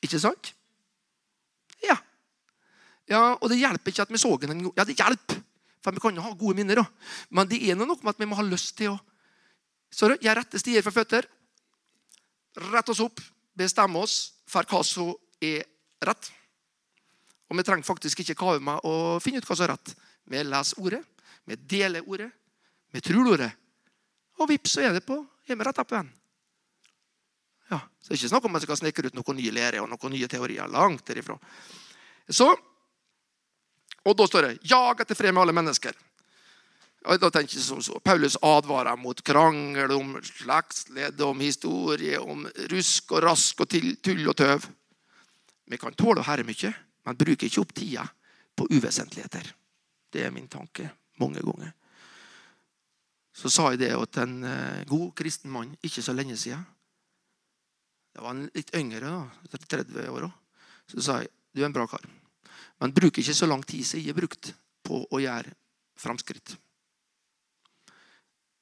Ikke 0.01 0.19
sant? 0.21 0.53
Ja. 1.85 1.97
ja. 3.09 3.21
Og 3.37 3.49
det 3.51 3.59
hjelper 3.59 3.93
ikke 3.93 4.05
at 4.07 4.13
vi 4.13 4.21
så 4.21 4.33
den. 4.41 4.65
Ja, 4.77 4.85
det 4.87 4.97
hjelper, 4.97 5.41
for 5.83 5.93
vi 5.93 6.01
kan 6.01 6.17
jo 6.17 6.25
ha 6.25 6.33
gode 6.33 6.57
minner. 6.57 6.81
da. 6.81 6.85
Men 7.29 7.49
det 7.49 7.61
er 7.61 7.77
noe 7.77 7.93
med 7.93 8.13
at 8.13 8.21
vi 8.21 8.29
må 8.29 8.39
ha 8.39 8.45
lyst 8.45 8.77
til 8.79 8.95
å 8.95 8.99
Så 9.91 10.07
jeg 10.23 10.35
retter 10.37 10.57
stier 10.57 10.81
for 10.81 10.95
føtter. 10.95 11.25
Rett 12.71 12.89
oss 12.89 13.01
opp, 13.03 13.19
bestemme 13.53 13.99
oss 13.99 14.31
for 14.47 14.63
hva 14.63 14.79
som 14.87 15.11
er 15.43 15.65
rett. 16.07 16.31
Og 17.51 17.57
vi 17.59 17.65
trenger 17.67 17.83
faktisk 17.83 18.23
ikke 18.23 18.37
kave 18.39 18.61
med 18.63 18.79
å 18.87 19.19
finne 19.19 19.43
ut 19.43 19.47
hva 19.47 19.57
som 19.57 19.67
er 19.67 19.73
rett. 19.73 19.91
Vi 20.31 20.43
leser 20.47 20.79
ordet, 20.79 21.01
vi 21.43 21.57
deler 21.59 22.07
ordet, 22.07 22.29
vi 22.95 23.03
tror 23.03 23.33
ordet. 23.33 23.51
Og 24.41 24.49
vips, 24.49 24.73
så 24.73 24.81
er 24.87 24.97
det 24.97 25.05
på 25.05 25.19
igjen. 25.51 26.11
Ja, 27.71 27.79
så 28.01 28.09
det 28.09 28.15
er 28.15 28.19
ikke 28.19 28.31
snakk 28.33 28.45
om 28.45 28.51
at 28.51 28.57
man 28.57 28.63
skal 28.65 28.79
snekre 28.79 29.07
ut 29.07 29.17
noen 29.17 29.37
nye 29.37 29.53
lærere 29.55 29.83
og 29.83 29.89
noen 29.91 30.15
nye 30.15 30.27
teorier. 30.27 30.67
Langt 30.71 31.05
derifra. 31.07 31.37
Så, 32.29 32.47
og 34.01 34.17
da 34.17 34.27
står 34.27 34.41
det 34.41 34.59
'Jag 34.63 35.01
etter 35.01 35.15
fred 35.15 35.33
med 35.33 35.41
alle 35.41 35.53
mennesker'. 35.53 35.95
Og 37.05 37.19
da 37.19 37.29
tenker 37.29 37.55
jeg 37.57 37.63
som 37.63 37.81
så, 37.81 37.99
Paulus 37.99 38.37
advarer 38.41 38.95
mot 38.95 39.23
krangel 39.23 39.91
om 39.91 40.21
slektsledd, 40.21 41.21
om 41.21 41.39
historie, 41.39 42.19
om 42.19 42.47
rusk 42.69 43.11
og 43.11 43.23
rask 43.23 43.61
og 43.61 43.69
tull 43.69 44.29
og 44.29 44.37
tøv. 44.37 44.67
Vi 45.65 45.77
kan 45.77 45.93
tåle 45.93 46.21
å 46.21 46.23
herre 46.23 46.43
mye, 46.43 46.73
men 47.05 47.17
bruker 47.17 47.47
ikke 47.47 47.61
opp 47.61 47.73
tida 47.73 48.05
på 48.55 48.67
uvesentligheter. 48.69 49.53
Det 50.11 50.25
er 50.25 50.31
min 50.31 50.47
tanke 50.47 50.91
mange 51.17 51.41
ganger 51.41 51.73
så 53.31 53.49
sa 53.51 53.69
jeg 53.71 53.81
det 53.83 53.91
til 54.11 54.23
en 54.25 54.43
eh, 54.43 54.85
god 54.87 55.11
kristen 55.15 55.51
mann 55.51 55.75
ikke 55.81 56.03
så 56.03 56.13
lenge 56.15 56.35
siden. 56.37 56.63
Det 58.11 58.23
var 58.23 58.35
en 58.35 58.49
litt 58.51 58.73
yngre, 58.75 59.07
da, 59.07 59.59
30 59.71 60.09
år. 60.11 60.27
Så 60.91 61.03
sa 61.03 61.21
jeg 61.21 61.31
du 61.51 61.61
er 61.61 61.67
en 61.67 61.75
bra 61.75 61.85
kar. 61.87 62.03
Men 62.79 62.93
bruk 62.95 63.19
ikke 63.19 63.35
så 63.35 63.47
lang 63.47 63.63
tid 63.67 63.85
som 63.87 63.99
jeg 63.99 64.11
har 64.11 64.19
brukt 64.19 64.51
på 64.87 65.03
å 65.03 65.19
gjøre 65.21 65.53
framskritt. 65.99 66.55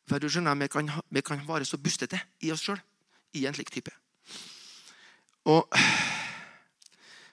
For 0.09 0.21
du 0.21 0.29
skjønner, 0.29 0.57
Vi 0.57 0.67
kan, 0.67 0.89
vi 1.09 1.21
kan 1.21 1.41
være 1.45 1.65
så 1.65 1.77
bustete 1.77 2.19
i 2.41 2.51
oss 2.51 2.65
sjøl 2.65 2.79
i 3.37 3.45
en 3.45 3.53
slik 3.53 3.69
type. 3.71 3.93
Og, 5.45 5.69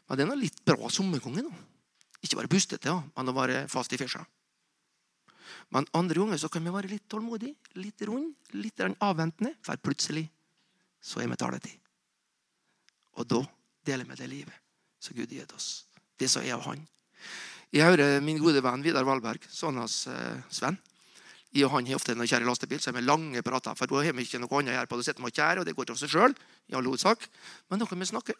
men 0.06 0.16
det 0.16 0.24
er 0.24 0.28
noe 0.28 0.40
litt 0.40 0.60
bra 0.64 0.90
sommerkonge. 0.92 1.44
Ikke 2.20 2.36
være 2.36 2.52
bustete, 2.52 2.92
men 3.16 3.32
å 3.32 3.36
være 3.36 3.66
fast 3.68 3.92
i 3.92 4.00
fesja. 4.00 4.24
Men 5.74 5.86
andre 5.98 6.20
ganger 6.20 6.38
så 6.40 6.50
kan 6.52 6.64
vi 6.64 6.72
være 6.74 6.90
litt 6.90 7.08
tålmodige, 7.10 7.56
litt 7.80 8.02
rund, 8.06 8.34
litt 8.54 8.82
avventende. 9.02 9.56
For 9.66 9.80
plutselig 9.82 10.26
så 11.02 11.22
er 11.22 11.30
vi 11.30 11.38
taletid. 11.40 11.78
Og 13.16 13.26
da 13.26 13.42
deler 13.86 14.06
vi 14.08 14.18
det 14.18 14.28
livet 14.30 14.62
som 15.02 15.16
Gud 15.16 15.30
har 15.30 15.42
gitt 15.42 15.56
oss. 15.56 15.86
Det 16.16 16.28
som 16.30 16.44
er 16.44 16.54
av 16.56 16.64
Han. 16.68 16.84
Jeg 17.74 17.84
hører 17.84 18.20
min 18.22 18.38
gode 18.38 18.62
venn 18.62 18.84
Vidar 18.84 19.04
Valberg, 19.04 19.42
sønnen 19.50 19.82
hans 19.82 20.06
eh, 20.06 20.38
Sven. 20.54 20.78
Jeg 21.52 21.66
og 21.66 21.72
han 21.74 21.88
har 21.88 21.98
ofte 21.98 22.14
når 22.14 22.28
kjære 22.30 22.46
lastebil, 22.46 22.80
så 22.80 22.90
er 22.92 22.98
vi 22.98 23.02
lange 23.02 23.42
prater. 23.44 23.74
For 23.78 23.90
da 23.90 24.04
har 24.04 24.14
vi 24.14 24.26
ikke 24.26 24.40
noe 24.42 24.60
annet 24.60 24.74
å 24.74 24.76
gjøre 24.76 24.90
på. 24.90 24.98
Da 25.00 25.06
sitter 25.08 25.24
vi 25.24 25.32
kjære, 25.32 25.62
og 25.62 25.66
det 25.66 25.74
går 25.76 25.88
til 25.90 25.98
seg 25.98 26.12
sjøl. 26.12 26.36
I 26.70 26.76
all 26.78 26.88
hovedsak. 26.88 27.26
Men 27.70 27.82
da 27.82 27.88
kan 27.90 28.00
vi 28.00 28.08
snakke. 28.08 28.36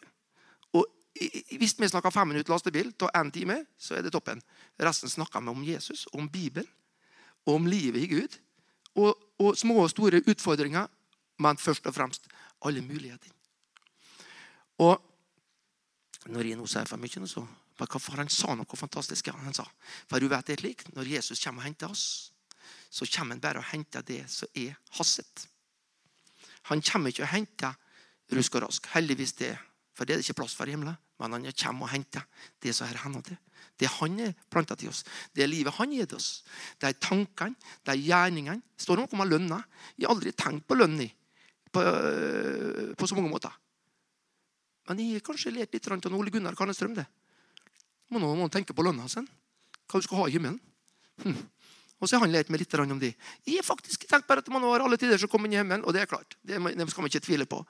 Hvis 1.57 1.73
vi 1.79 1.89
snakker 1.89 2.13
fem 2.13 2.29
minutter 2.29 2.53
lastebil 2.53 2.91
av 3.01 3.13
én 3.17 3.31
time, 3.33 3.57
så 3.81 3.97
er 3.97 4.05
det 4.05 4.13
toppen. 4.13 4.41
Resten 4.77 5.09
snakker 5.09 5.41
vi 5.41 5.53
om 5.53 5.63
Jesus, 5.65 6.05
om 6.13 6.27
Bibelen, 6.29 6.67
om 7.47 7.67
livet 7.69 8.03
i 8.03 8.11
Gud. 8.11 8.37
Og, 8.97 9.13
og 9.39 9.57
små 9.57 9.83
og 9.83 9.91
store 9.93 10.23
utfordringer, 10.27 10.87
men 11.39 11.59
først 11.61 11.85
og 11.87 11.93
fremst 11.93 12.27
alle 12.65 12.81
muligheter. 12.81 13.33
Og 14.81 14.97
når 16.27 16.49
jeg 16.49 16.57
nå 16.59 16.65
sier 16.69 16.89
for 16.89 17.01
mye, 17.01 17.29
så 17.29 17.45
for 17.77 18.17
han 18.17 18.29
sa 18.29 18.55
noe 18.57 18.79
fantastisk. 18.79 19.29
Han 19.29 19.53
sa, 19.53 19.65
for 20.09 20.19
du 20.19 20.27
vet 20.31 20.47
det 20.47 20.57
er 20.57 20.63
slik, 20.63 20.87
Når 20.95 21.13
Jesus 21.13 21.43
kommer 21.43 21.61
og 21.61 21.67
henter 21.67 21.91
oss, 21.91 22.31
så 22.89 23.05
kommer 23.05 23.35
han 23.35 23.41
bare 23.41 23.61
og 23.61 23.69
henter 23.71 24.01
det 24.01 24.23
som 24.29 24.49
er 24.55 24.75
hasset. 24.97 25.47
Han 26.71 26.81
kommer 26.81 27.09
ikke 27.09 27.23
og 27.23 27.31
henter 27.31 27.77
rusk 28.33 28.55
og 28.55 28.65
rask. 28.65 28.87
Heldigvis 28.93 29.33
det, 29.33 29.57
for 29.93 30.05
det 30.05 30.13
er 30.13 30.17
det 30.17 30.25
ikke 30.25 30.41
plass 30.41 30.55
for 30.55 30.65
i 30.65 30.73
himmelen. 30.73 30.97
Men 31.19 31.33
han 31.33 31.53
kommer 31.53 31.85
og 31.85 31.93
henter 31.93 32.25
det 32.61 32.75
som 32.75 32.87
er 32.87 32.99
henne 33.03 33.21
til. 33.23 33.37
Det 33.77 33.89
han 33.99 34.19
er 34.23 34.33
planta 34.49 34.75
til 34.79 34.89
oss. 34.89 35.03
Det 35.33 35.43
er 35.45 35.51
livet 35.51 35.75
han 35.77 35.93
gir 35.93 36.09
til 36.09 36.17
oss. 36.17 36.43
Det 36.79 36.89
er 36.89 36.99
tankene, 37.01 37.55
det 37.85 37.93
er 37.93 38.03
gjerningene. 38.07 38.63
Det 38.77 38.97
noe 38.97 39.07
om 39.13 39.25
lønna. 39.27 39.61
Jeg 39.95 40.07
har 40.07 40.15
aldri 40.15 40.33
tenkt 40.33 40.67
på 40.67 40.77
lønn 40.77 40.97
på, 41.71 41.83
på 42.97 43.07
så 43.09 43.17
mange 43.17 43.31
måter. 43.31 43.53
Men 44.87 45.03
jeg 45.03 45.19
har 45.19 45.25
kanskje 45.27 45.53
lært 45.53 45.75
litt 45.75 45.89
av 45.91 46.15
Ole 46.15 46.31
Gunnar 46.31 46.55
Karnestrøm. 46.55 46.95
det. 46.95 47.05
Må 48.09 48.19
nå 48.23 48.33
må 48.35 48.47
tenke 48.49 48.73
på 48.73 48.85
lønna 48.85 49.07
sin. 49.11 49.27
Hva 49.87 49.99
du 49.99 50.05
skal 50.05 50.23
ha 50.23 50.27
i 50.27 50.35
himmelen. 50.37 50.59
Hm. 51.23 51.37
Og 51.97 52.07
så 52.07 52.15
har 52.15 52.25
han 52.25 52.31
lært 52.31 52.49
meg 52.53 52.61
litt 52.61 52.73
om 52.79 52.99
det. 52.99 53.15
Jeg 53.45 53.57
har 53.57 53.65
faktisk 53.65 54.05
tenkt 54.07 54.27
bare 54.27 54.43
at 54.43 54.49
man 54.53 54.63
har 54.63 54.85
alle 54.85 54.97
tider 54.97 55.17
som 55.17 55.29
kommer 55.29 55.49
inn 55.49 55.57
i 55.57 55.57
himmelen, 55.57 55.83
og 55.83 55.93
det 55.93 56.03
er 56.03 56.09
klart. 56.09 56.37
Det 56.45 56.59
skal 56.61 57.01
man 57.01 57.09
ikke 57.09 57.25
tvile 57.25 57.47
på. 57.49 57.63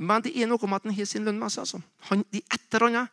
Men 0.00 0.22
det 0.22 0.32
er 0.38 0.48
noe 0.48 0.66
med 0.66 0.78
at 0.78 0.86
han 0.86 0.96
har 0.96 1.08
sin 1.08 1.26
lønn 1.26 1.40
med 1.40 1.52
seg. 1.52 1.66
Altså. 1.66 1.82
Han, 2.08 2.24
de 2.32 2.40
etter 2.46 2.86
han 2.86 3.08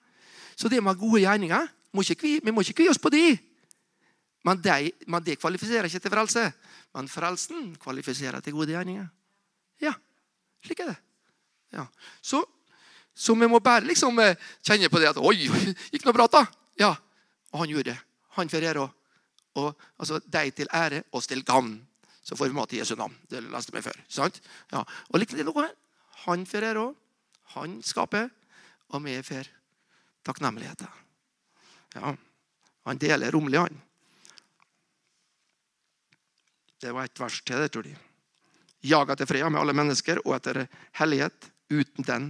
Så 0.55 0.69
det 0.69 0.81
med 0.81 0.97
gode 0.97 1.21
gjerninger 1.21 1.67
må 1.97 2.05
vi, 2.05 2.37
vi 2.43 2.53
må 2.53 2.63
ikke 2.63 2.83
kvie 2.83 2.93
oss 2.93 3.01
på 3.01 3.11
de. 3.13 3.23
Men 4.45 4.61
de, 4.63 4.91
men 5.09 5.23
de 5.25 5.35
kvalifiserer 5.35 5.89
ikke 5.89 6.03
til 6.05 6.13
frelse. 6.13 6.43
Men 6.95 7.09
frelsen 7.11 7.73
kvalifiserer 7.81 8.43
til 8.45 8.55
gode 8.55 8.71
gjerninger. 8.71 9.09
Ja, 9.83 9.93
slik 10.65 10.85
er 10.85 10.93
det. 10.93 10.99
Ja. 11.75 11.89
Så 12.21 12.45
så 13.17 13.33
vi 13.33 13.47
må 13.49 13.57
bare 13.59 13.87
liksom 13.87 14.19
eh, 14.21 14.37
kjenne 14.61 14.91
på 14.93 14.99
det 15.01 15.09
at 15.09 15.17
Oi, 15.17 15.47
gikk 15.93 16.03
noe 16.05 16.13
bra, 16.13 16.27
da? 16.29 16.43
Ja. 16.77 16.91
Og 17.49 17.63
han 17.63 17.71
gjorde 17.71 17.95
det. 17.95 17.97
Han 18.37 18.51
får 18.51 18.67
ære. 18.69 18.83
Og, 19.57 19.71
altså, 19.97 20.19
deg 20.29 20.53
til 20.53 20.69
ære, 20.69 21.01
oss 21.17 21.25
til 21.29 21.41
gagn. 21.45 21.79
Så 22.21 22.37
får 22.37 22.51
vi 22.51 22.57
mat 22.59 22.75
i 22.75 22.81
Jesu 22.83 22.93
navn. 22.99 23.15
Det 23.25 23.41
leste 23.41 23.73
vi 23.73 23.81
før. 23.81 23.97
sant? 24.11 24.37
Ja. 24.69 24.83
Og 25.09 25.17
like 25.17 25.33
det 25.33 25.47
noe. 25.47 25.65
Han 26.27 26.45
får 26.45 26.69
ære. 26.69 26.85
Han 27.57 27.79
skaper. 27.81 28.29
Og 28.93 29.03
vi 29.07 29.17
får 29.25 29.49
takknemligheter. 30.27 31.06
Ja. 31.97 32.15
Han 32.87 32.99
deler 33.01 33.31
rommelig, 33.31 33.59
han. 33.59 33.81
Det 36.77 36.93
var 36.93 37.07
et 37.09 37.19
vers 37.19 37.41
til 37.41 37.59
det, 37.59 37.71
tror 37.73 37.83
de. 37.83 37.95
Jag 38.85 39.09
etter 39.11 39.25
freda 39.25 39.49
med 39.49 39.61
alle 39.61 39.73
mennesker 39.73 40.21
og 40.23 40.35
etter 40.37 40.67
hellighet. 40.99 41.49
Uten 41.73 42.05
den 42.05 42.27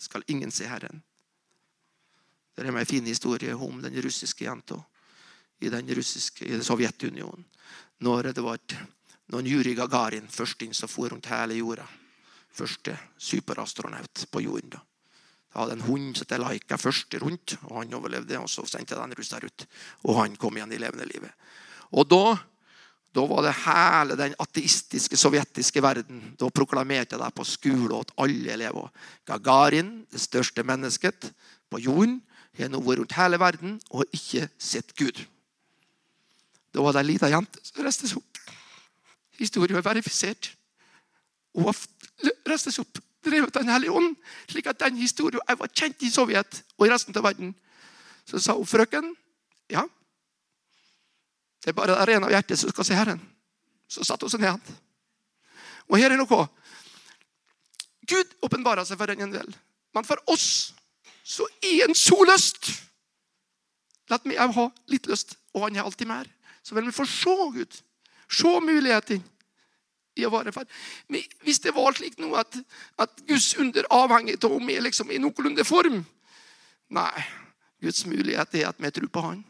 skal 0.00 0.24
ingen 0.26 0.50
se 0.50 0.66
Herren. 0.66 1.02
Det 2.54 2.64
er 2.64 2.70
en 2.70 2.86
fin 2.86 3.06
historie 3.06 3.54
om 3.54 3.82
den 3.82 3.94
russiske 4.02 4.44
jenta 4.44 4.80
i 5.60 5.68
den 5.70 5.94
russiske, 5.94 6.44
i 6.44 6.62
Sovjetunionen. 6.62 7.44
Når 7.98 8.32
det 8.32 8.42
var 8.42 8.58
noen 9.32 9.46
Juri 9.46 9.74
Gagarin 9.74 10.26
først 10.28 10.62
inn 10.62 10.74
så 10.74 10.88
for 10.90 11.12
rundt 11.12 11.30
hele 11.30 11.56
jorda. 11.58 11.86
Første 12.54 12.96
superastronaut 13.18 14.26
på 14.30 14.42
jorden. 14.44 14.74
da. 14.74 14.82
Det 15.54 15.60
hadde 15.62 15.76
en 15.78 15.84
hund 15.86 16.16
som 16.18 16.26
jeg 16.26 16.42
Laika 16.42 16.76
først 16.76 17.14
rundt, 17.22 17.54
og 17.68 17.76
han 17.78 17.94
overlevde. 17.94 18.40
og 18.42 18.50
Så 18.50 18.64
sendte 18.66 18.96
jeg 18.96 18.98
den 18.98 19.14
russa 19.14 19.38
ut, 19.38 19.66
og 20.02 20.18
han 20.18 20.34
kom 20.34 20.56
igjen 20.58 20.74
i 20.74 20.80
levende 20.82 21.06
livet. 21.06 21.30
Og 21.94 22.08
da 22.10 22.24
da 23.14 23.22
var 23.30 23.44
det 23.46 23.52
hele 23.62 24.16
den 24.18 24.32
ateistiske 24.42 25.14
sovjetiske 25.16 25.78
verden. 25.82 26.32
Da 26.34 26.48
proklamerte 26.50 27.14
jeg 27.14 27.22
det 27.22 27.34
på 27.36 27.44
skole 27.46 28.00
at 28.02 28.10
alle 28.18 28.50
elever. 28.56 28.88
Gagarin, 29.30 30.00
det 30.10 30.18
største 30.18 30.64
mennesket 30.66 31.28
på 31.70 31.78
jorden, 31.78 32.16
har 32.58 32.72
nå 32.72 32.80
vært 32.82 33.04
rundt 33.04 33.14
hele 33.14 33.38
verden 33.38 33.78
og 33.92 34.02
har 34.02 34.18
ikke 34.18 34.48
sett 34.58 34.90
Gud. 34.98 35.22
Da 36.74 36.82
var 36.82 36.94
det 36.94 37.04
ei 37.04 37.12
lita 37.12 37.30
jente 37.30 37.62
som 37.62 37.86
reiste 37.86 38.10
seg 38.10 38.18
opp. 38.18 38.42
Historien 39.38 39.78
var 39.78 39.86
verifisert. 39.92 40.50
Hun 41.54 41.70
reiste 42.50 42.74
seg 42.74 42.82
opp, 42.82 42.98
drevet 43.24 43.54
Den 43.54 43.72
hellige 43.72 43.92
ånd, 43.92 44.16
slik 44.50 44.66
at 44.70 44.80
den 44.80 44.96
historien 45.00 45.42
var 45.58 45.70
kjent 45.72 46.02
i 46.02 46.10
Sovjet 46.10 46.62
og 46.78 46.86
i 46.86 46.90
resten 46.92 47.16
av 47.16 47.24
verden. 47.26 47.54
Så 48.28 48.40
sa 48.40 48.56
hun 48.56 48.68
frøken 48.68 49.12
ja, 49.72 49.84
det 51.64 51.72
er 51.72 51.76
bare 51.76 51.94
det 51.96 52.08
rene 52.10 52.28
av 52.28 52.34
hjertet 52.34 52.60
som 52.60 52.68
skal 52.68 52.84
se 52.84 52.96
Herren. 52.96 53.20
Så 53.88 54.04
satte 54.04 54.26
hun 54.26 54.32
seg 54.34 54.42
ned. 54.44 54.72
Og 55.88 55.96
her 55.96 56.12
er 56.12 56.20
noe. 56.20 56.40
Gud 58.04 58.34
åpenbarer 58.44 58.84
seg 58.84 59.00
for 59.00 59.12
en 59.14 59.32
del. 59.32 59.54
Men 59.96 60.04
for 60.04 60.20
oss 60.28 60.74
så 61.24 61.46
er 61.64 61.86
en 61.86 61.96
så 61.96 62.18
lyst. 62.28 62.68
La 64.12 64.18
meg 64.28 64.36
ha 64.36 64.66
litt 64.92 65.08
lyst, 65.08 65.38
og 65.56 65.64
han 65.64 65.78
har 65.80 65.88
alltid 65.88 66.10
mer. 66.10 66.28
Så 66.60 66.76
vil 66.76 66.84
vi 66.90 66.96
få 66.96 67.06
se 67.08 67.36
Gud. 67.56 67.80
Se 68.28 68.52
muligheter 68.60 69.22
i 70.14 70.26
å 70.26 70.32
være 70.32 70.52
far. 70.54 70.66
Hvis 71.42 71.62
det 71.64 71.74
var 71.74 71.96
slik 71.96 72.18
nå 72.22 72.30
at, 72.38 72.58
at 73.02 73.24
Guds 73.28 73.52
under 73.60 73.86
avhenger 73.94 74.38
av 74.38 74.56
om 74.58 74.68
vi 74.68 74.78
liksom 74.80 75.10
i 75.10 75.22
noenlunde 75.22 75.66
form 75.66 76.04
Nei. 76.94 77.24
Guds 77.82 78.04
mulighet 78.06 78.54
er 78.54 78.68
at 78.68 78.78
vi 78.78 78.90
tror 78.94 79.08
på 79.10 79.22
Han. 79.24 79.40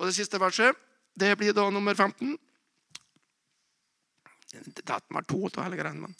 Og 0.00 0.06
det 0.08 0.14
siste 0.16 0.40
verset 0.40 0.78
det 1.18 1.34
blir 1.36 1.52
da 1.52 1.66
nummer 1.70 1.94
15. 1.94 2.38
Det 4.50 4.82
er 4.86 5.26
to 5.28 5.40
av 5.46 5.64
hele 5.66 5.78
greia, 5.78 5.94
men 5.94 6.14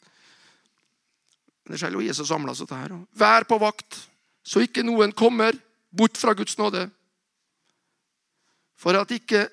det 1.67 1.79
skjer 1.79 1.95
jo 1.95 2.03
Jesus 2.03 2.29
samla 2.29 2.53
seg 2.55 2.69
til 2.69 2.77
her. 2.77 2.93
Vær 3.17 3.47
på 3.49 3.57
vakt, 3.61 3.97
så 4.43 4.63
ikke 4.63 4.85
noen 4.85 5.15
kommer 5.17 5.57
bort 5.89 6.19
fra 6.19 6.35
Guds 6.37 6.57
nåde. 6.59 6.85
For 8.79 8.97
at 8.97 9.11
ikke 9.13 9.47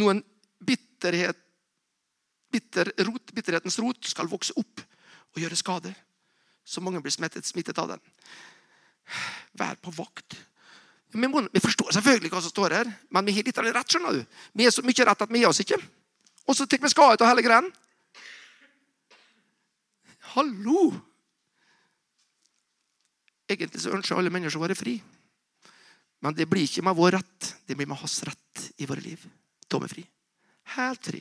noen 0.00 0.22
bitterhet, 0.62 1.41
bitter 2.52 2.92
rot, 3.06 3.32
bitterhetens 3.34 3.78
rot 3.82 4.08
skal 4.08 4.30
vokse 4.30 4.54
opp 4.60 4.82
og 5.32 5.40
gjøre 5.42 5.58
skade. 5.58 5.92
Så 6.64 6.82
mange 6.84 7.00
blir 7.02 7.14
smittet, 7.14 7.48
smittet 7.48 7.78
av 7.82 7.94
den. 7.94 8.02
Vær 9.58 9.78
på 9.82 9.92
vakt. 9.96 10.36
Vi, 11.12 11.20
må, 11.28 11.42
vi, 11.52 11.60
forstår 11.60 11.92
selvfølgelig 11.98 12.30
hva 12.32 12.40
som 12.40 12.52
står 12.52 12.76
her, 12.78 12.90
men 13.12 13.26
vi 13.26 13.34
har 13.36 13.48
litt 13.48 13.58
rett. 13.58 13.88
skjønner 13.90 14.16
du. 14.16 14.36
Vi 14.56 14.66
er 14.66 14.72
så 14.72 14.84
mye 14.84 15.08
rett 15.08 15.24
at 15.24 15.32
vi 15.32 15.42
gir 15.42 15.50
oss 15.50 15.60
ikke. 15.64 15.80
Og 16.48 16.56
så 16.56 16.66
tar 16.66 16.80
vi 16.80 16.90
skade 16.92 17.20
av 17.20 17.32
hele 17.32 17.44
greia. 17.44 17.62
Hallo! 20.32 20.86
Egentlig 23.52 23.82
så 23.82 23.92
ønsker 23.92 24.16
alle 24.16 24.32
mennesker 24.32 24.60
å 24.60 24.64
være 24.64 24.78
fri. 24.78 24.96
Men 26.24 26.36
det 26.38 26.46
blir 26.48 26.64
ikke 26.64 26.84
med 26.86 26.96
vår 26.96 27.18
rett. 27.18 27.52
Det 27.66 27.76
blir 27.76 27.90
med 27.90 28.00
hans 28.00 28.22
rett 28.24 28.66
i 28.80 28.88
våre 28.88 29.02
liv. 29.04 29.26
Da 29.68 29.76
er 29.76 29.84
vi 29.84 29.94
fri. 29.96 30.04
Helt 30.78 31.10
fri. 31.10 31.20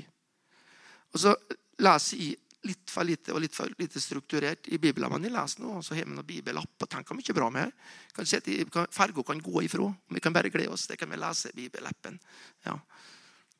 Og 1.12 1.20
så 1.20 1.36
leser 1.82 2.22
jeg 2.22 2.38
litt 2.70 2.92
for 2.94 3.08
lite 3.08 3.34
og 3.34 3.42
litt 3.42 3.56
for 3.58 3.72
lite 3.80 4.02
strukturert 4.02 4.70
i 4.70 4.78
Bibelen. 4.78 5.10
Men 5.12 5.26
jeg 5.26 5.34
leser 5.34 5.64
nå, 5.64 5.78
og 5.80 5.86
så 5.86 5.96
har 5.98 6.06
vi 6.06 6.14
noen 6.14 6.28
bibelapp 6.28 6.86
og 6.86 6.92
tenker 6.92 7.18
mye 7.18 7.36
bra 7.38 7.50
med. 7.54 7.74
Kan 8.16 8.30
se 8.30 8.42
at 8.42 8.52
Ferga 8.94 9.26
kan 9.26 9.42
gå 9.42 9.66
ifra. 9.66 9.90
Vi 10.14 10.22
kan 10.24 10.36
bare 10.36 10.54
glede 10.54 10.74
oss. 10.74 10.88
Det 10.88 11.00
kan 11.02 11.10
vi 11.10 11.20
lese 11.20 11.52
i 11.52 11.58
bibelappen. 11.64 12.20
Ja. 12.68 12.78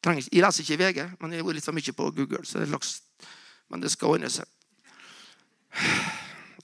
Jeg 0.02 0.42
leser 0.42 0.64
ikke 0.64 0.74
i 0.74 0.82
VG, 0.82 1.02
men 1.22 1.34
jeg 1.34 1.42
har 1.42 1.48
vært 1.48 1.60
litt 1.60 1.68
for 1.68 1.78
mye 1.78 1.94
på 1.98 2.10
Google. 2.18 2.46
så 2.46 2.60
det 2.60 2.68
er 2.68 2.74
laks, 2.74 3.02
Men 3.70 3.82
det 3.82 3.92
skal 3.92 4.16
ordne 4.16 4.30
seg. 4.30 4.46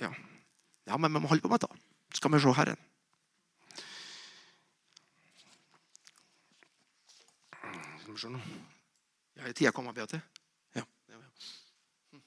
Ja. 0.02 0.12
ja, 0.86 0.98
men 0.98 1.14
vi 1.14 1.20
må 1.20 1.28
holde 1.28 1.42
på 1.42 1.50
med 1.50 1.64
det. 1.64 1.70
Skal 2.14 2.32
vi 2.34 2.40
se 2.42 2.54
Herren. 2.54 2.78
Skal 8.02 8.14
vi 8.14 8.20
se 8.22 8.30
nå. 8.30 8.42
Ja, 9.38 9.54
tida 9.54 9.72
kommet, 9.72 9.96
Beate? 9.96 10.22
Ja. 10.76 10.84
ja, 11.10 11.18
ja. 11.22 12.20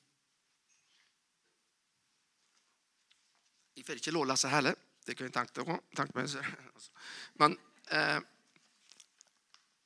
Jeg 3.77 3.80
får 3.91 4.03
ikke 4.03 4.15
lov 4.15 4.27
å 4.29 4.31
lese 4.31 4.51
hele. 4.53 4.75
Det 5.07 5.17
kunne 5.17 5.31
jeg 5.31 5.37
tenkt, 5.37 5.63
tenkt 5.99 6.15
meg. 6.15 6.35
Men 7.41 7.57
eh, 7.91 8.21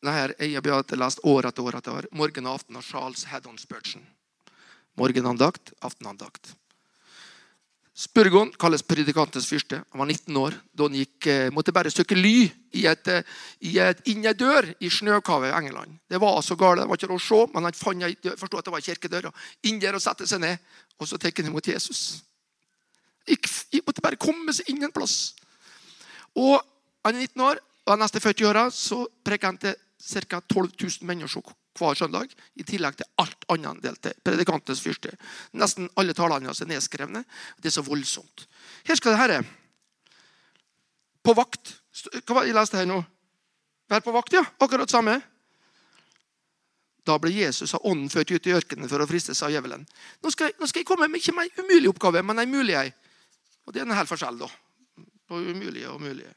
her 0.04 0.34
jeg 0.36 0.60
har 0.60 0.98
lest 1.00 1.22
år 1.24 1.48
etter 1.48 1.64
år 1.64 1.78
etter 1.78 2.00
år. 2.00 2.10
Morgen 2.12 2.50
og 2.50 2.58
aften 2.58 2.76
av 2.76 2.84
Charles 2.84 3.24
Haddon 3.30 3.56
Spurgeon. 3.60 4.04
Morgenandakt, 5.00 5.72
aftenandakt. 5.82 6.52
Spurgon 7.94 8.50
kalles 8.58 8.82
predikantens 8.82 9.46
fyrste. 9.46 9.78
Han 9.94 10.02
var 10.02 10.08
19 10.10 10.36
år 10.36 10.56
da 10.74 10.88
han 10.88 10.96
gikk, 10.98 11.28
eh, 11.30 11.50
måtte 11.54 11.72
bare 11.72 11.92
søke 11.94 12.18
ly 12.18 12.50
i 12.74 12.86
et, 12.90 13.08
eh, 13.08 13.22
i 13.62 13.78
et, 13.78 14.00
inn 14.10 14.26
ei 14.26 14.34
dør 14.34 14.66
i 14.82 14.90
snøkavet 14.90 15.52
i 15.52 15.56
England. 15.56 16.00
Det 16.10 16.18
var 16.18 16.42
så 16.42 16.58
galt, 16.58 16.82
det 16.82 16.88
var 16.90 16.98
ikke 16.98 17.14
å 17.14 17.22
se, 17.22 17.52
men 17.54 17.62
han 17.62 17.72
forsto 17.72 18.58
at 18.58 18.64
det 18.64 18.74
var 18.74 18.80
kirkedøra. 18.82 19.30
kirkedør. 19.30 19.32
Inn 19.62 19.78
der 19.78 19.94
og 19.94 20.02
sette 20.02 20.26
seg 20.26 20.40
ned, 20.40 20.58
og 20.98 21.06
så 21.06 21.18
tar 21.18 21.30
han 21.36 21.46
imot 21.46 21.66
Jesus. 21.70 22.22
Gikk, 23.28 23.48
måtte 23.86 24.04
bare 24.04 24.20
komme 24.20 24.52
seg 24.52 24.68
ingen 24.72 24.92
plass. 24.94 25.34
Og 26.36 26.60
Han 27.04 27.18
er 27.18 27.26
19 27.26 27.40
år, 27.44 27.58
og 27.84 27.90
de 27.92 28.00
neste 28.00 28.20
40 28.24 28.46
åra 28.48 28.62
preker 29.28 29.50
han 29.50 29.58
til 29.60 29.74
ca. 30.24 30.38
12 30.40 30.70
000 30.80 31.08
mennesker 31.08 31.52
hver 31.74 31.98
søndag, 31.98 32.30
i 32.56 32.64
tillegg 32.64 32.96
til 32.96 33.08
alt 33.20 33.44
annet 33.50 33.68
han 33.68 33.82
delte. 33.82 34.14
Predikantens 34.24 34.80
fyrste. 34.80 35.12
Nesten 35.58 35.90
alle 36.00 36.14
talene 36.16 36.48
hans 36.48 36.62
er 36.62 36.70
nedskrevne. 36.70 37.24
Det 37.58 37.68
er 37.68 37.74
så 37.74 37.84
voldsomt. 37.84 38.46
Her 38.86 38.96
skal 38.96 39.12
det 39.12 39.20
herre 39.20 39.42
På 41.24 41.32
vakt. 41.34 41.74
Hva 42.28 42.44
jeg 42.44 42.54
leste 42.54 42.76
her 42.76 42.88
nå? 42.88 42.98
Vær 43.88 44.02
på 44.04 44.12
vakt, 44.12 44.34
ja. 44.36 44.42
Akkurat 44.60 44.90
samme. 44.90 45.18
Da 47.04 47.16
ble 47.20 47.32
Jesus 47.32 47.74
av 47.76 47.84
ånden 47.84 48.10
ført 48.12 48.30
ut 48.32 48.46
i 48.48 48.52
ørkenen 48.52 48.88
for 48.88 49.00
å 49.00 49.06
fristes 49.08 49.42
av 49.44 49.52
djevelen. 49.52 49.84
Nå 50.24 50.32
skal, 50.32 50.50
jeg, 50.50 50.56
nå 50.60 50.68
skal 50.68 50.82
jeg 50.82 50.88
komme 50.88 51.08
med 51.08 51.20
ikke 51.20 51.34
en 51.36 51.64
umulig 51.64 51.90
oppgave, 51.92 52.22
men 52.24 52.40
en 52.40 52.52
mulig 52.52 52.76
ei. 52.80 52.90
Og 53.64 53.74
det 53.74 53.82
er 53.82 53.88
en 53.88 53.96
hel 53.96 54.08
forskjell, 54.08 54.40
da. 54.40 54.48
På 55.28 55.40
umulige 55.40 55.90
og 55.90 56.02
mulige. 56.04 56.32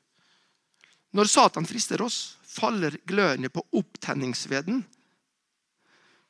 Når 1.18 1.30
Satan 1.32 1.68
frister 1.68 2.02
oss, 2.04 2.38
faller 2.48 2.96
glørne 3.08 3.50
på 3.54 3.64
opptenningsveden 3.80 4.86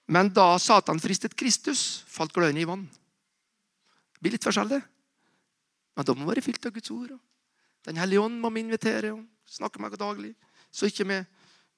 men 0.08 0.30
da 0.34 0.56
Satan 0.60 1.02
fristet 1.04 1.36
Kristus, 1.36 2.04
falt 2.08 2.32
glørne 2.36 2.62
i 2.62 2.68
vann. 2.68 2.86
Det 2.88 4.24
blir 4.24 4.38
litt 4.38 4.48
forskjell, 4.48 4.72
det. 4.72 4.80
Men 5.98 6.08
da 6.08 6.16
må 6.16 6.24
vi 6.24 6.32
være 6.32 6.46
fylt 6.46 6.68
av 6.70 6.76
Guds 6.78 6.94
ord. 6.96 7.18
Den 7.88 8.00
hellige 8.00 8.24
ånd 8.24 8.40
må 8.40 8.52
vi 8.56 8.64
invitere 8.64 9.12
og 9.18 9.26
snakke 9.52 9.82
med 9.84 9.98
daglig. 10.00 10.32
Så 10.72 10.88
ikke 10.88 11.08
med, 11.08 11.28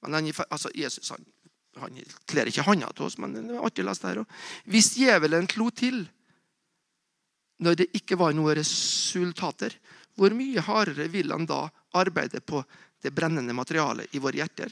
men 0.03 0.17
den, 0.17 0.29
altså 0.45 0.69
Jesus 0.77 1.09
han, 1.13 1.25
han 1.81 1.97
kler 2.29 2.49
ikke 2.49 2.65
handa 2.67 2.91
til 2.93 3.07
oss, 3.07 3.17
men 3.21 3.33
det 3.33 3.43
er 3.49 3.65
artig 3.65 3.85
å 3.85 3.89
lese 3.89 4.05
det 4.05 4.13
her. 4.13 4.45
Hvis 4.69 4.93
djevelen 4.99 5.49
klo 5.49 5.71
til 5.73 6.03
når 7.59 7.79
det 7.79 7.89
ikke 7.97 8.17
var 8.19 8.35
noen 8.35 8.57
resultater, 8.59 9.75
hvor 10.15 10.33
mye 10.35 10.63
hardere 10.63 11.07
vil 11.11 11.31
han 11.31 11.47
da 11.47 11.65
arbeide 11.99 12.41
på 12.43 12.61
det 13.03 13.11
brennende 13.15 13.55
materialet 13.55 14.15
i 14.15 14.21
våre 14.23 14.41
hjerter? 14.41 14.71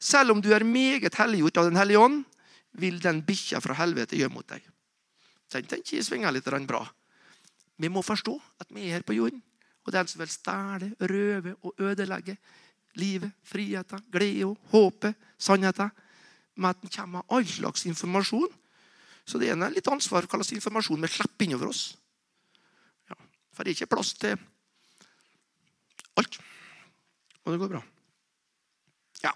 Selv 0.00 0.32
om 0.34 0.40
du 0.40 0.50
er 0.52 0.64
meget 0.64 1.16
helliggjort 1.20 1.60
av 1.60 1.68
Den 1.68 1.76
hellige 1.76 2.00
ånd, 2.00 2.24
vil 2.72 3.00
den 3.02 3.20
bikkja 3.26 3.60
fra 3.60 3.76
helvete 3.76 4.16
gjøre 4.16 4.32
mot 4.32 4.48
deg? 4.48 4.64
Den 5.50 5.82
jeg 5.82 6.04
svinger 6.06 6.32
litt 6.32 6.46
bra. 6.68 6.84
Vi 7.76 7.88
må 7.88 8.02
forstå 8.02 8.36
at 8.60 8.68
vi 8.70 8.86
er 8.86 9.00
her 9.00 9.02
på 9.02 9.16
jorden. 9.16 9.42
Og 9.84 9.92
den 9.92 10.06
som 10.06 10.20
vil 10.20 10.30
stjele, 10.30 10.92
røve 11.00 11.56
og 11.64 11.74
ødelegge 11.80 12.36
livet, 13.00 13.32
friheten, 13.42 14.02
gleden, 14.12 14.56
håpet, 14.70 15.16
sannheten 15.38 15.90
med 16.56 16.70
at 16.70 16.80
den 16.82 16.92
kommer 16.92 17.20
med 17.20 17.32
all 17.32 17.46
slags 17.46 17.86
informasjon. 17.86 18.48
Så 19.24 19.38
det 19.38 19.50
ene 19.52 19.68
er 19.68 19.76
litt 19.76 19.88
ansvar 19.90 20.26
for 20.26 20.38
hva 20.38 20.44
slags 20.44 20.56
informasjon 20.58 21.02
vi 21.04 21.10
slipper 21.12 21.46
innover 21.46 21.70
oss. 21.70 21.82
Ja, 23.10 23.16
for 23.54 23.64
det 23.64 23.72
er 23.72 23.78
ikke 23.78 23.94
plass 23.94 24.14
til 24.18 24.36
alt. 26.20 26.40
Og 27.44 27.54
det 27.54 27.60
går 27.62 27.72
bra. 27.72 27.82
Ja. 29.24 29.32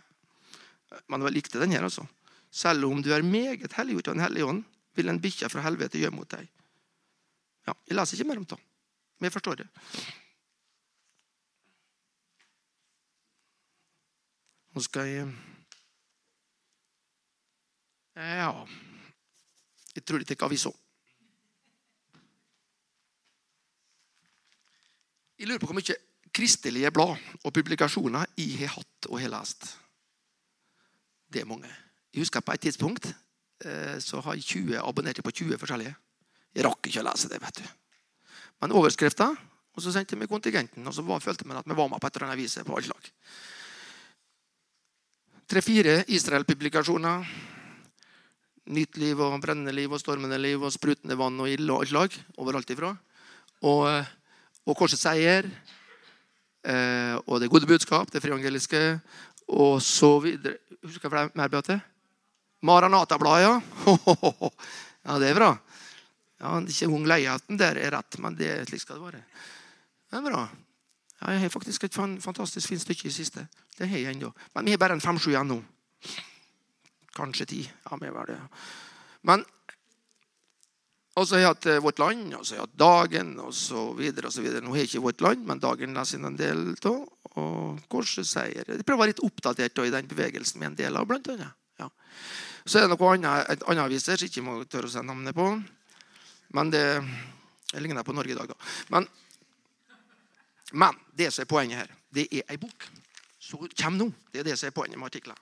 Men 1.08 1.26
jeg 1.28 1.36
likte 1.38 1.62
den 1.62 1.74
her, 1.74 1.86
altså. 1.86 2.06
Selv 2.54 2.86
om 2.86 3.02
du 3.02 3.10
er 3.14 3.26
meget 3.26 3.72
helliggjort 3.74 4.12
av 4.12 4.14
Den 4.14 4.26
hellige 4.26 4.50
ånd, 4.50 4.64
vil 4.94 5.10
en 5.10 5.20
bikkje 5.20 5.50
fra 5.50 5.64
helvete 5.64 5.98
gjøre 5.98 6.14
mot 6.14 6.28
deg. 6.30 6.46
Ja, 7.66 7.74
Jeg 7.88 7.96
leser 7.96 8.18
ikke 8.18 8.28
mer 8.28 8.42
om 8.42 8.46
det, 8.46 8.58
men 9.18 9.26
jeg 9.26 9.34
forstår 9.34 9.62
det. 9.62 9.68
Nå 14.74 14.82
skal 14.82 15.06
jeg 15.10 15.28
Ja 18.14 18.66
Jeg 19.94 20.04
tror 20.04 20.18
det 20.18 20.38
tar 20.38 20.56
så. 20.58 20.72
Jeg 25.38 25.48
lurer 25.48 25.60
på 25.60 25.66
hvor 25.66 25.76
mye 25.76 25.96
kristelige 26.34 26.90
blad 26.94 27.18
og 27.44 27.52
publikasjoner 27.54 28.26
jeg 28.38 28.58
har 28.58 28.74
hatt 28.78 29.08
og 29.10 29.20
har 29.20 29.32
lest. 29.34 29.66
Det 31.30 31.42
er 31.42 31.50
mange. 31.50 31.70
Jeg 32.14 32.22
husker 32.22 32.40
På 32.40 32.52
et 32.52 32.60
tidspunkt 32.60 33.06
eh, 33.06 33.98
så 33.98 34.20
har 34.20 34.34
jeg 34.34 34.44
20 34.44 34.78
abonnerte 34.78 35.22
på 35.22 35.30
20 35.30 35.58
forskjellige. 35.58 35.94
Jeg 36.54 36.64
rakk 36.64 36.86
ikke 36.86 37.02
å 37.02 37.08
lese 37.08 37.28
det. 37.28 37.40
vet 37.42 37.58
du. 37.58 37.66
Men 38.62 38.72
overskrifta, 38.72 39.34
og 39.74 39.82
så 39.82 39.92
sendte 39.92 40.16
vi 40.16 40.30
kontingenten. 40.30 40.86
Og 40.86 40.94
så 40.94 41.02
var, 41.02 41.20
følte 41.20 41.44
vi 41.44 41.56
at 41.58 41.66
vi 41.66 41.74
var 41.74 41.88
med 41.90 42.00
på 42.00 42.06
et 42.06 42.16
eller 42.16 42.28
annet 42.28 42.42
vis 42.42 42.58
på 42.62 42.80
Tre-fire 45.50 46.04
Israel-publikasjoner. 46.08 47.26
Nytt 48.64 48.96
liv 48.96 49.20
og 49.20 49.36
brennende 49.42 49.74
liv 49.76 49.92
og 49.92 50.00
stormende 50.00 50.38
liv 50.40 50.62
og 50.64 50.72
sprutende 50.72 51.18
vann 51.20 51.36
og 51.40 51.50
ild 51.52 51.68
og 51.68 51.82
alt 51.82 51.90
slag. 51.90 52.14
Overalt 52.40 52.70
ifra. 52.72 52.94
Og, 53.60 53.82
eh, 53.90 54.12
og 54.64 54.78
Korsets 54.78 55.04
seier. 55.04 55.50
Eh, 56.64 57.16
og 57.26 57.40
det 57.40 57.50
gode 57.52 57.68
budskap, 57.68 58.10
det 58.10 58.22
friangeliske. 58.24 59.00
Og 59.52 59.82
så 59.84 60.16
videre. 60.24 60.56
Husker 60.84 61.12
jeg 61.12 61.30
mer, 61.36 61.52
Beate? 61.52 61.80
Maranata-bladet, 62.64 63.44
ja. 63.44 63.60
ja, 65.04 65.18
det 65.20 65.28
er 65.28 65.36
bra. 65.36 65.50
Ja, 66.40 66.60
Ikke 66.60 66.88
ung 66.88 67.04
leiaten 67.08 67.60
der 67.60 67.76
er 67.76 67.92
rett, 67.98 68.16
men 68.18 68.36
det 68.36 68.68
slik 68.68 68.80
skal 68.80 68.96
det 68.96 69.10
være. 69.10 69.24
Det 70.08 70.20
er 70.20 70.24
bra. 70.24 70.46
Ja, 71.20 71.34
jeg 71.34 71.44
har 71.44 71.52
faktisk 71.52 71.84
et 71.84 71.94
fantastisk 71.94 72.68
fint 72.68 72.80
stykke 72.80 73.08
i 73.08 73.12
siste. 73.12 73.46
Det 73.76 73.88
har 73.88 74.00
jeg 74.00 74.16
ennå. 74.16 74.32
Men 74.54 74.64
vi 74.64 74.72
har 74.72 74.80
bare 74.80 74.96
en 74.96 75.04
fem-sju 75.04 75.30
igjen 75.34 75.52
nå. 75.52 75.60
Kanskje 77.14 77.46
ti. 77.46 77.60
Ja, 77.84 77.98
vi 78.00 78.12
har 78.12 78.30
det. 78.30 78.38
Men 79.22 79.44
og 81.14 81.28
så 81.28 81.36
har 81.36 81.42
jeg 81.44 81.50
hatt 81.52 81.66
eh, 81.70 81.82
Vårt 81.82 82.00
Land, 82.02 82.32
og 82.34 82.42
så 82.42 82.56
har 82.56 82.58
jeg 82.58 82.64
hatt 82.64 82.78
Dagen, 82.80 83.28
videre. 83.98 84.32
Nå 84.64 84.72
har 84.72 84.80
jeg 84.80 84.88
ikke 84.90 85.02
Vårt 85.04 85.20
Land, 85.22 85.44
men 85.46 85.60
Dagen 85.62 85.94
leser 85.94 86.18
jeg 86.18 86.26
en 86.26 86.38
del 86.38 86.64
av. 86.74 87.04
Og 87.38 87.84
Korset 87.90 88.26
seier. 88.26 88.66
Jeg 88.66 88.86
prøver 88.86 88.98
å 88.98 89.02
være 89.04 89.12
litt 89.12 89.22
oppdatert 89.26 89.78
i 89.82 89.92
den 89.94 90.10
bevegelsen 90.10 90.58
med 90.58 90.72
en 90.72 90.80
del 90.82 90.98
av, 90.98 91.06
blant 91.06 91.30
annet. 91.30 91.54
Ja. 91.78 91.88
Så 92.66 92.80
er 92.80 92.88
det 92.88 92.96
noe 92.96 93.12
annet, 93.12 93.46
et 93.54 93.62
annet 93.70 93.84
aviser 93.86 94.18
som 94.18 94.30
ikke 94.30 94.44
må 94.46 94.56
tørre 94.70 94.90
å 94.90 94.92
si 94.92 95.02
navnet 95.06 95.38
på. 95.38 95.46
Men 96.54 96.74
det 96.74 96.84
jeg 97.74 97.82
ligner 97.82 98.06
på 98.06 98.14
Norge 98.14 98.34
i 98.34 98.38
dag, 98.38 98.50
da. 98.50 98.58
Men, 98.94 99.06
men 100.78 100.98
det 101.14 101.30
som 101.34 101.42
er 101.42 101.50
poenget 101.50 101.82
her, 101.82 101.94
det 102.14 102.28
er 102.30 102.46
ei 102.54 102.58
bok. 102.62 102.86
Så 103.42 103.58
kommer 103.62 103.98
nå. 103.98 104.10
Det 104.30 104.42
er 104.42 104.50
det 104.50 104.58
som 104.58 104.70
er 104.70 104.74
poenget 104.74 104.98
med 104.98 105.10
artikkelen. 105.10 105.38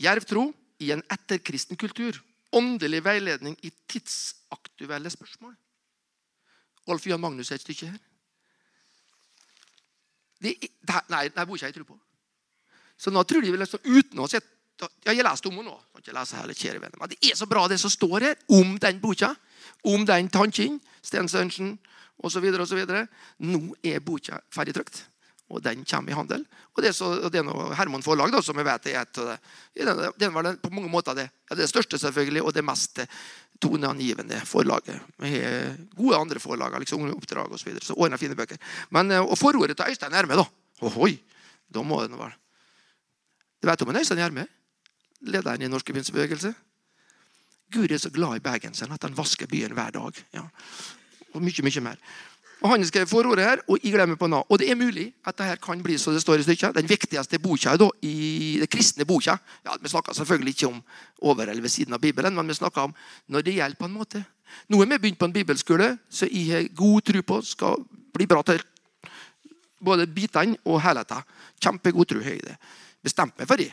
Jerv 0.00 0.24
tro 0.28 0.48
i 0.82 0.90
en 0.94 1.02
etterkristen 1.12 1.78
kultur. 1.80 2.18
Åndelig 2.52 3.00
veiledning 3.04 3.56
i 3.64 3.70
tidsaktuelle 3.88 5.10
spørsmål. 5.10 5.54
Olf 6.92 7.06
Jan 7.06 7.22
Magnus 7.22 7.50
er 7.50 7.60
et 7.60 7.64
stykke 7.64 7.92
her. 7.92 8.00
De, 10.42 10.56
det, 10.58 11.02
nei, 11.12 11.28
det 11.30 11.46
bor 11.46 11.56
ikke 11.56 11.70
jeg 11.70 11.76
tro 11.76 11.86
på. 11.86 11.98
Så 12.98 13.12
nå 13.14 13.22
tror 13.26 13.44
de 13.44 13.52
vel 13.54 13.62
liksom 13.62 13.82
uten 13.86 14.20
å 14.22 14.28
se 14.30 14.40
ja, 15.06 15.12
Jeg 15.12 15.22
leste 15.22 15.46
om 15.46 15.58
henne 15.60 15.70
nå. 15.70 15.78
Jeg 16.00 16.10
ikke 16.10 16.40
hele, 16.40 16.54
kjære 16.58 16.80
venner. 16.82 16.98
Men 16.98 17.12
det 17.12 17.18
er 17.22 17.36
så 17.38 17.46
bra, 17.46 17.68
det 17.70 17.78
som 17.78 17.92
står 17.92 18.26
her 18.26 18.38
om 18.50 18.74
den 18.82 18.98
boka. 19.02 19.30
Om 19.86 20.06
den 20.06 20.30
tannkinn, 20.32 20.80
Sten 21.02 21.28
Sørensen 21.30 21.76
osv. 22.22 22.48
Nå 23.38 23.60
er 23.82 24.02
boka 24.02 24.40
ferdig 24.50 24.74
trykt, 24.74 25.04
og 25.52 25.62
den 25.64 25.84
kommer 25.88 26.12
i 26.12 26.16
handel. 26.16 26.44
Og 26.72 26.82
Det 26.82 26.88
er, 26.90 26.96
så, 26.96 27.10
det 27.28 27.42
er 27.42 27.46
noe 27.46 27.74
Herman 27.76 28.04
Forlag, 28.04 28.32
da, 28.32 28.40
som 28.42 28.58
jeg 28.58 28.68
vet 28.68 28.88
er 28.90 29.02
et 29.02 29.20
av 29.22 29.32
det. 29.32 30.12
Den 30.20 30.32
var 30.34 30.48
på 30.62 30.72
mange 30.72 30.90
måter 30.90 31.18
det, 31.18 31.28
det 31.56 31.68
største 31.70 32.00
selvfølgelig, 32.00 32.42
og 32.42 32.54
det 32.56 32.64
mest 32.64 33.02
toneangivende 33.62 34.40
forlaget. 34.48 34.98
Vi 35.22 35.34
har 35.36 35.76
gode 35.94 36.18
andre 36.18 36.42
forlag, 36.42 36.78
liksom 36.82 37.04
Oppdrag 37.12 37.52
osv. 37.52 37.60
Så, 37.60 37.68
videre, 37.68 37.84
så 37.86 37.98
ordner 37.98 38.20
fine 38.20 38.38
bøker. 38.38 38.58
Men, 38.90 39.12
eh, 39.12 39.22
og 39.22 39.38
forordet 39.38 39.76
til 39.76 39.92
Øystein 39.92 40.16
Gjerme, 40.16 40.40
da. 40.40 40.48
Ohoi, 40.82 41.14
da 41.70 41.84
må 41.86 42.00
det 42.02 42.18
være 42.18 42.34
Du 43.62 43.68
vet 43.68 43.82
om 43.82 43.92
en 43.92 44.00
Øystein 44.00 44.18
Gjerme? 44.18 44.48
lederen 45.22 45.62
i 45.62 45.70
Norske 45.70 45.94
Pinnsebevegelse. 45.94 46.54
Gud 47.72 47.90
er 47.90 47.98
så 47.98 48.10
glad 48.10 48.36
i 48.36 48.44
bergenseren 48.44 48.92
at 48.92 49.04
han 49.06 49.16
vasker 49.16 49.46
byen 49.46 49.74
hver 49.76 49.94
dag. 49.94 50.18
Ja. 50.34 50.44
Og 51.32 51.42
mye, 51.42 51.64
mye 51.64 51.84
mer. 51.84 52.00
Og 52.62 52.70
Han 52.70 52.84
skrev 52.86 53.08
forordet 53.10 53.44
her, 53.44 53.62
og 53.66 53.78
jeg 53.82 53.90
glemmer 53.92 54.16
på 54.16 54.28
nå. 54.30 54.38
Og 54.48 54.58
det 54.58 54.68
er 54.70 54.78
mulig 54.78 55.08
at 55.26 55.34
dette 55.38 55.58
kan 55.62 55.80
bli 55.82 55.96
så 55.98 56.12
det 56.14 56.22
står 56.22 56.38
i 56.40 56.44
stykket. 56.46 56.76
Den 56.76 56.88
viktigste 56.88 57.40
boka 57.42 57.74
da, 57.76 57.88
i 58.06 58.58
det 58.62 58.68
kristne 58.70 59.04
boka. 59.04 59.34
Ja, 59.64 59.74
Vi 59.82 59.90
snakker 59.90 60.14
selvfølgelig 60.14 60.54
ikke 60.54 60.68
om 60.68 60.82
over 61.22 61.42
eller 61.42 61.62
ved 61.62 61.70
siden 61.70 61.94
av 61.94 62.00
Bibelen, 62.00 62.34
men 62.34 62.48
vi 62.48 62.54
snakker 62.54 62.82
om 62.82 62.94
når 63.26 63.42
det 63.42 63.54
gjelder 63.54 63.78
på 63.78 63.84
en 63.84 63.96
måte. 63.98 64.24
Nå 64.68 64.82
er 64.82 64.86
vi 64.86 64.98
begynt 64.98 65.18
på 65.18 65.24
en 65.24 65.32
bibelskole, 65.32 65.98
så 66.10 66.26
jeg 66.30 66.52
har 66.52 66.68
god 66.76 67.00
tro 67.02 67.22
på 67.22 67.40
skal 67.42 67.82
bli 68.14 68.26
bra 68.26 68.42
til 68.42 68.62
både 69.82 70.06
bitene 70.06 70.56
og 70.64 70.82
helheten. 70.82 71.22
Kjempegod 71.60 72.06
tro 72.06 72.22
har 72.22 72.36
jeg 72.36 72.44
det. 72.46 72.56
Bestemt 73.02 73.38
meg 73.38 73.48
for 73.48 73.58
det. 73.58 73.72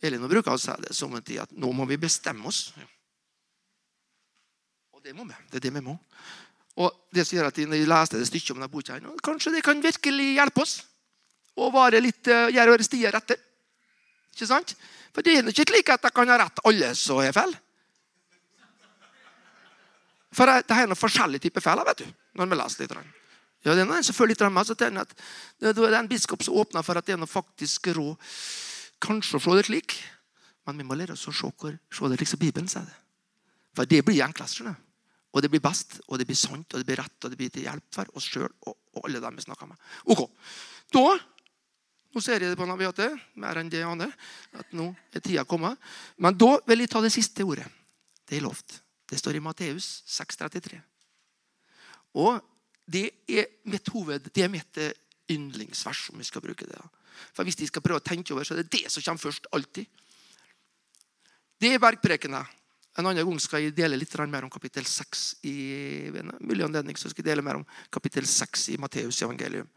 Elin 0.00 0.24
bruker 0.24 0.54
å 0.54 0.60
si 0.60 0.72
det 0.80 0.94
som 0.96 1.12
en 1.14 1.22
tid 1.22 1.42
at 1.42 1.52
nå 1.52 1.72
må 1.76 1.84
vi 1.84 2.00
bestemme 2.00 2.48
oss. 2.48 2.70
Og 4.96 5.02
det 5.04 5.12
må 5.16 5.26
vi. 5.28 5.36
Det 5.50 5.60
er 5.60 5.68
det 5.68 5.74
vi 5.76 5.84
må. 5.84 5.98
Og 6.78 6.92
det 7.14 7.26
gjør 7.26 7.48
at 7.50 7.58
når 7.58 7.80
jeg 7.80 7.90
leste 7.90 8.20
det 8.20 8.28
stykket 8.28 8.54
om 8.54 8.60
denne 8.60 8.70
boka, 8.70 8.98
kanskje 9.24 9.54
det 9.56 9.64
kan 9.66 9.82
virkelig 9.82 10.28
hjelpe 10.36 10.62
oss 10.62 10.76
å 11.58 11.70
være 11.74 12.00
litt, 12.02 12.28
gjøre 12.28 12.74
våre 12.76 12.86
stier 12.86 13.16
etter. 13.16 13.40
Ikke 14.30 14.46
sant? 14.46 14.76
For 15.10 15.26
det 15.26 15.34
er 15.34 15.50
ikke 15.50 15.66
slik 15.66 15.90
at 15.90 16.06
jeg 16.06 16.14
kan 16.14 16.30
ha 16.30 16.38
rett 16.40 16.62
alle 16.68 16.92
som 16.96 17.18
er 17.22 17.34
feil. 17.34 17.52
For 20.30 20.46
det 20.46 20.76
er 20.76 20.86
noen 20.86 20.98
forskjellige 20.98 21.48
typer 21.48 21.64
feil 21.64 21.82
vet 21.88 22.04
du, 22.04 22.12
når 22.38 22.52
vi 22.52 22.60
leser 22.60 22.84
litt. 22.84 22.94
Ja, 23.66 23.74
det 23.74 23.82
er 23.82 23.88
noen 23.90 24.06
som 24.06 24.16
føler 24.16 24.32
litt 24.32 24.44
ramme, 24.44 24.62
så 24.64 24.76
det 24.78 24.88
er, 24.88 25.16
det 25.60 25.74
er 25.74 25.98
en 25.98 26.08
biskop 26.08 26.46
som 26.46 26.56
åpner 26.62 26.86
for 26.86 26.96
at 26.96 27.08
det 27.08 27.16
er 27.16 27.20
noe 27.20 27.28
faktisk 27.28 27.90
råd 27.98 28.14
kanskje 29.02 29.40
å 29.40 29.42
se 29.42 29.56
det 29.58 29.66
slik. 29.66 29.96
Men 30.68 30.78
vi 30.78 30.86
må 30.86 30.96
lære 30.96 31.16
oss 31.16 31.26
å 31.28 31.34
se, 31.34 31.50
hvor, 31.50 31.74
se 31.74 32.12
det 32.12 32.20
slik 32.20 32.30
som 32.30 32.40
Bibelen 32.40 32.70
sier 32.70 32.86
det. 32.86 32.96
For 33.76 33.90
det 33.90 34.04
blir 34.06 34.22
enklest. 34.24 34.60
skjønner 34.60 34.78
Og 35.30 35.42
det 35.44 35.50
blir 35.52 35.62
best, 35.62 36.00
og 36.08 36.18
det 36.18 36.26
blir 36.26 36.38
sant, 36.38 36.66
og 36.72 36.80
det 36.80 36.86
blir 36.88 36.98
rett, 36.98 37.18
og 37.22 37.30
det 37.30 37.38
blir 37.38 37.52
til 37.54 37.66
hjelp 37.68 37.86
for 37.94 38.16
oss 38.18 38.26
sjøl 38.26 38.48
og, 38.48 38.72
og, 38.74 39.02
alle 39.06 39.20
dem 39.22 39.36
vi 39.38 39.44
snakker 39.44 39.70
med. 39.70 39.84
Ok, 40.10 40.24
da, 40.94 41.04
Nå 42.10 42.18
ser 42.18 42.42
jeg 42.42 42.50
det 42.50 42.58
på 42.58 42.66
Naviate, 42.66 43.06
mer 43.38 43.60
enn 43.60 43.68
det 43.70 43.84
aner, 43.86 44.10
at 44.58 44.72
nå 44.74 44.88
er 45.14 45.22
tida 45.22 45.44
kommet. 45.46 45.78
Men 46.18 46.34
da 46.34 46.56
vil 46.66 46.82
jeg 46.82 46.90
ta 46.90 47.02
det 47.04 47.12
siste 47.14 47.46
ordet. 47.46 47.68
Det 48.26 48.34
er 48.34 48.42
lovt. 48.42 48.80
Det 49.06 49.18
står 49.18 49.38
i 49.38 49.42
Matteus 49.44 49.86
6,33. 50.10 50.80
Og 52.18 52.40
det 52.90 53.04
er 53.30 53.46
mitt 53.70 53.86
hoved, 53.94 54.26
det 54.34 54.42
er 54.42 54.50
mitt 54.50 54.80
eh, 54.82 54.96
yndlingsvers, 55.30 56.08
om 56.10 56.18
vi 56.18 56.26
skal 56.26 56.42
bruke 56.42 56.66
det. 56.66 56.80
For 57.34 57.46
Hvis 57.46 57.60
de 57.60 57.68
skal 57.70 57.84
prøve 57.84 58.02
å 58.02 58.06
tenke 58.06 58.34
over, 58.34 58.46
så 58.46 58.56
er 58.56 58.64
det 58.64 58.74
det 58.74 58.90
som 58.90 59.04
kommer 59.06 59.28
først. 59.28 59.46
alltid. 59.54 59.86
Det 61.60 61.74
er 61.74 61.82
bergprekene. 61.82 62.42
En 62.98 63.06
annen 63.06 63.22
gang 63.22 63.42
skal 63.42 63.62
jeg 63.62 63.76
dele 63.76 63.96
litt 63.96 64.16
mer 64.26 64.44
om 64.44 64.50
kapittel 64.50 64.84
6 64.84 65.36
i 65.46 66.10
mulig 66.40 66.64
anledning, 66.64 66.96
så 66.96 67.08
skal 67.08 67.22
jeg 67.22 67.30
dele 67.30 67.42
mer 67.42 67.60
om 67.60 67.66
kapittel 67.90 68.26
6 68.26 68.68
i 68.74 68.78
Matteus 68.78 69.22
evangelium. 69.22 69.68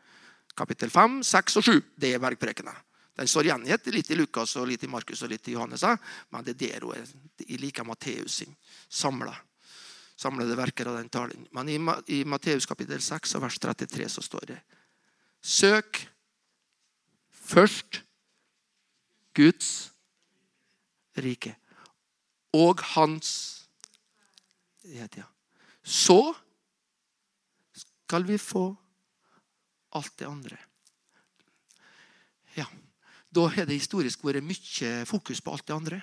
Kapittel 0.55 0.89
5, 0.89 1.21
6 1.23 1.57
og 1.57 1.63
7 1.63 1.81
det 1.97 2.13
er 2.13 2.21
bergprekene. 2.21 2.73
Den 3.13 3.29
står 3.29 3.51
gjengitt 3.51 3.87
litt 3.93 4.09
i 4.09 4.17
Lukas, 4.17 4.55
og 4.57 4.67
litt 4.67 4.83
i 4.83 4.89
Markus 4.89 5.21
og 5.21 5.29
litt 5.29 5.47
i 5.47 5.53
Johannes. 5.53 5.85
Men 6.33 6.45
det 6.45 6.55
er 6.55 6.61
der 6.63 6.85
hun 6.87 6.95
er. 6.97 7.09
i 7.45 7.57
like 7.57 7.83
Matteus 7.83 8.41
sin 8.41 8.55
samla 8.89 9.35
samlede 10.15 10.55
verker 10.55 10.89
av 10.89 10.97
den 10.97 11.09
talen. 11.09 11.47
Men 11.51 11.69
i, 11.69 11.77
i 12.07 12.23
Matteus 12.25 12.67
kapittel 12.69 13.01
6 13.01 13.35
og 13.37 13.45
vers 13.45 13.59
33 13.59 14.09
så 14.15 14.23
står 14.23 14.53
det 14.53 14.59
Søk 15.43 15.99
først 17.43 18.01
Guds 19.35 19.69
rike 21.19 21.55
og 22.53 22.81
hans 22.93 23.33
ja. 24.83 25.25
Så 25.83 26.33
skal 27.73 28.25
vi 28.27 28.37
få 28.37 28.75
alt 29.95 30.17
det 30.17 30.27
andre. 30.27 30.57
Ja. 32.55 32.67
Da 33.33 33.47
har 33.49 33.65
det 33.65 33.79
historisk 33.79 34.23
vært 34.25 34.45
mye 34.45 34.91
fokus 35.09 35.41
på 35.41 35.53
alt 35.53 35.65
det 35.67 35.75
andre. 35.75 36.01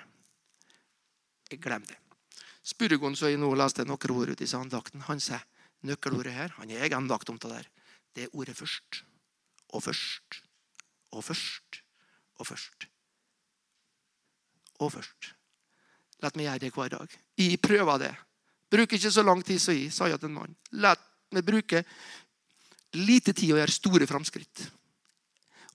Jeg 1.51 1.61
Glem 1.63 1.85
det. 1.87 1.97
Spurregon, 2.63 3.15
som 3.15 3.31
jeg 3.31 3.39
nå 3.39 3.49
leste 3.55 3.85
noen 3.87 4.13
ord 4.13 4.33
ut 4.33 4.41
i 4.41 4.49
andakten, 4.55 5.01
han 5.07 5.19
sier 5.19 5.41
nøkkelordet 5.81 6.33
her 6.33 6.53
Han 6.59 6.69
er 6.69 6.83
egen 6.83 7.03
andakt 7.03 7.29
om 7.29 7.39
det 7.41 7.49
der. 7.49 7.67
Det 8.13 8.23
er 8.23 8.35
ordet 8.35 8.57
først. 8.57 9.03
Og 9.73 9.83
først. 9.83 10.41
Og 11.11 11.23
først. 11.23 11.81
Og 12.37 12.47
først. 12.47 12.87
Og 14.79 14.91
først. 14.91 15.40
La 16.21 16.29
meg 16.35 16.45
gjøre 16.45 16.59
det 16.61 16.73
hver 16.75 16.89
dag. 16.93 17.07
Jeg 17.39 17.61
prøver 17.61 17.97
det. 18.03 18.13
Bruker 18.71 18.95
ikke 18.97 19.11
så 19.11 19.23
lang 19.25 19.41
tid 19.45 19.59
som 19.59 19.73
jeg, 19.75 19.91
sa 19.93 20.07
jeg 20.07 20.19
til 20.21 20.29
en 20.29 20.37
mann. 20.37 20.55
La 20.79 20.95
meg 21.33 21.43
bruke 21.47 21.83
lite 22.99 23.31
tid 23.33 23.51
og 23.53 23.59
gjøre 23.61 23.71
store 23.73 24.07
framskritt. 24.09 24.57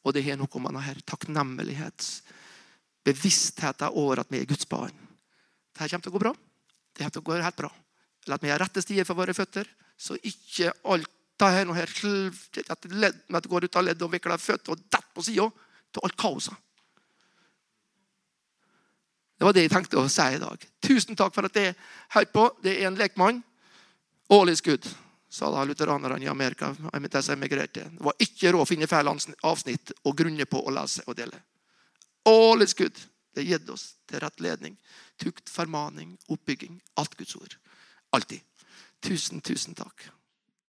Og 0.06 0.10
det 0.14 0.22
har 0.26 0.36
noe 0.38 0.60
med 0.62 0.72
denne 0.76 1.02
takknemlighetsbevisstheten 1.10 3.96
over 3.98 4.16
at 4.22 4.30
vi 4.30 4.36
er 4.40 4.48
Guds 4.48 4.66
barn. 4.70 4.96
Dette 5.74 5.90
kommer 5.90 6.04
til 6.06 6.12
å 6.12 6.16
gå 6.16 6.22
bra. 6.22 6.32
Det 6.96 7.20
gå 7.20 7.32
helt 7.42 7.58
bra. 7.58 7.70
La 8.30 8.36
meg 8.42 8.52
ha 8.54 8.58
rette 8.62 8.80
stier 8.82 9.04
for 9.06 9.14
våre 9.18 9.34
føtter, 9.36 9.66
så 9.96 10.12
ikke 10.16 10.72
alt 10.90 11.10
det 11.36 11.48
her, 11.52 11.68
her 11.76 11.90
at 12.72 12.80
det 12.82 13.50
går 13.50 13.64
ut 13.66 13.76
av 13.76 13.84
ledd 13.84 14.02
og 14.02 14.12
vikler 14.14 14.40
føtter 14.40 14.72
og 14.72 14.80
detter 14.80 15.10
på 15.14 15.22
sida 15.26 15.46
til 15.92 16.00
alt 16.06 16.16
kaoset. 16.16 16.56
Det 19.36 19.44
var 19.44 19.52
det 19.52 19.66
jeg 19.66 19.72
tenkte 19.74 20.00
å 20.00 20.08
si 20.08 20.26
i 20.32 20.40
dag. 20.40 20.62
Tusen 20.80 21.16
takk 21.16 21.34
for 21.34 21.48
at 21.48 21.54
det 21.56 21.74
hørte 22.14 22.32
på. 22.32 22.46
Det 22.62 22.78
er 22.78 22.88
en 22.88 22.96
lekmann. 22.96 23.42
All 24.32 24.48
is 24.48 24.64
good 24.64 24.86
sa 25.36 25.50
da 25.50 25.64
lutheranerne 25.64 26.24
i 26.24 26.28
Amerika. 26.28 26.76
emigrerte. 27.32 27.84
Det 27.84 28.04
var 28.04 28.14
ikke 28.18 28.52
råd 28.52 28.62
å 28.62 28.68
finne 28.68 28.86
feil 28.86 29.08
avsnitt 29.42 29.92
og 30.04 30.16
grunne 30.16 30.46
på 30.46 30.62
å 30.64 30.72
lese 30.72 31.04
og 31.06 31.16
dele. 31.16 31.42
All 32.24 32.62
is. 32.62 32.74
Det 32.74 33.44
har 33.44 33.58
gitt 33.58 33.68
oss 33.68 33.94
til 34.08 34.20
rettledning, 34.20 34.76
tukt, 35.20 35.50
formaning, 35.50 36.16
oppbygging. 36.28 36.80
Alt 36.96 37.16
Guds 37.16 37.36
ord. 37.36 37.56
Alltid. 38.16 38.40
Tusen, 39.04 39.40
tusen 39.40 39.74
takk. 39.74 40.08